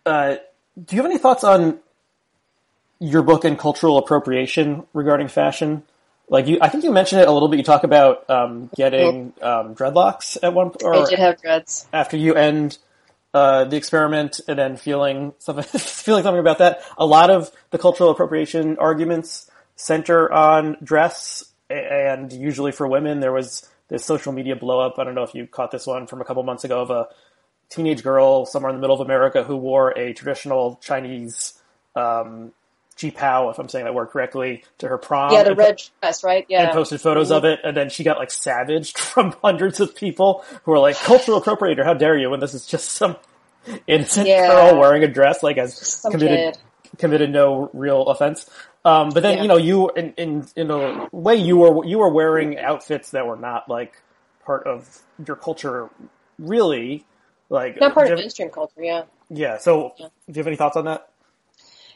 uh, 0.04 0.36
do 0.84 0.96
you 0.96 1.02
have 1.02 1.10
any 1.10 1.18
thoughts 1.18 1.42
on 1.42 1.78
your 2.98 3.22
book 3.22 3.46
and 3.46 3.58
cultural 3.58 3.96
appropriation 3.96 4.84
regarding 4.92 5.28
fashion? 5.28 5.84
Like 6.30 6.46
you, 6.46 6.58
I 6.60 6.68
think 6.68 6.84
you 6.84 6.92
mentioned 6.92 7.22
it 7.22 7.28
a 7.28 7.32
little 7.32 7.48
bit. 7.48 7.58
You 7.58 7.64
talk 7.64 7.82
about 7.82 8.30
um, 8.30 8.70
getting 8.76 9.34
um, 9.42 9.74
dreadlocks 9.74 10.38
at 10.40 10.54
one. 10.54 10.70
Or 10.82 10.94
I 10.94 11.10
did 11.10 11.18
have 11.18 11.42
dreads 11.42 11.88
after 11.92 12.16
you 12.16 12.34
end 12.34 12.78
uh, 13.34 13.64
the 13.64 13.76
experiment, 13.76 14.40
and 14.46 14.56
then 14.56 14.76
feeling 14.76 15.32
something, 15.40 15.64
feeling 15.80 16.22
something 16.22 16.38
about 16.38 16.58
that. 16.58 16.82
A 16.96 17.04
lot 17.04 17.30
of 17.30 17.50
the 17.70 17.78
cultural 17.78 18.10
appropriation 18.10 18.78
arguments 18.78 19.50
center 19.74 20.32
on 20.32 20.76
dress, 20.84 21.44
and 21.68 22.32
usually 22.32 22.70
for 22.70 22.86
women, 22.86 23.18
there 23.18 23.32
was 23.32 23.68
this 23.88 24.04
social 24.04 24.32
media 24.32 24.54
blow 24.54 24.78
up. 24.78 25.00
I 25.00 25.04
don't 25.04 25.16
know 25.16 25.24
if 25.24 25.34
you 25.34 25.48
caught 25.48 25.72
this 25.72 25.84
one 25.84 26.06
from 26.06 26.20
a 26.20 26.24
couple 26.24 26.44
months 26.44 26.62
ago 26.62 26.80
of 26.80 26.90
a 26.90 27.08
teenage 27.70 28.04
girl 28.04 28.46
somewhere 28.46 28.70
in 28.70 28.76
the 28.76 28.80
middle 28.80 28.94
of 28.94 29.04
America 29.04 29.42
who 29.42 29.56
wore 29.56 29.90
a 29.98 30.12
traditional 30.12 30.78
Chinese 30.80 31.54
um, 31.96 32.52
qipao, 33.00 33.50
if 33.50 33.58
I'm 33.58 33.68
saying 33.68 33.84
that 33.84 33.94
word 33.94 34.08
correctly, 34.08 34.64
to 34.78 34.88
her 34.88 34.98
prom. 34.98 35.32
Yeah, 35.32 35.42
the 35.42 35.54
red 35.54 35.80
dress, 36.00 36.22
right? 36.22 36.44
Yeah. 36.48 36.64
And 36.64 36.72
posted 36.72 37.00
photos 37.00 37.28
mm-hmm. 37.28 37.36
of 37.36 37.44
it, 37.44 37.60
and 37.64 37.76
then 37.76 37.88
she 37.88 38.04
got 38.04 38.18
like 38.18 38.30
savaged 38.30 38.98
from 39.12 39.32
hundreds 39.42 39.80
of 39.80 39.94
people 39.94 40.44
who 40.64 40.72
were 40.72 40.78
like, 40.78 40.96
cultural 40.96 41.40
appropriator, 41.40 41.84
how 41.84 41.94
dare 41.94 42.16
you, 42.18 42.30
when 42.30 42.40
this 42.40 42.54
is 42.54 42.66
just 42.66 42.90
some 42.90 43.16
innocent 43.86 44.26
yeah. 44.26 44.48
girl 44.48 44.78
wearing 44.78 45.02
a 45.02 45.08
dress, 45.08 45.42
like 45.42 45.56
has 45.56 46.04
committed, 46.10 46.58
committed 46.98 47.30
no 47.30 47.70
real 47.72 48.06
offense. 48.08 48.48
Um, 48.84 49.10
but 49.10 49.22
then, 49.22 49.36
yeah. 49.36 49.42
you 49.42 49.48
know, 49.48 49.56
you, 49.56 49.90
in, 49.90 50.14
in, 50.14 50.46
in 50.56 50.70
a 50.70 51.08
way, 51.12 51.36
you 51.36 51.58
were, 51.58 51.84
you 51.84 51.98
were 51.98 52.08
wearing 52.08 52.58
outfits 52.58 53.10
that 53.10 53.26
were 53.26 53.36
not 53.36 53.68
like 53.68 54.00
part 54.44 54.66
of 54.66 55.02
your 55.26 55.36
culture, 55.36 55.90
really. 56.38 57.04
Like, 57.50 57.80
not 57.80 57.94
part 57.94 58.10
of 58.10 58.18
mainstream 58.18 58.48
culture, 58.48 58.82
yeah. 58.82 59.02
Yeah. 59.28 59.58
So, 59.58 59.92
yeah. 59.98 60.06
do 60.06 60.32
you 60.32 60.38
have 60.38 60.46
any 60.46 60.56
thoughts 60.56 60.76
on 60.76 60.86
that? 60.86 61.10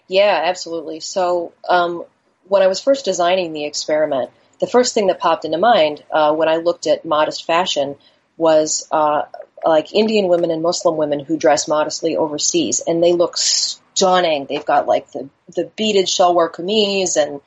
Yeah, 0.08 0.42
absolutely. 0.44 1.00
So 1.00 1.52
um, 1.68 2.04
when 2.48 2.62
I 2.62 2.66
was 2.66 2.80
first 2.80 3.04
designing 3.04 3.52
the 3.52 3.64
experiment, 3.64 4.30
the 4.60 4.66
first 4.66 4.94
thing 4.94 5.08
that 5.08 5.18
popped 5.18 5.44
into 5.44 5.58
mind 5.58 6.02
uh, 6.10 6.34
when 6.34 6.48
I 6.48 6.56
looked 6.56 6.86
at 6.86 7.04
modest 7.04 7.44
fashion 7.46 7.96
was 8.36 8.86
uh, 8.90 9.22
like 9.64 9.94
Indian 9.94 10.28
women 10.28 10.50
and 10.50 10.62
Muslim 10.62 10.96
women 10.96 11.20
who 11.20 11.36
dress 11.36 11.68
modestly 11.68 12.16
overseas, 12.16 12.80
and 12.86 13.02
they 13.02 13.12
look 13.12 13.36
stunning. 13.36 14.46
They've 14.46 14.64
got 14.64 14.86
like 14.86 15.10
the 15.12 15.28
the 15.54 15.70
beaded 15.76 16.06
shalwar 16.06 16.50
kameez, 16.52 17.16
and 17.16 17.40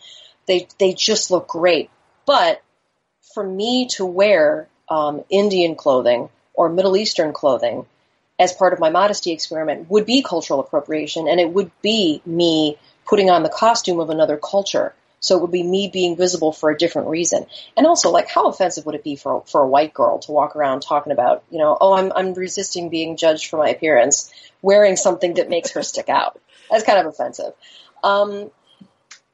they 0.47 0.67
they 0.79 0.93
just 0.93 1.31
look 1.31 1.47
great. 1.47 1.89
But 2.25 2.61
for 3.33 3.43
me 3.43 3.87
to 3.91 4.05
wear 4.05 4.67
um, 4.89 5.23
Indian 5.29 5.75
clothing 5.75 6.29
or 6.53 6.69
Middle 6.69 6.97
Eastern 6.97 7.33
clothing 7.33 7.85
as 8.39 8.53
part 8.53 8.73
of 8.73 8.79
my 8.79 8.89
modesty 8.89 9.31
experiment 9.31 9.89
would 9.89 10.05
be 10.05 10.21
cultural 10.21 10.59
appropriation 10.59 11.27
and 11.27 11.39
it 11.39 11.51
would 11.51 11.71
be 11.81 12.21
me 12.25 12.77
putting 13.05 13.29
on 13.29 13.43
the 13.43 13.49
costume 13.49 13.99
of 13.99 14.09
another 14.09 14.37
culture. 14.37 14.93
So 15.19 15.35
it 15.35 15.41
would 15.41 15.51
be 15.51 15.63
me 15.63 15.89
being 15.91 16.15
visible 16.15 16.51
for 16.51 16.69
a 16.69 16.77
different 16.77 17.07
reason. 17.07 17.47
And 17.75 17.87
also, 17.87 18.11
like, 18.11 18.29
how 18.29 18.47
offensive 18.49 18.85
would 18.85 18.93
it 18.93 19.03
be 19.03 19.15
for, 19.15 19.43
for 19.47 19.61
a 19.61 19.67
white 19.67 19.93
girl 19.93 20.19
to 20.19 20.31
walk 20.31 20.55
around 20.55 20.81
talking 20.81 21.11
about, 21.11 21.43
you 21.49 21.57
know, 21.57 21.75
oh, 21.81 21.93
I'm, 21.93 22.11
I'm 22.15 22.33
resisting 22.35 22.89
being 22.89 23.17
judged 23.17 23.49
for 23.49 23.57
my 23.57 23.69
appearance, 23.69 24.31
wearing 24.61 24.95
something 24.95 25.33
that 25.35 25.49
makes 25.49 25.71
her 25.71 25.81
stick 25.81 26.07
out? 26.07 26.39
That's 26.69 26.83
kind 26.83 26.99
of 26.99 27.07
offensive. 27.07 27.53
Um, 28.03 28.51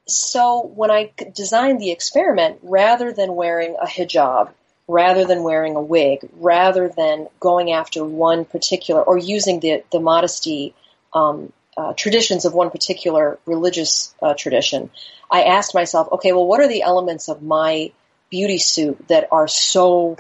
so 0.08 0.62
when 0.62 0.90
I 0.90 1.12
designed 1.36 1.82
the 1.82 1.92
experiment, 1.92 2.60
rather 2.64 3.12
than 3.12 3.36
wearing 3.36 3.76
a 3.82 3.86
hijab 3.86 4.54
rather 4.88 5.26
than 5.26 5.44
wearing 5.44 5.76
a 5.76 5.82
wig, 5.82 6.30
rather 6.34 6.90
than 6.90 7.28
going 7.40 7.72
after 7.72 8.04
one 8.04 8.46
particular 8.46 9.02
or 9.02 9.18
using 9.18 9.60
the 9.60 9.84
the 9.92 10.00
modesty 10.00 10.74
um, 11.14 11.52
uh, 11.78 11.94
traditions 11.94 12.46
of 12.46 12.54
one 12.54 12.70
particular 12.70 13.40
religious 13.46 14.14
uh, 14.22 14.34
tradition, 14.34 14.90
I 15.32 15.44
asked 15.44 15.74
myself, 15.74 16.08
okay, 16.14 16.32
well, 16.32 16.46
what 16.46 16.60
are 16.60 16.68
the 16.68 16.84
elements 16.84 17.30
of 17.30 17.42
my 17.42 17.92
beauty 18.30 18.58
suit 18.58 19.08
that 19.08 19.28
are 19.32 19.48
so 19.48 20.18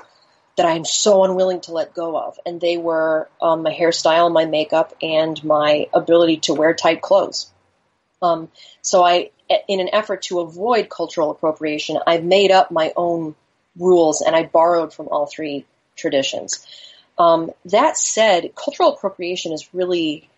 that 0.56 0.66
I'm 0.66 0.86
so 0.86 1.24
unwilling 1.24 1.62
to 1.62 1.74
let 1.74 1.94
go 1.94 2.18
of? 2.18 2.40
And 2.46 2.62
they 2.62 2.78
were 2.78 3.30
um, 3.42 3.64
my 3.64 3.74
hairstyle, 3.74 4.32
my 4.32 4.46
makeup, 4.46 4.96
and 5.02 5.44
my 5.44 5.88
ability 5.94 6.38
to 6.38 6.54
wear 6.54 6.74
tight 6.74 7.02
clothes. 7.02 7.52
Um, 8.22 8.50
so 8.82 9.04
I, 9.04 9.32
in 9.68 9.80
an 9.82 9.90
effort 9.92 10.24
to 10.24 10.40
avoid 10.40 10.90
cultural 10.90 11.30
appropriation, 11.30 12.00
I've 12.08 12.24
made 12.24 12.52
up 12.52 12.72
my 12.72 12.94
own 12.96 13.36
rules, 13.78 14.22
and 14.22 14.36
I 14.36 14.44
borrowed 14.44 14.94
from 14.94 15.08
all 15.10 15.26
three 15.26 15.66
traditions. 15.96 16.66
Um, 17.18 17.52
that 17.66 17.98
said, 17.98 18.56
cultural 18.56 18.94
appropriation 18.94 19.54
is 19.54 19.70
really 19.74 20.30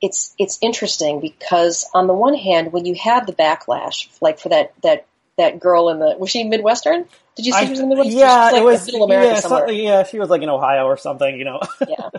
it's 0.00 0.34
it's 0.38 0.58
interesting 0.60 1.20
because 1.20 1.88
on 1.92 2.06
the 2.06 2.14
one 2.14 2.34
hand, 2.34 2.72
when 2.72 2.84
you 2.84 2.94
have 2.94 3.26
the 3.26 3.32
backlash, 3.32 4.08
like 4.20 4.38
for 4.38 4.50
that 4.50 4.72
that 4.82 5.06
that 5.36 5.60
girl 5.60 5.88
in 5.88 5.98
the 5.98 6.16
was 6.18 6.30
she 6.30 6.44
Midwestern? 6.44 7.06
Did 7.36 7.46
you 7.46 7.52
see 7.52 7.58
I, 7.58 7.64
she 7.64 7.70
was 7.70 7.80
in 7.80 7.88
the 7.88 7.96
Midwestern? 7.96 8.20
Yeah, 8.20 8.44
like 8.44 8.54
it 8.54 8.64
was 8.64 8.86
Middle 8.86 9.04
America 9.04 9.34
yeah, 9.34 9.40
somewhere. 9.40 9.70
yeah, 9.70 10.02
she 10.04 10.18
was 10.18 10.28
like 10.28 10.42
in 10.42 10.48
Ohio 10.48 10.84
or 10.84 10.96
something, 10.96 11.36
you 11.36 11.44
know. 11.44 11.60
yeah, 11.88 12.10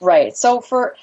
right. 0.00 0.36
So 0.36 0.60
for 0.60 0.94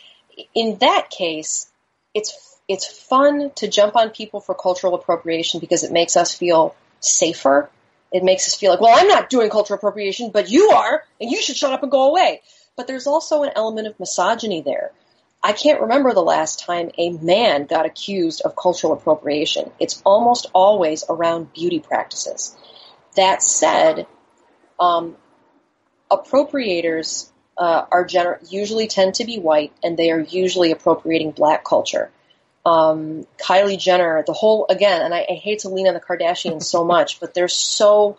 in 0.54 0.78
that 0.80 1.10
case, 1.10 1.68
it's 2.14 2.60
it's 2.68 2.86
fun 2.86 3.52
to 3.56 3.68
jump 3.68 3.96
on 3.96 4.10
people 4.10 4.40
for 4.40 4.56
cultural 4.56 4.96
appropriation 4.96 5.60
because 5.60 5.84
it 5.84 5.92
makes 5.92 6.18
us 6.18 6.34
feel 6.34 6.76
safer 7.00 7.70
it 8.12 8.24
makes 8.24 8.48
us 8.48 8.56
feel 8.56 8.72
like, 8.72 8.82
well, 8.82 8.98
I'm 8.98 9.08
not 9.08 9.30
doing 9.30 9.50
cultural 9.50 9.78
appropriation, 9.78 10.32
but 10.32 10.50
you 10.50 10.70
are, 10.72 11.04
and 11.20 11.30
you 11.30 11.42
should 11.42 11.58
shut 11.58 11.74
up 11.74 11.84
and 11.84 11.92
go 11.92 12.10
away. 12.10 12.42
But 12.76 12.88
there's 12.88 13.08
also 13.08 13.44
an 13.44 13.52
element 13.56 13.88
of 13.88 14.00
misogyny 14.00 14.62
there. 14.62 14.92
I 15.44 15.54
can't 15.54 15.82
remember 15.82 16.14
the 16.14 16.22
last 16.22 16.60
time 16.66 16.92
a 16.98 17.12
man 17.12 17.66
got 17.66 17.86
accused 17.86 18.42
of 18.42 18.56
cultural 18.56 18.94
appropriation. 18.94 19.72
It's 19.80 20.02
almost 20.04 20.48
always 20.54 21.04
around 21.08 21.54
beauty 21.54 21.80
practices. 21.80 22.56
That 23.16 23.44
said, 23.44 24.08
um, 24.80 25.16
appropriators 26.10 27.30
uh, 27.58 27.86
are 27.92 28.06
gener- 28.06 28.40
usually 28.52 28.88
tend 28.88 29.16
to 29.16 29.26
be 29.26 29.40
white, 29.40 29.72
and 29.84 29.98
they 29.98 30.12
are 30.12 30.20
usually 30.20 30.72
appropriating 30.72 31.32
black 31.32 31.64
culture. 31.64 32.12
Um, 32.66 33.28
Kylie 33.38 33.78
Jenner, 33.78 34.24
the 34.26 34.34
whole 34.34 34.66
again, 34.70 35.02
and 35.02 35.14
I, 35.14 35.26
I 35.30 35.34
hate 35.34 35.60
to 35.60 35.70
lean 35.70 35.88
on 35.88 35.94
the 35.94 36.00
Kardashians 36.00 36.64
so 36.64 36.84
much, 36.96 37.20
but 37.20 37.34
there's 37.34 37.56
so 37.56 38.18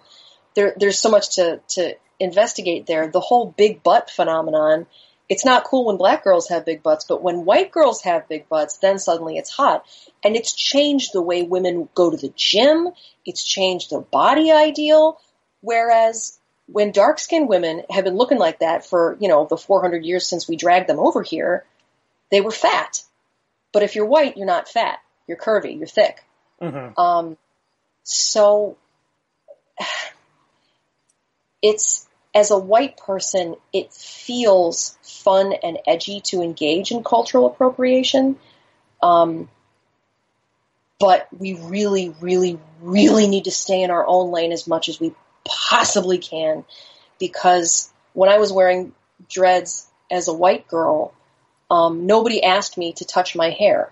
there, 0.54 0.74
there's 0.76 0.98
so 0.98 1.10
much 1.10 1.36
to 1.36 1.60
to 1.68 1.96
investigate 2.18 2.86
there. 2.86 3.08
The 3.08 3.20
whole 3.20 3.46
big 3.56 3.82
butt 3.82 4.10
phenomenon. 4.10 4.86
It's 5.28 5.44
not 5.44 5.64
cool 5.64 5.86
when 5.86 5.96
black 5.96 6.22
girls 6.22 6.48
have 6.50 6.64
big 6.64 6.84
butts, 6.84 7.04
but 7.04 7.20
when 7.20 7.44
white 7.44 7.72
girls 7.72 8.02
have 8.02 8.28
big 8.28 8.48
butts, 8.48 8.78
then 8.78 9.00
suddenly 9.00 9.36
it's 9.36 9.50
hot. 9.50 9.84
And 10.22 10.36
it's 10.36 10.54
changed 10.54 11.12
the 11.12 11.20
way 11.20 11.42
women 11.42 11.88
go 11.94 12.10
to 12.10 12.16
the 12.16 12.32
gym. 12.36 12.90
It's 13.24 13.42
changed 13.42 13.90
the 13.90 13.98
body 13.98 14.52
ideal. 14.52 15.18
Whereas 15.62 16.38
when 16.66 16.92
dark 16.92 17.18
skinned 17.18 17.48
women 17.48 17.82
have 17.90 18.04
been 18.04 18.16
looking 18.16 18.38
like 18.38 18.60
that 18.60 18.86
for, 18.86 19.16
you 19.20 19.26
know, 19.26 19.46
the 19.46 19.56
400 19.56 20.04
years 20.04 20.28
since 20.28 20.48
we 20.48 20.54
dragged 20.54 20.88
them 20.88 21.00
over 21.00 21.22
here, 21.22 21.64
they 22.30 22.40
were 22.40 22.52
fat. 22.52 23.02
But 23.76 23.82
if 23.82 23.94
you're 23.94 24.06
white, 24.06 24.38
you're 24.38 24.46
not 24.46 24.70
fat. 24.70 25.00
You're 25.26 25.36
curvy. 25.36 25.76
You're 25.76 25.86
thick. 25.86 26.24
Mm-hmm. 26.62 26.98
Um, 26.98 27.36
so 28.04 28.78
it's 31.60 32.08
as 32.34 32.50
a 32.50 32.56
white 32.56 32.96
person, 32.96 33.56
it 33.74 33.92
feels 33.92 34.96
fun 35.02 35.52
and 35.62 35.76
edgy 35.86 36.22
to 36.28 36.40
engage 36.40 36.90
in 36.90 37.04
cultural 37.04 37.44
appropriation. 37.44 38.38
Um, 39.02 39.50
but 40.98 41.28
we 41.38 41.52
really, 41.52 42.14
really, 42.22 42.58
really 42.80 43.28
need 43.28 43.44
to 43.44 43.50
stay 43.50 43.82
in 43.82 43.90
our 43.90 44.06
own 44.06 44.30
lane 44.30 44.52
as 44.52 44.66
much 44.66 44.88
as 44.88 44.98
we 44.98 45.12
possibly 45.44 46.16
can 46.16 46.64
because 47.18 47.92
when 48.14 48.30
I 48.30 48.38
was 48.38 48.50
wearing 48.50 48.94
dreads 49.28 49.86
as 50.10 50.28
a 50.28 50.32
white 50.32 50.66
girl, 50.66 51.12
um, 51.70 52.06
nobody 52.06 52.42
asked 52.42 52.78
me 52.78 52.92
to 52.94 53.04
touch 53.04 53.34
my 53.34 53.50
hair, 53.50 53.90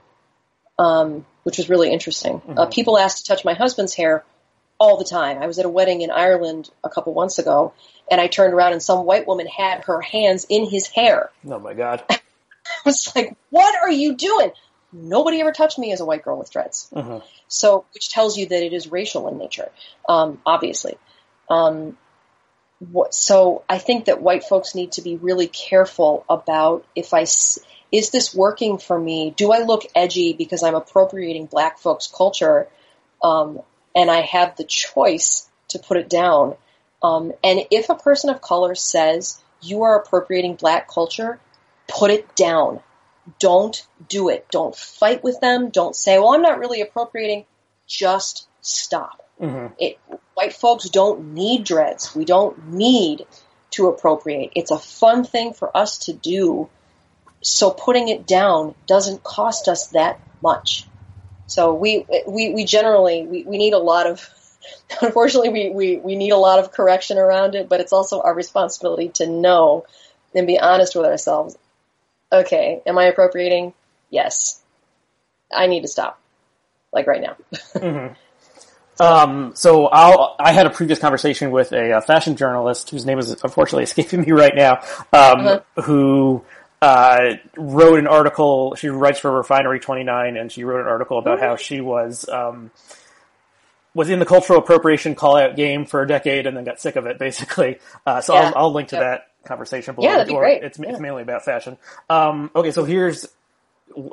um, 0.79 1.27
which 1.43 1.59
was 1.59 1.69
really 1.69 1.93
interesting. 1.93 2.35
Mm-hmm. 2.35 2.59
Uh, 2.59 2.67
people 2.67 2.99
asked 2.99 3.19
to 3.19 3.25
touch 3.25 3.45
my 3.45 3.55
husband's 3.55 3.95
hair 3.95 4.25
all 4.79 4.97
the 4.97 5.05
time. 5.05 5.43
I 5.43 5.47
was 5.47 5.59
at 5.59 5.65
a 5.65 5.69
wedding 5.69 6.03
in 6.03 6.11
Ireland 6.11 6.71
a 6.83 6.89
couple 6.89 7.15
months 7.15 7.39
ago, 7.39 7.73
and 8.11 8.21
I 8.21 8.27
turned 8.27 8.55
around 8.55 8.73
and 8.73 8.83
some 8.83 9.05
white 9.05 9.27
woman 9.27 9.47
had 9.47 9.85
her 9.85 10.01
hands 10.01 10.47
in 10.49 10.69
his 10.69 10.87
hair. 10.89 11.31
Oh 11.49 11.59
my 11.59 11.75
god! 11.75 12.05
I 12.11 12.21
was 12.85 13.13
like, 13.15 13.37
"What 13.51 13.75
are 13.83 13.91
you 13.91 14.17
doing?" 14.17 14.51
Nobody 14.93 15.41
ever 15.41 15.51
touched 15.51 15.79
me 15.79 15.93
as 15.93 16.01
a 16.01 16.05
white 16.05 16.23
girl 16.23 16.39
with 16.39 16.53
dreads. 16.53 16.89
Mm-hmm. 16.95 17.19
So, 17.49 17.85
which 17.95 18.11
tells 18.11 18.39
you 18.39 18.47
that 18.47 18.63
it 18.63 18.73
is 18.73 18.91
racial 18.91 19.27
in 19.29 19.39
nature, 19.39 19.71
um, 20.09 20.41
obviously. 20.47 20.97
Um, 21.51 21.99
so 23.11 23.63
I 23.69 23.79
think 23.79 24.07
that 24.07 24.23
white 24.23 24.45
folks 24.45 24.75
need 24.75 24.93
to 24.93 25.03
be 25.03 25.17
really 25.17 25.47
careful 25.47 26.25
about 26.29 26.85
if 26.95 27.15
I 27.15 27.25
is 27.93 28.11
this 28.11 28.35
working 28.35 28.79
for 28.79 28.99
me? 28.99 29.31
Do 29.37 29.53
I 29.53 29.59
look 29.59 29.83
edgy 29.95 30.33
because 30.33 30.65
I'm 30.65 30.75
appropriating 30.75 31.47
black 31.47 31.79
folks' 31.79 32.09
culture, 32.09 32.69
um, 33.23 33.61
and 33.95 34.11
I 34.11 34.23
have 34.23 34.57
the 34.57 34.65
choice 34.65 35.49
to 35.69 35.79
put 35.79 35.97
it 35.97 36.09
down? 36.09 36.57
Um, 37.03 37.33
and 37.45 37.61
if 37.71 37.91
a 37.91 37.95
person 37.95 38.31
of 38.31 38.41
color 38.41 38.75
says 38.75 39.41
you 39.63 39.83
are 39.83 39.97
appropriating 39.97 40.57
black 40.57 40.89
culture, 40.89 41.39
put 41.87 42.11
it 42.11 42.35
down. 42.35 42.81
Don't 43.39 43.87
do 44.09 44.29
it. 44.29 44.47
Don't 44.51 44.75
fight 44.75 45.23
with 45.23 45.41
them. 45.41 45.71
Don't 45.71 45.95
say, 45.95 46.19
"Well, 46.19 46.35
I'm 46.35 46.43
not 46.43 46.59
really 46.59 46.81
appropriating." 46.81 47.47
Just 47.87 48.49
stop. 48.61 49.24
Mm-hmm. 49.41 49.75
It, 49.79 49.99
white 50.35 50.53
folks 50.53 50.89
don't 50.89 51.35
need 51.35 51.65
dreads. 51.65 52.15
We 52.15 52.25
don't 52.25 52.73
need 52.73 53.27
to 53.73 53.89
appropriate. 53.89 54.53
It's 54.55 54.71
a 54.71 54.79
fun 54.79 55.25
thing 55.25 55.53
for 55.53 55.77
us 55.77 55.99
to 56.07 56.13
do. 56.13 56.69
So 57.43 57.71
putting 57.71 58.09
it 58.09 58.27
down 58.27 58.75
doesn't 58.87 59.23
cost 59.23 59.69
us 59.69 59.89
that 59.89 60.21
much. 60.43 60.87
So 61.47 61.75
we 61.75 62.07
we, 62.27 62.55
we 62.55 62.65
generally 62.65 63.27
we, 63.27 63.43
we 63.45 63.59
need 63.59 63.75
a 63.75 63.79
lot 63.79 64.07
of 64.07 64.29
unfortunately 65.03 65.51
we, 65.51 65.71
we, 65.71 65.97
we 65.97 66.17
need 66.17 66.31
a 66.31 66.39
lot 66.39 66.59
of 66.59 66.73
correction 66.73 67.19
around 67.19 67.55
it, 67.55 67.69
but 67.69 67.81
it's 67.81 67.93
also 67.93 68.21
our 68.21 68.35
responsibility 68.35 69.09
to 69.09 69.27
know 69.27 69.85
and 70.35 70.47
be 70.47 70.59
honest 70.59 70.97
with 70.97 71.07
ourselves. 71.07 71.57
Okay, 72.33 72.83
am 72.87 72.99
I 72.99 73.05
appropriating? 73.05 73.75
Yes. 74.11 74.61
I 75.53 75.67
need 75.67 75.83
to 75.83 75.89
stop. 75.89 76.21
Like 76.93 77.07
right 77.07 77.21
now. 77.21 77.37
mm-hmm. 77.75 78.15
Um, 79.01 79.53
so 79.55 79.87
I'll, 79.87 80.37
I 80.39 80.53
had 80.53 80.67
a 80.67 80.71
previous 80.71 80.99
conversation 80.99 81.51
with 81.51 81.73
a, 81.73 81.99
a, 81.99 82.01
fashion 82.01 82.37
journalist 82.37 82.91
whose 82.91 83.05
name 83.05 83.19
is 83.19 83.31
unfortunately 83.31 83.83
escaping 83.85 84.21
me 84.21 84.33
right 84.33 84.55
now, 84.55 84.75
um, 85.13 85.47
uh-huh. 85.47 85.61
who, 85.83 86.45
uh, 86.81 87.35
wrote 87.57 87.99
an 87.99 88.07
article, 88.07 88.75
she 88.77 88.89
writes 88.89 89.19
for 89.19 89.33
Refinery 89.33 89.81
29 89.81 90.37
and 90.37 90.53
she 90.53 90.65
wrote 90.65 90.81
an 90.81 90.87
article 90.87 91.19
about 91.19 91.41
how 91.41 91.57
she 91.57 91.81
was, 91.81 92.29
um, 92.29 92.71
was 93.95 94.11
in 94.11 94.19
the 94.19 94.27
cultural 94.27 94.59
appropriation 94.59 95.15
call 95.15 95.37
out 95.37 95.57
game 95.57 95.87
for 95.87 96.03
a 96.03 96.07
decade 96.07 96.47
and 96.47 96.57
then 96.57 96.65
got 96.65 96.81
sick 96.81 96.97
of 96.97 97.07
it 97.07 97.19
basically. 97.19 97.79
Uh, 98.07 98.21
so 98.21 98.35
yeah. 98.35 98.41
I'll, 98.41 98.53
I'll, 98.57 98.73
link 98.73 98.91
to 98.91 98.97
yep. 98.97 99.05
that 99.05 99.49
conversation 99.49 99.95
below. 99.95 100.09
Yeah, 100.09 100.17
that'd 100.17 100.29
be 100.29 100.35
great. 100.35 100.63
It's, 100.63 100.79
yeah. 100.79 100.91
it's 100.91 101.01
mainly 101.01 101.23
about 101.23 101.45
fashion. 101.45 101.79
Um, 102.11 102.51
okay, 102.55 102.71
so 102.71 102.85
here's, 102.85 103.27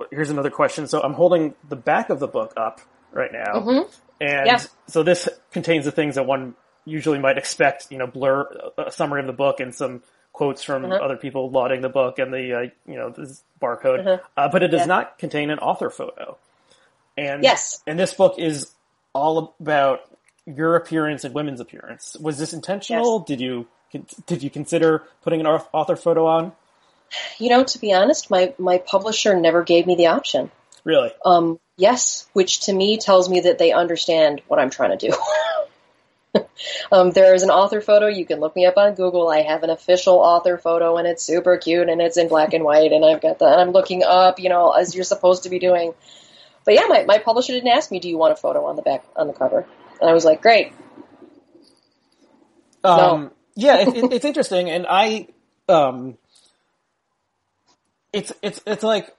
here's 0.09 0.29
another 0.29 0.49
question. 0.49 0.87
So 0.87 1.01
I'm 1.01 1.13
holding 1.13 1.55
the 1.67 1.75
back 1.75 2.09
of 2.09 2.19
the 2.19 2.27
book 2.27 2.53
up 2.55 2.81
right 3.11 3.31
now. 3.31 3.53
Mm-hmm. 3.55 3.91
And 4.21 4.45
yeah. 4.45 4.61
so 4.87 5.01
this 5.01 5.27
contains 5.51 5.85
the 5.85 5.91
things 5.91 6.13
that 6.15 6.27
one 6.27 6.53
usually 6.85 7.17
might 7.17 7.39
expect, 7.39 7.87
you 7.89 7.97
know, 7.97 8.05
blur, 8.05 8.47
a 8.77 8.91
summary 8.91 9.19
of 9.21 9.27
the 9.27 9.33
book 9.33 9.59
and 9.59 9.73
some 9.73 10.03
quotes 10.31 10.61
from 10.61 10.85
uh-huh. 10.85 11.03
other 11.03 11.17
people 11.17 11.49
lauding 11.49 11.81
the 11.81 11.89
book 11.89 12.19
and 12.19 12.31
the, 12.31 12.53
uh, 12.53 12.61
you 12.85 12.97
know, 12.97 13.09
this 13.09 13.43
barcode. 13.59 14.05
Uh-huh. 14.05 14.17
Uh, 14.37 14.47
but 14.49 14.61
it 14.61 14.67
does 14.67 14.81
Yeah. 14.81 14.85
not 14.85 15.17
contain 15.17 15.49
an 15.49 15.57
author 15.57 15.89
photo. 15.89 16.37
And, 17.17 17.43
Yes. 17.43 17.81
and 17.87 17.99
this 17.99 18.13
book 18.13 18.37
is 18.37 18.71
all 19.13 19.55
about 19.59 20.01
your 20.45 20.75
appearance 20.75 21.23
and 21.23 21.33
women's 21.33 21.59
appearance. 21.59 22.15
Was 22.21 22.37
this 22.37 22.53
intentional? 22.53 23.19
Did 23.19 23.41
you, 23.41 23.67
did 24.27 24.43
you 24.43 24.51
consider 24.51 25.03
putting 25.23 25.39
an 25.39 25.47
author 25.47 25.95
photo 25.95 26.27
on? 26.27 26.51
You 27.39 27.49
know, 27.49 27.63
to 27.63 27.79
be 27.79 27.91
honest, 27.91 28.29
my, 28.29 28.53
my 28.59 28.77
publisher 28.77 29.35
never 29.35 29.63
gave 29.63 29.87
me 29.87 29.95
the 29.95 30.07
option. 30.07 30.51
Really? 30.83 31.11
Um, 31.23 31.59
yes, 31.77 32.27
which 32.33 32.61
to 32.65 32.73
me 32.73 32.97
tells 32.97 33.29
me 33.29 33.41
that 33.41 33.57
they 33.57 33.71
understand 33.71 34.41
what 34.47 34.59
I'm 34.59 34.69
trying 34.69 34.97
to 34.97 35.09
do. 35.09 36.43
um, 36.91 37.11
there 37.11 37.33
is 37.33 37.43
an 37.43 37.49
author 37.49 37.81
photo. 37.81 38.07
You 38.07 38.25
can 38.25 38.39
look 38.39 38.55
me 38.55 38.65
up 38.65 38.77
on 38.77 38.95
Google. 38.95 39.29
I 39.29 39.41
have 39.41 39.63
an 39.63 39.69
official 39.69 40.15
author 40.15 40.57
photo, 40.57 40.97
and 40.97 41.07
it's 41.07 41.23
super 41.23 41.57
cute, 41.57 41.89
and 41.89 42.01
it's 42.01 42.17
in 42.17 42.27
black 42.27 42.53
and 42.53 42.63
white, 42.63 42.91
and 42.91 43.05
I've 43.05 43.21
got 43.21 43.39
the, 43.39 43.45
and 43.45 43.61
I'm 43.61 43.71
looking 43.71 44.03
up, 44.03 44.39
you 44.39 44.49
know, 44.49 44.71
as 44.71 44.95
you're 44.95 45.03
supposed 45.03 45.43
to 45.43 45.49
be 45.49 45.59
doing. 45.59 45.93
But 46.65 46.75
yeah, 46.75 46.85
my, 46.87 47.05
my 47.05 47.17
publisher 47.17 47.53
didn't 47.53 47.69
ask 47.69 47.91
me, 47.91 47.99
"Do 47.99 48.09
you 48.09 48.17
want 48.17 48.33
a 48.33 48.35
photo 48.35 48.65
on 48.65 48.75
the 48.75 48.81
back 48.81 49.03
on 49.15 49.27
the 49.27 49.33
cover?" 49.33 49.65
And 49.99 50.09
I 50.09 50.13
was 50.13 50.25
like, 50.25 50.41
"Great." 50.41 50.73
Um, 52.83 53.31
yeah, 53.55 53.81
it, 53.81 53.95
it, 53.95 54.13
it's 54.13 54.25
interesting, 54.25 54.69
and 54.69 54.85
I, 54.87 55.27
um, 55.67 56.17
it's 58.13 58.31
it's 58.41 58.61
it's 58.65 58.83
like, 58.83 59.13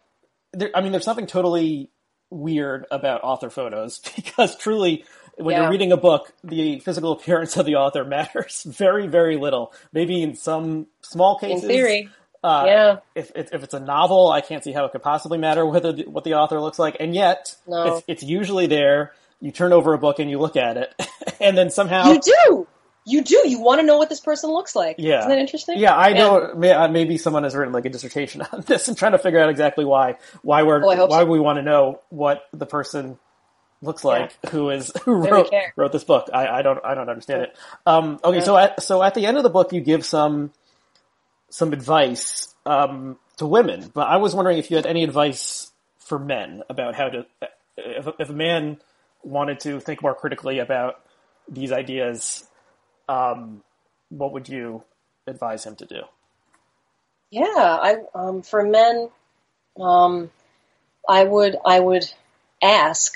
there, 0.52 0.70
I 0.74 0.80
mean, 0.80 0.92
there's 0.92 1.04
something 1.04 1.26
totally 1.26 1.90
weird 2.30 2.86
about 2.90 3.22
author 3.24 3.50
photos 3.50 3.98
because 4.16 4.56
truly, 4.56 5.04
when 5.36 5.54
Yeah. 5.54 5.62
you're 5.62 5.70
reading 5.70 5.92
a 5.92 5.96
book, 5.96 6.32
the 6.44 6.80
physical 6.80 7.12
appearance 7.12 7.56
of 7.56 7.66
the 7.66 7.76
author 7.76 8.04
matters 8.16 8.62
very 8.64 9.06
very 9.06 9.36
little. 9.36 9.72
Maybe 9.92 10.22
in 10.22 10.34
some 10.34 10.86
small 11.02 11.38
cases. 11.38 11.64
In 11.64 11.68
theory, 11.70 12.08
uh, 12.44 12.64
yeah. 12.66 12.96
if, 13.14 13.30
if 13.34 13.52
if 13.52 13.62
it's 13.62 13.74
a 13.74 13.80
novel, 13.80 14.30
I 14.30 14.40
can't 14.40 14.64
see 14.64 14.72
how 14.72 14.84
it 14.84 14.92
could 14.92 15.02
possibly 15.02 15.38
matter 15.38 15.64
whether 15.66 15.92
the, 15.92 16.04
what 16.04 16.24
the 16.24 16.34
author 16.34 16.60
looks 16.60 16.78
like, 16.78 16.96
and 17.00 17.14
yet 17.14 17.54
No. 17.66 17.96
it's, 17.96 18.04
it's 18.08 18.22
usually 18.22 18.66
there. 18.66 19.12
You 19.40 19.50
turn 19.52 19.72
over 19.72 19.92
a 19.92 19.98
book 19.98 20.20
and 20.20 20.30
you 20.30 20.38
look 20.38 20.56
at 20.56 20.76
it, 20.76 20.94
and 21.40 21.56
then 21.58 21.68
somehow 21.70 22.12
You 22.12 22.20
do. 22.20 22.66
You 23.04 23.22
do. 23.24 23.42
You 23.48 23.60
want 23.60 23.80
to 23.80 23.86
know 23.86 23.98
what 23.98 24.08
this 24.08 24.20
person 24.20 24.50
looks 24.50 24.76
like. 24.76 24.96
Yeah. 24.98 25.18
Isn't 25.20 25.30
that 25.30 25.38
interesting? 25.38 25.78
Yeah, 25.78 25.96
I 25.96 26.12
know. 26.12 26.54
may- 26.54 26.70
uh, 26.72 26.86
Maybe 26.88 27.18
someone 27.18 27.42
has 27.42 27.54
written 27.56 27.72
like 27.72 27.84
a 27.84 27.90
dissertation 27.90 28.42
on 28.52 28.60
this 28.62 28.86
and 28.88 28.96
trying 28.96 29.12
to 29.12 29.18
figure 29.18 29.40
out 29.40 29.50
exactly 29.50 29.84
why 29.84 30.16
why 30.42 30.62
we're 30.62 30.82
Oh, 30.84 31.06
why 31.06 31.20
so. 31.20 31.26
we 31.26 31.40
want 31.40 31.56
to 31.58 31.62
know 31.62 32.00
what 32.10 32.44
the 32.52 32.66
person 32.66 33.18
looks 33.80 34.04
like 34.04 34.32
who 34.50 34.70
is 34.70 34.92
who 35.04 35.14
wrote 35.14 35.50
wrote 35.74 35.90
this 35.92 36.04
book. 36.04 36.28
I, 36.32 36.46
I 36.46 36.62
don't 36.62 36.78
I 36.84 36.94
don't 36.94 37.08
understand 37.08 37.42
it. 37.42 37.56
Um, 37.86 38.20
okay, 38.22 38.40
so 38.40 38.56
at 38.56 38.80
so 38.82 39.02
at 39.02 39.14
the 39.14 39.26
end 39.26 39.36
of 39.36 39.42
the 39.42 39.50
book, 39.50 39.72
you 39.72 39.80
give 39.80 40.04
some 40.04 40.52
some 41.50 41.72
advice 41.72 42.54
um, 42.64 43.18
to 43.38 43.46
women, 43.46 43.90
but 43.92 44.06
I 44.06 44.18
was 44.18 44.34
wondering 44.34 44.58
if 44.58 44.70
you 44.70 44.76
had 44.76 44.86
any 44.86 45.02
advice 45.02 45.70
for 45.98 46.18
men 46.18 46.62
about 46.70 46.94
how 46.94 47.08
to 47.08 47.26
if 47.76 48.06
if 48.20 48.30
a 48.30 48.32
man 48.32 48.78
wanted 49.24 49.58
to 49.60 49.80
think 49.80 50.02
more 50.02 50.14
critically 50.14 50.60
about 50.60 51.00
these 51.48 51.72
ideas. 51.72 52.46
Um, 53.12 53.62
what 54.08 54.32
would 54.32 54.48
you 54.48 54.84
advise 55.26 55.66
him 55.66 55.76
to 55.76 55.86
do? 55.86 56.02
Yeah, 57.30 57.44
I 57.56 57.96
um, 58.14 58.42
for 58.42 58.62
men, 58.62 59.10
um, 59.78 60.30
I 61.08 61.24
would 61.24 61.56
I 61.64 61.78
would 61.78 62.10
ask 62.62 63.14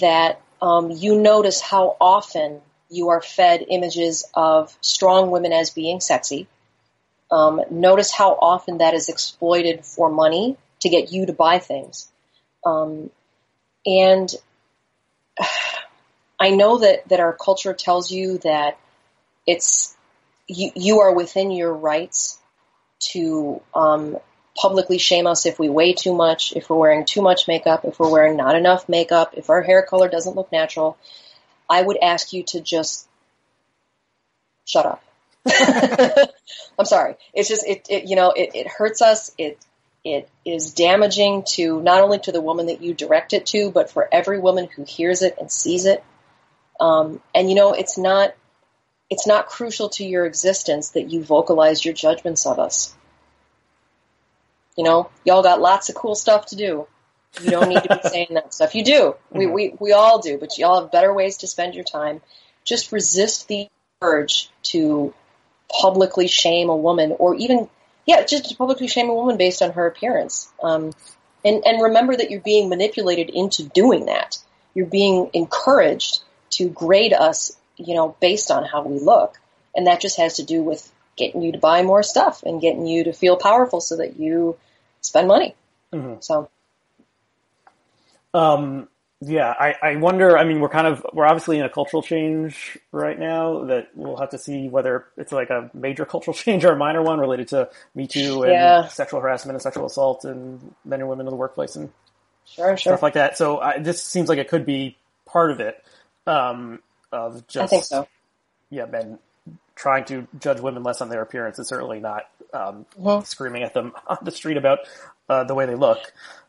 that 0.00 0.40
um, 0.62 0.90
you 0.90 1.20
notice 1.20 1.60
how 1.60 1.96
often 2.00 2.60
you 2.88 3.08
are 3.08 3.20
fed 3.20 3.64
images 3.68 4.24
of 4.34 4.76
strong 4.80 5.30
women 5.30 5.52
as 5.52 5.70
being 5.70 6.00
sexy, 6.00 6.46
Um, 7.30 7.62
notice 7.70 8.12
how 8.12 8.38
often 8.40 8.78
that 8.78 8.94
is 8.94 9.08
exploited 9.08 9.84
for 9.84 10.08
money 10.10 10.56
to 10.80 10.88
get 10.88 11.12
you 11.12 11.26
to 11.26 11.32
buy 11.32 11.58
things. 11.58 12.08
Um, 12.64 13.10
and 13.84 14.32
I 16.38 16.50
know 16.50 16.78
that, 16.78 17.08
that 17.08 17.20
our 17.20 17.32
culture 17.32 17.74
tells 17.74 18.10
you 18.10 18.38
that 18.38 18.78
it's 19.46 19.96
you, 20.46 20.70
you 20.74 21.00
are 21.00 21.14
within 21.14 21.50
your 21.50 21.72
rights 21.72 22.38
to 23.12 23.60
um, 23.74 24.16
publicly 24.56 24.98
shame 24.98 25.26
us 25.26 25.46
if 25.46 25.58
we 25.58 25.68
weigh 25.68 25.94
too 25.94 26.14
much, 26.14 26.52
if 26.54 26.70
we're 26.70 26.76
wearing 26.76 27.04
too 27.04 27.22
much 27.22 27.48
makeup, 27.48 27.84
if 27.84 27.98
we're 27.98 28.10
wearing 28.10 28.36
not 28.36 28.54
enough 28.54 28.88
makeup, 28.88 29.34
if 29.36 29.50
our 29.50 29.62
hair 29.62 29.82
color 29.82 30.08
doesn't 30.08 30.36
look 30.36 30.52
natural. 30.52 30.96
I 31.68 31.80
would 31.80 31.98
ask 32.02 32.32
you 32.32 32.42
to 32.48 32.60
just 32.60 33.08
shut 34.64 34.86
up. 34.86 35.02
I'm 36.78 36.84
sorry. 36.84 37.16
It's 37.32 37.48
just 37.48 37.66
it, 37.66 37.86
it 37.88 38.04
you 38.08 38.16
know 38.16 38.30
it, 38.30 38.50
it 38.54 38.66
hurts 38.66 39.02
us. 39.02 39.30
It 39.38 39.58
it 40.04 40.28
is 40.44 40.74
damaging 40.74 41.44
to 41.54 41.80
not 41.80 42.02
only 42.02 42.18
to 42.20 42.32
the 42.32 42.40
woman 42.40 42.66
that 42.66 42.82
you 42.82 42.94
direct 42.94 43.32
it 43.32 43.46
to, 43.46 43.70
but 43.70 43.90
for 43.90 44.08
every 44.12 44.38
woman 44.38 44.68
who 44.74 44.84
hears 44.84 45.22
it 45.22 45.36
and 45.40 45.50
sees 45.50 45.86
it. 45.86 46.04
Um, 46.80 47.20
and 47.34 47.48
you 47.48 47.54
know 47.54 47.72
it's 47.72 47.96
not 47.96 48.34
it's 49.14 49.28
not 49.28 49.46
crucial 49.46 49.90
to 49.90 50.04
your 50.04 50.26
existence 50.26 50.90
that 50.90 51.08
you 51.08 51.22
vocalize 51.22 51.84
your 51.84 51.94
judgments 51.94 52.46
of 52.46 52.58
us. 52.58 52.92
You 54.76 54.82
know, 54.82 55.08
y'all 55.24 55.44
got 55.44 55.60
lots 55.60 55.88
of 55.88 55.94
cool 55.94 56.16
stuff 56.16 56.46
to 56.46 56.56
do. 56.56 56.88
You 57.40 57.50
don't 57.50 57.68
need 57.68 57.84
to 57.84 58.00
be 58.02 58.08
saying 58.08 58.30
that 58.30 58.52
stuff. 58.52 58.74
You 58.74 58.84
do. 58.84 59.14
We, 59.30 59.46
we, 59.46 59.74
we 59.78 59.92
all 59.92 60.18
do, 60.18 60.36
but 60.36 60.58
y'all 60.58 60.80
have 60.80 60.90
better 60.90 61.14
ways 61.14 61.36
to 61.38 61.46
spend 61.46 61.76
your 61.76 61.84
time. 61.84 62.22
Just 62.64 62.90
resist 62.90 63.46
the 63.46 63.68
urge 64.02 64.50
to 64.64 65.14
publicly 65.68 66.26
shame 66.26 66.68
a 66.68 66.76
woman 66.76 67.14
or 67.16 67.36
even, 67.36 67.68
yeah, 68.06 68.24
just 68.24 68.48
to 68.48 68.56
publicly 68.56 68.88
shame 68.88 69.10
a 69.10 69.14
woman 69.14 69.36
based 69.36 69.62
on 69.62 69.70
her 69.74 69.86
appearance. 69.86 70.50
Um, 70.60 70.92
and, 71.44 71.62
and 71.64 71.80
remember 71.80 72.16
that 72.16 72.32
you're 72.32 72.40
being 72.40 72.68
manipulated 72.68 73.30
into 73.30 73.62
doing 73.62 74.06
that. 74.06 74.38
You're 74.74 74.86
being 74.86 75.30
encouraged 75.34 76.24
to 76.50 76.68
grade 76.68 77.12
us, 77.12 77.56
you 77.76 77.94
know, 77.94 78.16
based 78.20 78.50
on 78.50 78.64
how 78.64 78.82
we 78.82 78.98
look. 78.98 79.40
And 79.74 79.86
that 79.86 80.00
just 80.00 80.18
has 80.18 80.36
to 80.36 80.44
do 80.44 80.62
with 80.62 80.90
getting 81.16 81.42
you 81.42 81.52
to 81.52 81.58
buy 81.58 81.82
more 81.82 82.02
stuff 82.02 82.42
and 82.44 82.60
getting 82.60 82.86
you 82.86 83.04
to 83.04 83.12
feel 83.12 83.36
powerful 83.36 83.80
so 83.80 83.96
that 83.96 84.18
you 84.18 84.56
spend 85.00 85.28
money. 85.28 85.54
Mhm. 85.92 86.22
So, 86.22 86.48
Um, 88.32 88.88
yeah, 89.20 89.54
I, 89.58 89.74
I 89.80 89.96
wonder. 89.96 90.36
I 90.36 90.44
mean, 90.44 90.60
we're 90.60 90.68
kind 90.68 90.86
of 90.86 91.06
we're 91.12 91.24
obviously 91.26 91.58
in 91.58 91.64
a 91.64 91.68
cultural 91.68 92.02
change 92.02 92.76
right 92.92 93.18
now 93.18 93.64
that 93.64 93.90
we'll 93.94 94.16
have 94.16 94.30
to 94.30 94.38
see 94.38 94.68
whether 94.68 95.06
it's 95.16 95.32
like 95.32 95.50
a 95.50 95.70
major 95.72 96.04
cultural 96.14 96.34
change 96.34 96.64
or 96.64 96.72
a 96.72 96.76
minor 96.76 97.02
one 97.02 97.18
related 97.20 97.48
to 97.48 97.70
Me 97.94 98.06
Too 98.06 98.42
and 98.42 98.52
Yeah. 98.52 98.88
sexual 98.88 99.20
harassment 99.20 99.54
and 99.54 99.62
sexual 99.62 99.86
assault 99.86 100.24
and 100.24 100.74
men 100.84 101.00
and 101.00 101.08
women 101.08 101.26
in 101.26 101.30
the 101.30 101.36
workplace 101.36 101.76
and 101.76 101.92
sure, 102.44 102.76
sure. 102.76 102.92
stuff 102.92 103.02
like 103.02 103.14
that. 103.14 103.38
So 103.38 103.60
I, 103.60 103.78
this 103.78 104.02
seems 104.02 104.28
like 104.28 104.38
it 104.38 104.48
could 104.48 104.66
be 104.66 104.96
part 105.26 105.50
of 105.50 105.60
it. 105.60 105.82
Um, 106.26 106.80
of 107.14 107.46
just 107.46 107.62
I 107.64 107.66
think 107.68 107.84
so. 107.84 108.06
yeah, 108.70 108.86
men 108.86 109.18
trying 109.76 110.04
to 110.06 110.26
judge 110.40 110.60
women 110.60 110.82
less 110.82 111.00
on 111.00 111.08
their 111.08 111.22
appearance 111.22 111.58
is 111.58 111.68
certainly 111.68 112.00
not 112.00 112.22
um, 112.52 112.86
Mhm. 113.00 113.26
screaming 113.26 113.62
at 113.62 113.74
them 113.74 113.92
on 114.06 114.18
the 114.22 114.30
street 114.30 114.56
about 114.56 114.80
uh, 115.28 115.44
the 115.44 115.54
way 115.54 115.66
they 115.66 115.74
look. 115.74 115.98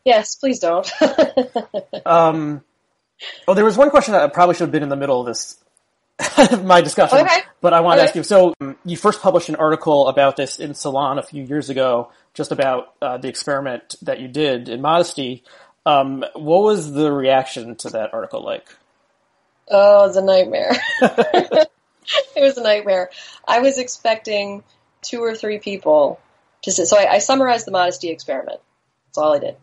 Yes, 0.04 0.34
please 0.36 0.58
don't. 0.60 0.90
Um, 2.04 2.62
oh, 3.48 3.54
there 3.54 3.64
was 3.64 3.76
one 3.76 3.90
question 3.90 4.12
that 4.12 4.22
I 4.22 4.28
probably 4.28 4.54
should 4.54 4.62
have 4.64 4.70
been 4.72 4.82
in 4.82 4.88
the 4.88 4.96
middle 4.96 5.20
of 5.20 5.26
this, 5.26 5.56
my 6.62 6.80
discussion, 6.82 7.18
Okay. 7.18 7.40
but 7.60 7.72
I 7.72 7.80
want 7.80 7.98
to 7.98 8.04
ask 8.04 8.14
you. 8.14 8.22
So 8.22 8.54
um, 8.60 8.76
you 8.84 8.96
first 8.96 9.20
published 9.20 9.48
an 9.48 9.56
article 9.56 10.08
about 10.08 10.36
this 10.36 10.58
in 10.60 10.74
Salon 10.74 11.18
a 11.18 11.22
few 11.22 11.42
years 11.42 11.68
ago, 11.70 12.10
just 12.34 12.52
about 12.52 12.94
uh, 13.02 13.16
the 13.18 13.28
experiment 13.28 13.96
that 14.02 14.20
you 14.20 14.28
did 14.28 14.68
in 14.68 14.80
modesty. 14.80 15.42
Um, 15.84 16.24
what 16.34 16.62
was 16.62 16.92
the 16.92 17.10
reaction 17.12 17.74
to 17.76 17.90
that 17.90 18.12
article 18.14 18.42
like? 18.44 18.66
Oh, 19.68 20.04
it 20.04 20.06
was 20.08 20.16
a 20.16 20.24
nightmare. 20.24 20.72
it 21.02 21.68
was 22.36 22.56
a 22.58 22.62
nightmare. 22.62 23.10
I 23.46 23.60
was 23.60 23.78
expecting 23.78 24.62
two 25.02 25.22
or 25.22 25.34
three 25.34 25.58
people 25.58 26.20
to 26.62 26.72
say, 26.72 26.84
so 26.84 26.98
I, 26.98 27.14
I 27.14 27.18
summarized 27.18 27.66
the 27.66 27.72
modesty 27.72 28.10
experiment. 28.10 28.60
That's 29.08 29.18
all 29.18 29.34
I 29.34 29.38
did. 29.38 29.56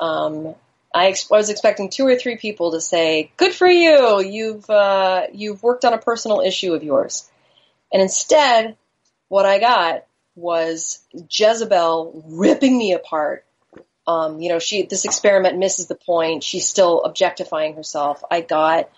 Um, 0.00 0.54
I, 0.94 1.08
ex- 1.08 1.30
I 1.30 1.36
was 1.36 1.50
expecting 1.50 1.90
two 1.90 2.06
or 2.06 2.16
three 2.16 2.36
people 2.36 2.72
to 2.72 2.80
say, 2.80 3.30
"Good 3.36 3.52
for 3.52 3.66
you! 3.66 4.20
You've 4.20 4.68
uh, 4.70 5.26
you've 5.32 5.62
worked 5.62 5.84
on 5.84 5.92
a 5.92 5.98
personal 5.98 6.40
issue 6.40 6.74
of 6.74 6.82
yours," 6.82 7.28
and 7.92 8.00
instead, 8.00 8.76
what 9.28 9.44
I 9.44 9.58
got 9.58 10.04
was 10.34 11.00
Jezebel 11.30 12.24
ripping 12.28 12.78
me 12.78 12.92
apart. 12.92 13.44
Um, 14.06 14.40
you 14.40 14.48
know, 14.48 14.58
she 14.58 14.84
this 14.84 15.04
experiment 15.04 15.58
misses 15.58 15.88
the 15.88 15.94
point. 15.94 16.42
She's 16.42 16.66
still 16.66 17.02
objectifying 17.02 17.74
herself. 17.74 18.22
I 18.30 18.40
got 18.40 18.88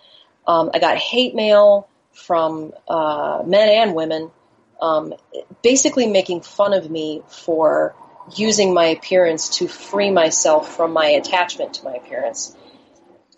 um, 0.47 0.71
I 0.73 0.79
got 0.79 0.97
hate 0.97 1.35
mail 1.35 1.89
from 2.13 2.73
uh, 2.89 3.43
men 3.47 3.69
and 3.69 3.95
women, 3.95 4.31
um, 4.81 5.15
basically 5.63 6.07
making 6.07 6.43
fun 6.43 6.73
of 6.73 6.91
me 6.91 7.23
for 7.29 7.95
using 8.37 8.75
my 8.75 8.87
appearance 8.87 9.59
to 9.59 9.69
free 9.69 10.11
myself 10.11 10.77
from 10.77 10.93
my 10.93 11.07
attachment 11.07 11.75
to 11.75 11.85
my 11.85 11.95
appearance. 11.95 12.57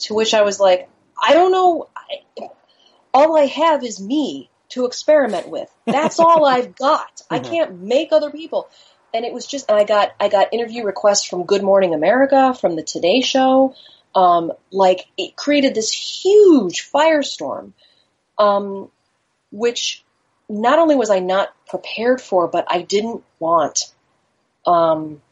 To 0.01 0.15
which 0.15 0.35
I 0.35 0.43
was 0.43 0.59
like, 0.59 0.89
I 1.23 1.35
don't 1.35 1.53
know. 1.53 1.89
I, 1.97 2.49
all 3.15 3.37
I 3.37 3.47
have 3.47 3.85
is 3.85 4.01
me 4.01 4.51
to 4.71 4.87
experiment 4.87 5.49
with. 5.49 5.73
That's 5.87 6.19
all 6.21 6.45
I've 6.45 6.75
got. 6.75 7.23
I 7.31 7.39
can't 7.39 7.81
make 7.83 8.13
other 8.13 8.31
people. 8.31 8.69
And 9.15 9.25
it 9.25 9.33
was 9.33 9.47
just, 9.47 9.69
and 9.71 9.79
I 9.79 9.85
got, 9.85 10.13
I 10.19 10.29
got 10.29 10.55
interview 10.55 10.85
requests 10.85 11.25
from 11.27 11.45
Good 11.45 11.63
Morning 11.63 11.95
America, 11.95 12.55
from 12.55 12.77
the 12.77 12.83
Today 12.83 13.21
Show. 13.21 13.75
Um, 14.15 14.53
like 14.71 15.07
it 15.17 15.37
created 15.37 15.75
this 15.75 15.91
huge 15.93 16.91
firestorm, 16.93 17.73
um, 18.39 18.91
which 19.51 20.05
not 20.49 20.79
only 20.79 20.97
was 20.97 21.11
I 21.11 21.21
not 21.21 21.49
prepared 21.67 22.21
for, 22.21 22.47
but 22.47 22.67
I 22.69 22.83
didn't 22.83 23.25
want. 23.39 23.93
Um, 24.67 25.23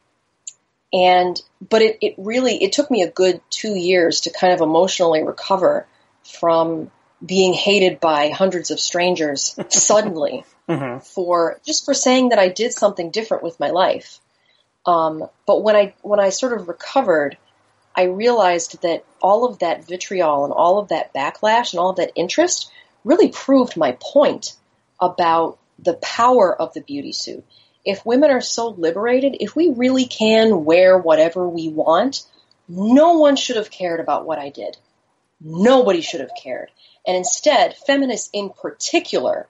and 0.92 1.40
but 1.60 1.82
it, 1.82 1.98
it 2.00 2.14
really 2.18 2.62
it 2.62 2.72
took 2.72 2.90
me 2.90 3.02
a 3.02 3.10
good 3.10 3.40
two 3.50 3.74
years 3.74 4.22
to 4.22 4.30
kind 4.30 4.52
of 4.52 4.60
emotionally 4.60 5.22
recover 5.22 5.86
from 6.24 6.90
being 7.24 7.52
hated 7.52 8.00
by 8.00 8.30
hundreds 8.30 8.70
of 8.70 8.80
strangers 8.80 9.56
suddenly 9.68 10.44
Mhm. 10.68 11.04
for 11.04 11.60
just 11.66 11.84
for 11.84 11.94
saying 11.94 12.28
that 12.28 12.38
I 12.38 12.48
did 12.48 12.72
something 12.72 13.10
different 13.10 13.42
with 13.42 13.58
my 13.58 13.70
life. 13.70 14.20
Um, 14.86 15.28
but 15.46 15.62
when 15.62 15.76
I 15.76 15.94
when 16.02 16.20
I 16.20 16.30
sort 16.30 16.52
of 16.58 16.68
recovered, 16.68 17.36
I 18.00 18.04
realized 18.04 18.80
that 18.80 19.04
all 19.20 19.44
of 19.44 19.58
that 19.58 19.86
vitriol 19.86 20.44
and 20.44 20.54
all 20.54 20.78
of 20.78 20.88
that 20.88 21.12
backlash 21.12 21.74
and 21.74 21.80
all 21.80 21.90
of 21.90 21.96
that 21.96 22.12
interest 22.14 22.72
really 23.04 23.28
proved 23.28 23.76
my 23.76 23.98
point 24.00 24.56
about 24.98 25.58
the 25.78 25.92
power 25.92 26.58
of 26.58 26.72
the 26.72 26.80
beauty 26.80 27.12
suit. 27.12 27.44
If 27.84 28.06
women 28.06 28.30
are 28.30 28.40
so 28.40 28.68
liberated, 28.68 29.36
if 29.40 29.54
we 29.54 29.68
really 29.68 30.06
can 30.06 30.64
wear 30.64 30.96
whatever 30.96 31.46
we 31.46 31.68
want, 31.68 32.22
no 32.66 33.18
one 33.18 33.36
should 33.36 33.56
have 33.56 33.70
cared 33.70 34.00
about 34.00 34.24
what 34.24 34.38
I 34.38 34.48
did. 34.48 34.78
Nobody 35.38 36.00
should 36.00 36.20
have 36.20 36.32
cared. 36.42 36.70
And 37.06 37.18
instead, 37.18 37.76
feminists 37.86 38.30
in 38.32 38.48
particular 38.48 39.46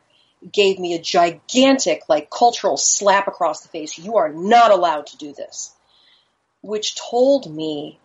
gave 0.53 0.81
me 0.81 0.95
a 0.95 1.01
gigantic, 1.01 2.03
like, 2.09 2.31
cultural 2.31 2.77
slap 2.77 3.29
across 3.29 3.61
the 3.61 3.69
face. 3.69 3.97
You 3.97 4.17
are 4.17 4.33
not 4.33 4.73
allowed 4.73 5.07
to 5.09 5.19
do 5.19 5.35
this. 5.35 5.73
Which 6.63 6.97
told 6.97 7.49
me, 7.49 8.01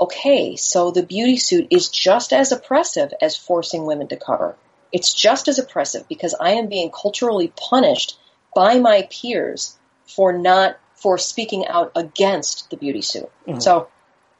okay, 0.00 0.56
so 0.56 0.90
the 0.90 1.02
beauty 1.02 1.36
suit 1.36 1.68
is 1.70 1.88
just 1.88 2.32
as 2.32 2.52
oppressive 2.52 3.12
as 3.20 3.36
forcing 3.36 3.86
women 3.86 4.08
to 4.08 4.16
cover. 4.16 4.56
It's 4.92 5.12
just 5.12 5.48
as 5.48 5.58
oppressive 5.58 6.08
because 6.08 6.34
I 6.38 6.52
am 6.52 6.68
being 6.68 6.90
culturally 6.90 7.52
punished 7.56 8.18
by 8.54 8.78
my 8.78 9.08
peers 9.10 9.76
for 10.06 10.32
not, 10.32 10.78
for 10.94 11.18
speaking 11.18 11.66
out 11.66 11.92
against 11.96 12.70
the 12.70 12.76
beauty 12.76 13.02
suit. 13.02 13.30
So, 13.62 13.88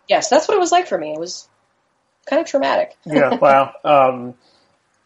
yes, 0.08 0.28
that's 0.28 0.46
what 0.48 0.56
it 0.56 0.60
was 0.60 0.72
like 0.72 0.86
for 0.86 0.96
me. 0.96 1.12
It 1.12 1.20
was 1.20 1.48
kind 2.26 2.40
of 2.40 2.46
traumatic. 2.46 2.96
Yeah, 3.04 3.34
wow. 3.40 3.72
Um, 3.84 4.34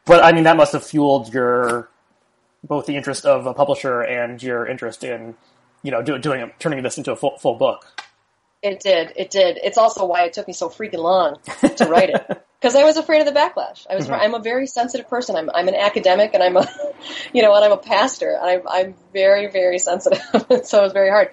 but 0.04 0.24
I 0.24 0.32
mean, 0.32 0.44
that 0.44 0.56
must 0.56 0.72
have 0.72 0.84
fueled 0.84 1.32
your 1.32 1.88
both 2.62 2.86
the 2.86 2.96
interest 2.96 3.24
of 3.24 3.46
a 3.46 3.54
publisher 3.54 4.02
and 4.02 4.42
your 4.42 4.66
interest 4.66 5.02
in, 5.02 5.34
you 5.82 5.90
know, 5.90 6.02
do, 6.02 6.18
doing 6.18 6.50
turning 6.58 6.82
this 6.82 6.98
into 6.98 7.12
a 7.12 7.16
full, 7.16 7.38
full 7.38 7.54
book. 7.54 7.86
It 8.62 8.80
did. 8.80 9.12
It 9.16 9.30
did. 9.30 9.58
It's 9.62 9.78
also 9.78 10.04
why 10.04 10.24
it 10.24 10.34
took 10.34 10.46
me 10.46 10.52
so 10.52 10.68
freaking 10.68 10.98
long 10.98 11.38
to 11.76 11.86
write 11.86 12.10
it 12.10 12.26
because 12.60 12.74
I 12.74 12.84
was 12.84 12.98
afraid 12.98 13.20
of 13.20 13.26
the 13.26 13.38
backlash. 13.38 13.86
I 13.88 13.94
was. 13.94 14.06
Mhm. 14.06 14.18
I'm 14.20 14.34
a 14.34 14.38
very 14.38 14.66
sensitive 14.66 15.08
person. 15.08 15.34
I'm. 15.34 15.48
I'm 15.48 15.68
an 15.68 15.74
academic, 15.74 16.34
and 16.34 16.42
I'm 16.42 16.56
a, 16.56 16.68
you 17.32 17.42
know, 17.42 17.54
and 17.54 17.64
I'm 17.64 17.72
a 17.72 17.78
pastor. 17.78 18.38
I'm. 18.40 18.62
I'm 18.68 18.94
very, 19.14 19.46
very 19.50 19.78
sensitive. 19.78 20.20
so 20.64 20.80
it 20.80 20.82
was 20.82 20.92
very 20.92 21.08
hard. 21.08 21.30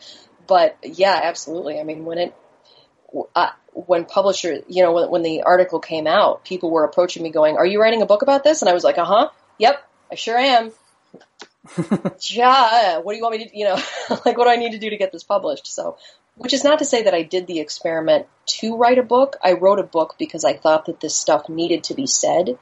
But 0.47 0.77
yeah, 0.83 1.19
absolutely. 1.23 1.81
I 1.81 1.83
mean, 1.83 2.05
when 2.05 2.17
it, 2.17 2.35
uh, 3.35 3.49
when 3.73 4.05
publisher, 4.05 4.59
you 4.69 4.81
know, 4.83 4.93
when, 4.93 5.09
when 5.09 5.21
the 5.23 5.43
article 5.43 5.79
came 5.79 6.07
out, 6.07 6.45
people 6.45 6.71
were 6.71 6.85
approaching 6.85 7.23
me 7.23 7.29
going, 7.29 7.57
"Are 7.57 7.65
you 7.65 7.81
writing 7.81 8.01
a 8.01 8.05
book 8.05 8.21
about 8.21 8.45
this?" 8.45 8.61
And 8.61 8.69
I 8.69 8.73
was 8.73 8.85
like, 8.85 8.97
"Uh 8.97 9.05
huh. 9.05 9.29
Yep, 9.57 9.85
I 10.11 10.15
sure 10.15 10.37
am." 10.37 10.71
yeah, 12.29 12.99
what 12.99 13.11
do 13.11 13.17
you 13.17 13.23
want 13.23 13.37
me 13.37 13.45
to, 13.45 13.57
you 13.57 13.65
know, 13.65 13.75
like 14.25 14.37
what 14.37 14.45
do 14.45 14.49
I 14.49 14.55
need 14.55 14.71
to 14.71 14.79
do 14.79 14.89
to 14.89 14.95
get 14.97 15.11
this 15.11 15.23
published? 15.23 15.67
So, 15.67 15.97
which 16.37 16.53
is 16.53 16.63
not 16.63 16.79
to 16.79 16.85
say 16.85 17.03
that 17.03 17.13
I 17.13 17.23
did 17.23 17.47
the 17.47 17.59
experiment 17.59 18.27
to 18.45 18.77
write 18.77 18.99
a 18.99 19.03
book. 19.03 19.35
I 19.43 19.53
wrote 19.53 19.79
a 19.79 19.83
book 19.83 20.15
because 20.19 20.45
I 20.45 20.53
thought 20.53 20.85
that 20.85 20.99
this 20.99 21.15
stuff 21.15 21.49
needed 21.49 21.85
to 21.85 21.95
be 21.95 22.07
said. 22.07 22.57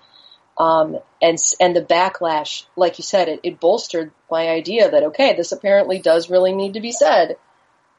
Um, 0.58 1.00
and 1.22 1.38
and 1.60 1.76
the 1.76 1.82
backlash, 1.82 2.66
like 2.78 2.98
you 2.98 3.04
said, 3.04 3.28
it, 3.28 3.42
it 3.44 3.60
bolstered 3.60 4.12
my 4.32 4.48
idea 4.48 4.90
that 4.90 5.04
okay, 5.04 5.36
this 5.36 5.52
apparently 5.52 6.00
does 6.00 6.30
really 6.30 6.54
need 6.54 6.76
to 6.76 6.82
be 6.82 6.94
said. 6.94 7.36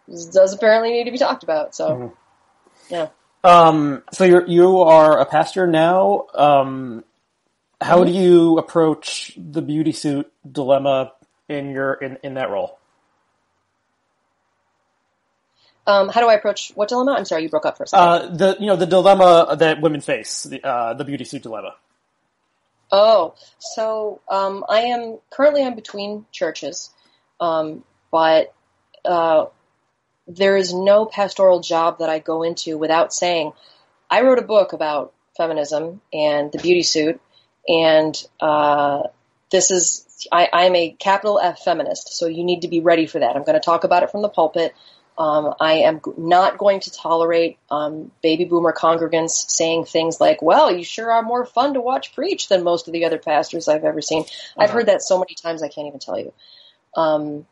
This 0.09 0.27
does 0.27 0.55
apparently 0.55 0.93
need 0.93 1.05
to 1.05 1.11
be 1.11 1.19
talked 1.19 1.43
about. 1.43 1.75
So, 1.75 1.89
mm-hmm. 1.91 2.95
yeah. 2.95 3.09
Um, 3.45 4.03
so 4.11 4.25
you're 4.25 4.47
you 4.47 4.79
are 4.79 5.19
a 5.19 5.27
pastor 5.27 5.67
now. 5.67 6.27
Um, 6.35 7.05
how 7.81 7.99
mm-hmm. 7.99 8.13
do 8.13 8.19
you 8.19 8.59
approach 8.59 9.37
the 9.37 9.61
beauty 9.61 9.93
suit 9.93 10.33
dilemma 10.51 11.13
in 11.51 11.71
your 11.71 11.93
in, 11.95 12.17
in 12.23 12.35
that 12.35 12.49
role? 12.49 12.79
Um, 15.87 16.09
how 16.09 16.21
do 16.21 16.29
I 16.29 16.35
approach 16.35 16.73
what 16.75 16.89
dilemma? 16.89 17.13
I'm 17.13 17.25
sorry, 17.25 17.45
you 17.45 17.49
broke 17.49 17.67
up 17.67 17.77
for 17.77 17.85
a 17.85 17.87
second. 17.87 18.07
Uh, 18.07 18.35
the 18.35 18.57
you 18.59 18.67
know 18.67 18.77
the 18.77 18.87
dilemma 18.87 19.57
that 19.59 19.81
women 19.81 20.01
face, 20.01 20.43
the 20.43 20.63
uh, 20.67 20.95
the 20.95 21.05
beauty 21.05 21.25
suit 21.25 21.43
dilemma. 21.43 21.75
Oh, 22.91 23.35
so 23.59 24.21
um, 24.29 24.65
I 24.69 24.81
am 24.81 25.19
currently 25.31 25.65
I'm 25.65 25.75
between 25.75 26.27
churches, 26.33 26.91
um, 27.41 27.85
but 28.11 28.53
uh, 29.05 29.47
there 30.27 30.57
is 30.57 30.75
no 30.75 31.07
pastoral 31.07 31.61
job 31.61 31.99
that 32.01 32.09
I 32.09 32.19
go 32.19 32.43
into 32.43 32.79
without 32.79 33.13
saying 33.13 33.53
I 34.11 34.23
wrote 34.23 34.39
a 34.39 34.43
book 34.43 34.73
about 34.73 35.13
feminism 35.37 36.01
and 36.13 36.51
the 36.51 36.59
beauty 36.59 36.83
suit, 36.83 37.21
and 37.69 38.15
uh, 38.41 39.03
this 39.51 39.71
is 39.71 40.29
I, 40.33 40.49
I'm 40.53 40.75
a 40.75 40.91
capital 40.91 41.39
F 41.41 41.61
feminist, 41.63 42.17
so 42.17 42.27
you 42.27 42.45
need 42.45 42.63
to 42.63 42.69
be 42.69 42.81
ready 42.81 43.07
for 43.07 43.19
that. 43.19 43.37
I'm 43.37 43.45
going 43.45 43.59
to 43.59 43.65
talk 43.65 43.85
about 43.85 44.03
it 44.03 44.11
from 44.11 44.23
the 44.23 44.29
pulpit. 44.29 44.75
Um, 45.19 45.55
I 45.61 45.75
am 45.75 46.01
not 46.19 46.59
going 46.59 46.81
to 46.81 46.93
tolerate 46.93 47.59
um, 47.71 48.11
baby 48.23 48.45
boomer 48.45 48.73
congregants 48.73 49.51
saying 49.51 49.87
things 49.87 50.21
like, 50.21 50.43
"Well, 50.43 50.71
you 50.71 50.85
sure 50.85 51.11
are 51.11 51.23
more 51.23 51.47
fun 51.47 51.75
to 51.75 51.81
watch 51.81 52.15
preach 52.15 52.49
than 52.49 52.63
most 52.63 52.87
of 52.87 52.93
the 52.93 53.07
other 53.07 53.19
pastors 53.19 53.67
I've 53.67 53.85
ever 53.85 54.03
seen." 54.03 54.23
Uh-huh. 54.23 54.63
I've 54.63 54.71
heard 54.71 54.87
that 54.87 55.03
so 55.03 55.19
many 55.19 55.35
times 55.35 55.63
I 55.63 55.69
can't 55.69 55.87
even 55.87 56.01
tell 56.01 56.19
you. 56.19 56.33
Um, 56.95 57.47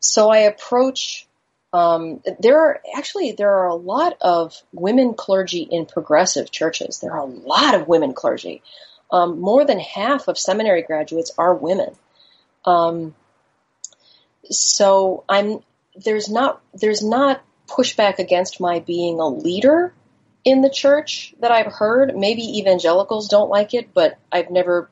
so 0.00 0.30
I 0.30 0.38
approach. 0.38 1.26
Um, 1.72 2.22
there 2.40 2.58
are 2.58 2.80
actually 2.96 3.32
there 3.32 3.52
are 3.52 3.66
a 3.66 3.74
lot 3.74 4.16
of 4.20 4.60
women 4.72 5.14
clergy 5.14 5.60
in 5.60 5.86
progressive 5.86 6.50
churches. 6.50 6.98
There 7.00 7.12
are 7.12 7.20
a 7.20 7.24
lot 7.24 7.74
of 7.74 7.88
women 7.88 8.14
clergy. 8.14 8.62
Um, 9.12 9.40
more 9.40 9.64
than 9.64 9.78
half 9.78 10.28
of 10.28 10.38
seminary 10.38 10.82
graduates 10.82 11.32
are 11.36 11.54
women. 11.54 11.94
Um, 12.64 13.14
so 14.50 15.24
I'm 15.28 15.60
there's 15.96 16.28
not 16.28 16.60
there's 16.74 17.02
not 17.02 17.42
pushback 17.66 18.18
against 18.18 18.60
my 18.60 18.80
being 18.80 19.20
a 19.20 19.28
leader 19.28 19.92
in 20.44 20.62
the 20.62 20.70
church 20.70 21.34
that 21.40 21.52
I've 21.52 21.72
heard. 21.72 22.16
Maybe 22.16 22.58
evangelicals 22.58 23.28
don't 23.28 23.50
like 23.50 23.74
it, 23.74 23.92
but 23.94 24.18
I've 24.32 24.50
never 24.50 24.90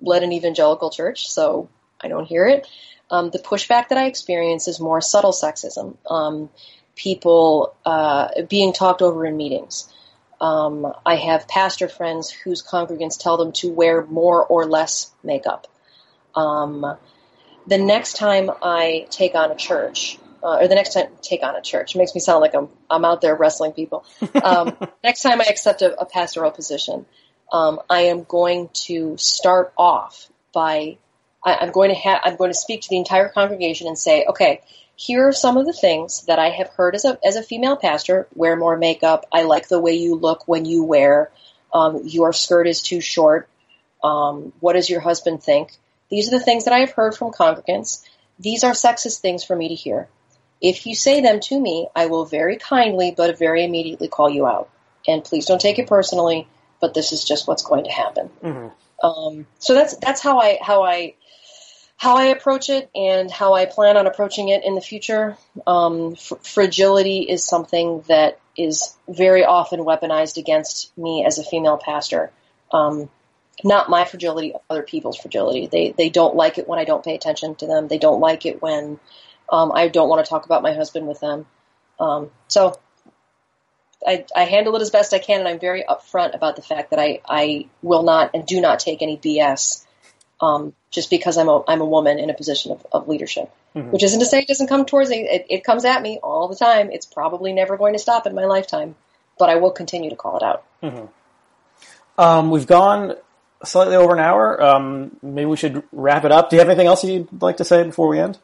led 0.00 0.22
an 0.22 0.32
evangelical 0.32 0.90
church, 0.90 1.28
so 1.28 1.68
I 2.00 2.08
don't 2.08 2.26
hear 2.26 2.46
it. 2.46 2.66
Um, 3.10 3.30
the 3.30 3.38
pushback 3.38 3.88
that 3.88 3.98
I 3.98 4.06
experience 4.06 4.68
is 4.68 4.80
more 4.80 5.00
subtle 5.00 5.32
sexism. 5.32 5.96
Um, 6.10 6.50
people 6.94 7.74
uh, 7.84 8.42
being 8.48 8.72
talked 8.72 9.02
over 9.02 9.26
in 9.26 9.36
meetings. 9.36 9.92
Um, 10.40 10.92
I 11.04 11.16
have 11.16 11.48
pastor 11.48 11.88
friends 11.88 12.30
whose 12.30 12.62
congregants 12.62 13.18
tell 13.18 13.36
them 13.36 13.52
to 13.52 13.72
wear 13.72 14.04
more 14.04 14.44
or 14.44 14.66
less 14.66 15.10
makeup. 15.22 15.66
Um, 16.34 16.96
the 17.66 17.78
next 17.78 18.16
time 18.16 18.50
I 18.62 19.06
take 19.10 19.34
on 19.34 19.50
a 19.50 19.56
church, 19.56 20.18
uh, 20.42 20.58
or 20.58 20.68
the 20.68 20.74
next 20.74 20.92
time 20.94 21.06
take 21.22 21.42
on 21.42 21.56
a 21.56 21.60
church. 21.60 21.94
It 21.94 21.98
makes 21.98 22.14
me 22.14 22.20
sound 22.20 22.40
like 22.40 22.54
I'm 22.54 22.68
I'm 22.90 23.04
out 23.04 23.20
there 23.20 23.34
wrestling 23.34 23.72
people. 23.72 24.04
Um, 24.42 24.76
next 25.04 25.22
time 25.22 25.40
I 25.40 25.44
accept 25.44 25.82
a, 25.82 25.98
a 26.00 26.06
pastoral 26.06 26.50
position, 26.50 27.06
um, 27.52 27.80
I 27.88 28.02
am 28.02 28.24
going 28.24 28.70
to 28.86 29.16
start 29.16 29.72
off 29.76 30.28
by 30.52 30.98
I, 31.44 31.64
am 31.64 31.70
going 31.70 31.90
to 31.90 31.96
ha- 31.96 32.20
I'm 32.24 32.36
going 32.36 32.50
to 32.50 32.58
speak 32.58 32.82
to 32.82 32.88
the 32.88 32.96
entire 32.96 33.28
congregation 33.28 33.86
and 33.86 33.98
say, 33.98 34.24
okay, 34.28 34.62
here 34.96 35.28
are 35.28 35.32
some 35.32 35.56
of 35.56 35.66
the 35.66 35.72
things 35.72 36.24
that 36.26 36.38
I 36.38 36.50
have 36.50 36.68
heard 36.70 36.94
as 36.94 37.04
a 37.04 37.18
as 37.24 37.36
a 37.36 37.42
female 37.42 37.76
pastor: 37.76 38.26
wear 38.34 38.56
more 38.56 38.76
makeup. 38.76 39.26
I 39.32 39.42
like 39.42 39.68
the 39.68 39.80
way 39.80 39.94
you 39.94 40.16
look 40.16 40.48
when 40.48 40.64
you 40.64 40.84
wear. 40.84 41.30
Um, 41.72 42.02
your 42.04 42.32
skirt 42.32 42.66
is 42.66 42.80
too 42.80 43.00
short. 43.00 43.48
Um, 44.02 44.52
what 44.60 44.74
does 44.74 44.88
your 44.88 45.00
husband 45.00 45.42
think? 45.42 45.72
These 46.10 46.28
are 46.28 46.38
the 46.38 46.44
things 46.44 46.64
that 46.64 46.72
I 46.72 46.78
have 46.78 46.92
heard 46.92 47.14
from 47.14 47.32
congregants. 47.32 48.02
These 48.38 48.64
are 48.64 48.72
sexist 48.72 49.20
things 49.20 49.44
for 49.44 49.56
me 49.56 49.68
to 49.68 49.74
hear. 49.74 50.08
If 50.60 50.86
you 50.86 50.94
say 50.94 51.20
them 51.20 51.40
to 51.40 51.60
me, 51.60 51.88
I 51.94 52.06
will 52.06 52.24
very 52.24 52.56
kindly 52.56 53.12
but 53.16 53.38
very 53.38 53.64
immediately 53.64 54.08
call 54.08 54.30
you 54.30 54.46
out. 54.46 54.70
And 55.06 55.22
please 55.22 55.46
don't 55.46 55.60
take 55.60 55.78
it 55.78 55.86
personally, 55.86 56.48
but 56.80 56.94
this 56.94 57.12
is 57.12 57.24
just 57.24 57.46
what's 57.46 57.62
going 57.62 57.84
to 57.84 57.90
happen. 57.90 58.30
Mm-hmm. 58.42 59.06
Um, 59.06 59.46
so 59.58 59.74
that's 59.74 59.96
that's 59.96 60.22
how 60.22 60.40
I 60.40 60.58
how 60.60 60.82
I 60.82 61.14
how 61.96 62.16
I 62.16 62.24
approach 62.26 62.68
it 62.68 62.90
and 62.94 63.30
how 63.30 63.54
I 63.54 63.64
plan 63.64 63.96
on 63.96 64.06
approaching 64.06 64.48
it 64.48 64.64
in 64.64 64.74
the 64.74 64.80
future. 64.80 65.36
Um, 65.66 66.14
fr- 66.14 66.36
fragility 66.36 67.20
is 67.20 67.44
something 67.44 68.02
that 68.08 68.38
is 68.56 68.94
very 69.08 69.44
often 69.44 69.80
weaponized 69.80 70.36
against 70.36 70.96
me 70.98 71.24
as 71.26 71.38
a 71.38 71.44
female 71.44 71.78
pastor. 71.78 72.30
Um, 72.72 73.08
not 73.64 73.88
my 73.88 74.04
fragility, 74.04 74.54
other 74.68 74.82
people's 74.82 75.16
fragility. 75.16 75.66
They 75.66 75.92
they 75.96 76.10
don't 76.10 76.36
like 76.36 76.58
it 76.58 76.68
when 76.68 76.78
I 76.78 76.84
don't 76.84 77.04
pay 77.04 77.14
attention 77.14 77.54
to 77.56 77.66
them. 77.66 77.88
They 77.88 77.98
don't 77.98 78.20
like 78.20 78.44
it 78.44 78.60
when 78.60 78.98
um, 79.50 79.72
I 79.72 79.88
don't 79.88 80.08
want 80.08 80.24
to 80.24 80.28
talk 80.28 80.46
about 80.46 80.62
my 80.62 80.72
husband 80.72 81.06
with 81.06 81.20
them. 81.20 81.46
Um, 81.98 82.30
so 82.48 82.78
I, 84.06 84.24
I, 84.34 84.44
handle 84.44 84.76
it 84.76 84.82
as 84.82 84.90
best 84.90 85.14
I 85.14 85.18
can, 85.18 85.40
and 85.40 85.48
I'm 85.48 85.58
very 85.58 85.82
upfront 85.88 86.34
about 86.34 86.56
the 86.56 86.62
fact 86.62 86.90
that 86.90 86.98
I, 86.98 87.20
I 87.26 87.68
will 87.80 88.02
not 88.02 88.32
and 88.34 88.44
do 88.44 88.60
not 88.60 88.80
take 88.80 89.00
any 89.00 89.16
BS 89.16 89.86
um, 90.40 90.74
just 90.90 91.08
because 91.08 91.38
I'm 91.38 91.48
a, 91.48 91.62
I'm 91.66 91.80
a 91.80 91.86
woman 91.86 92.18
in 92.18 92.28
a 92.28 92.34
position 92.34 92.72
of, 92.72 92.86
of 92.92 93.08
leadership. 93.08 93.50
Mm-hmm. 93.74 93.90
Which 93.90 94.02
isn't 94.02 94.20
to 94.20 94.26
say 94.26 94.40
it 94.40 94.48
doesn't 94.48 94.68
come 94.68 94.84
towards 94.84 95.10
me. 95.10 95.20
It, 95.20 95.46
it 95.48 95.64
comes 95.64 95.84
at 95.84 96.02
me 96.02 96.18
all 96.22 96.48
the 96.48 96.56
time. 96.56 96.90
It's 96.90 97.06
probably 97.06 97.52
never 97.52 97.76
going 97.76 97.92
to 97.92 97.98
stop 97.98 98.26
in 98.26 98.34
my 98.34 98.44
lifetime, 98.44 98.94
but 99.38 99.48
I 99.48 99.56
will 99.56 99.70
continue 99.70 100.10
to 100.10 100.16
call 100.16 100.36
it 100.36 100.42
out. 100.42 100.64
Mm-hmm. 100.82 102.20
Um, 102.20 102.50
we've 102.50 102.66
gone 102.66 103.16
slightly 103.64 103.96
over 103.96 104.14
an 104.14 104.20
hour. 104.20 104.62
Um, 104.62 105.16
maybe 105.22 105.46
we 105.46 105.56
should 105.56 105.82
wrap 105.92 106.24
it 106.24 106.32
up. 106.32 106.50
Do 106.50 106.56
you 106.56 106.60
have 106.60 106.68
anything 106.68 106.86
else 106.86 107.04
you'd 107.04 107.42
like 107.42 107.58
to 107.58 107.64
say 107.64 107.82
before 107.82 108.08
we 108.08 108.18
end? 108.18 108.38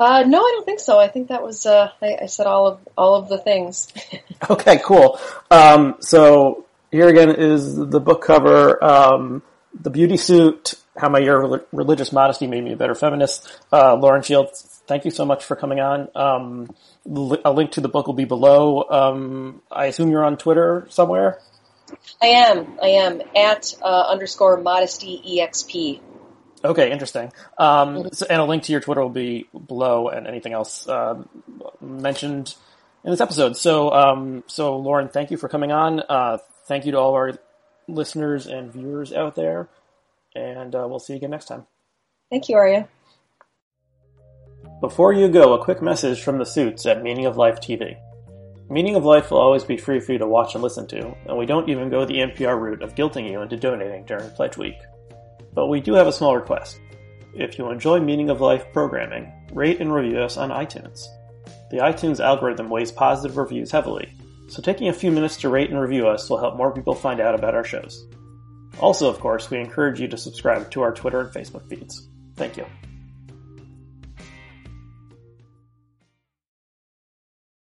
Uh, 0.00 0.24
no, 0.26 0.38
I 0.38 0.52
don't 0.54 0.64
think 0.64 0.80
so. 0.80 0.98
I 0.98 1.08
think 1.08 1.28
that 1.28 1.42
was 1.42 1.66
uh, 1.66 1.90
I, 2.00 2.16
I, 2.22 2.26
said 2.26 2.46
all 2.46 2.66
of 2.66 2.80
all 2.96 3.16
of 3.16 3.28
the 3.28 3.36
things. 3.36 3.92
okay, 4.50 4.80
cool. 4.82 5.20
Um, 5.50 5.96
so 6.00 6.64
here 6.90 7.06
again 7.06 7.34
is 7.36 7.76
the 7.76 8.00
book 8.00 8.22
cover, 8.24 8.82
um, 8.82 9.42
the 9.78 9.90
beauty 9.90 10.16
suit, 10.16 10.72
how 10.96 11.10
my 11.10 11.18
year 11.18 11.42
of 11.42 11.66
religious 11.70 12.12
modesty 12.12 12.46
made 12.46 12.64
me 12.64 12.72
a 12.72 12.76
better 12.76 12.94
feminist. 12.94 13.46
Uh, 13.70 13.94
Lauren 13.94 14.22
Shields, 14.22 14.82
thank 14.86 15.04
you 15.04 15.10
so 15.10 15.26
much 15.26 15.44
for 15.44 15.54
coming 15.54 15.80
on. 15.80 16.08
Um, 16.14 16.74
a 17.44 17.52
link 17.52 17.72
to 17.72 17.82
the 17.82 17.88
book 17.88 18.06
will 18.06 18.14
be 18.14 18.24
below. 18.24 18.84
Um, 18.88 19.60
I 19.70 19.86
assume 19.86 20.10
you're 20.10 20.24
on 20.24 20.38
Twitter 20.38 20.86
somewhere. 20.88 21.40
I 22.22 22.28
am. 22.28 22.78
I 22.82 22.88
am 22.88 23.20
at 23.36 23.74
uh, 23.82 24.04
underscore 24.08 24.56
modesty 24.56 25.20
exp. 25.40 26.00
Okay, 26.64 26.92
interesting. 26.92 27.32
Um, 27.58 28.10
so, 28.12 28.26
and 28.28 28.40
a 28.40 28.44
link 28.44 28.64
to 28.64 28.72
your 28.72 28.80
Twitter 28.80 29.00
will 29.00 29.08
be 29.08 29.48
below, 29.66 30.08
and 30.08 30.26
anything 30.26 30.52
else 30.52 30.86
uh, 30.88 31.22
mentioned 31.80 32.54
in 33.04 33.10
this 33.10 33.20
episode. 33.20 33.56
So, 33.56 33.92
um, 33.92 34.44
so 34.46 34.76
Lauren, 34.76 35.08
thank 35.08 35.30
you 35.30 35.38
for 35.38 35.48
coming 35.48 35.72
on. 35.72 36.02
Uh, 36.06 36.38
thank 36.66 36.84
you 36.84 36.92
to 36.92 36.98
all 36.98 37.14
our 37.14 37.38
listeners 37.88 38.46
and 38.46 38.72
viewers 38.72 39.12
out 39.12 39.36
there, 39.36 39.68
and 40.34 40.74
uh, 40.74 40.86
we'll 40.88 40.98
see 40.98 41.14
you 41.14 41.18
again 41.18 41.30
next 41.30 41.46
time. 41.46 41.66
Thank 42.28 42.48
you, 42.48 42.56
Aryeh. 42.56 42.86
Before 44.80 45.12
you 45.12 45.28
go, 45.28 45.54
a 45.54 45.64
quick 45.64 45.82
message 45.82 46.22
from 46.22 46.38
the 46.38 46.46
suits 46.46 46.86
at 46.86 47.02
Meaning 47.02 47.26
of 47.26 47.36
Life 47.36 47.60
TV. 47.60 47.96
Meaning 48.68 48.94
of 48.94 49.04
Life 49.04 49.30
will 49.30 49.40
always 49.40 49.64
be 49.64 49.76
free 49.76 49.98
for 49.98 50.12
you 50.12 50.18
to 50.18 50.26
watch 50.26 50.54
and 50.54 50.62
listen 50.62 50.86
to, 50.88 51.14
and 51.26 51.36
we 51.36 51.46
don't 51.46 51.68
even 51.68 51.90
go 51.90 52.04
the 52.04 52.18
NPR 52.18 52.58
route 52.58 52.82
of 52.82 52.94
guilting 52.94 53.30
you 53.30 53.40
into 53.40 53.56
donating 53.56 54.04
during 54.04 54.30
Pledge 54.30 54.56
Week. 54.56 54.76
But 55.54 55.66
we 55.66 55.80
do 55.80 55.94
have 55.94 56.06
a 56.06 56.12
small 56.12 56.36
request. 56.36 56.80
If 57.34 57.58
you 57.58 57.70
enjoy 57.70 58.00
Meaning 58.00 58.30
of 58.30 58.40
Life 58.40 58.64
programming, 58.72 59.32
rate 59.52 59.80
and 59.80 59.92
review 59.92 60.18
us 60.18 60.36
on 60.36 60.50
iTunes. 60.50 61.04
The 61.70 61.78
iTunes 61.78 62.20
algorithm 62.20 62.68
weighs 62.68 62.90
positive 62.90 63.36
reviews 63.36 63.70
heavily, 63.70 64.12
so 64.48 64.60
taking 64.60 64.88
a 64.88 64.92
few 64.92 65.12
minutes 65.12 65.36
to 65.38 65.48
rate 65.48 65.70
and 65.70 65.80
review 65.80 66.08
us 66.08 66.28
will 66.28 66.38
help 66.38 66.56
more 66.56 66.72
people 66.72 66.94
find 66.94 67.20
out 67.20 67.36
about 67.36 67.54
our 67.54 67.64
shows. 67.64 68.06
Also, 68.80 69.08
of 69.08 69.20
course, 69.20 69.48
we 69.48 69.58
encourage 69.58 70.00
you 70.00 70.08
to 70.08 70.16
subscribe 70.16 70.70
to 70.72 70.82
our 70.82 70.92
Twitter 70.92 71.20
and 71.20 71.30
Facebook 71.32 71.68
feeds. 71.68 72.08
Thank 72.36 72.56
you. 72.56 72.66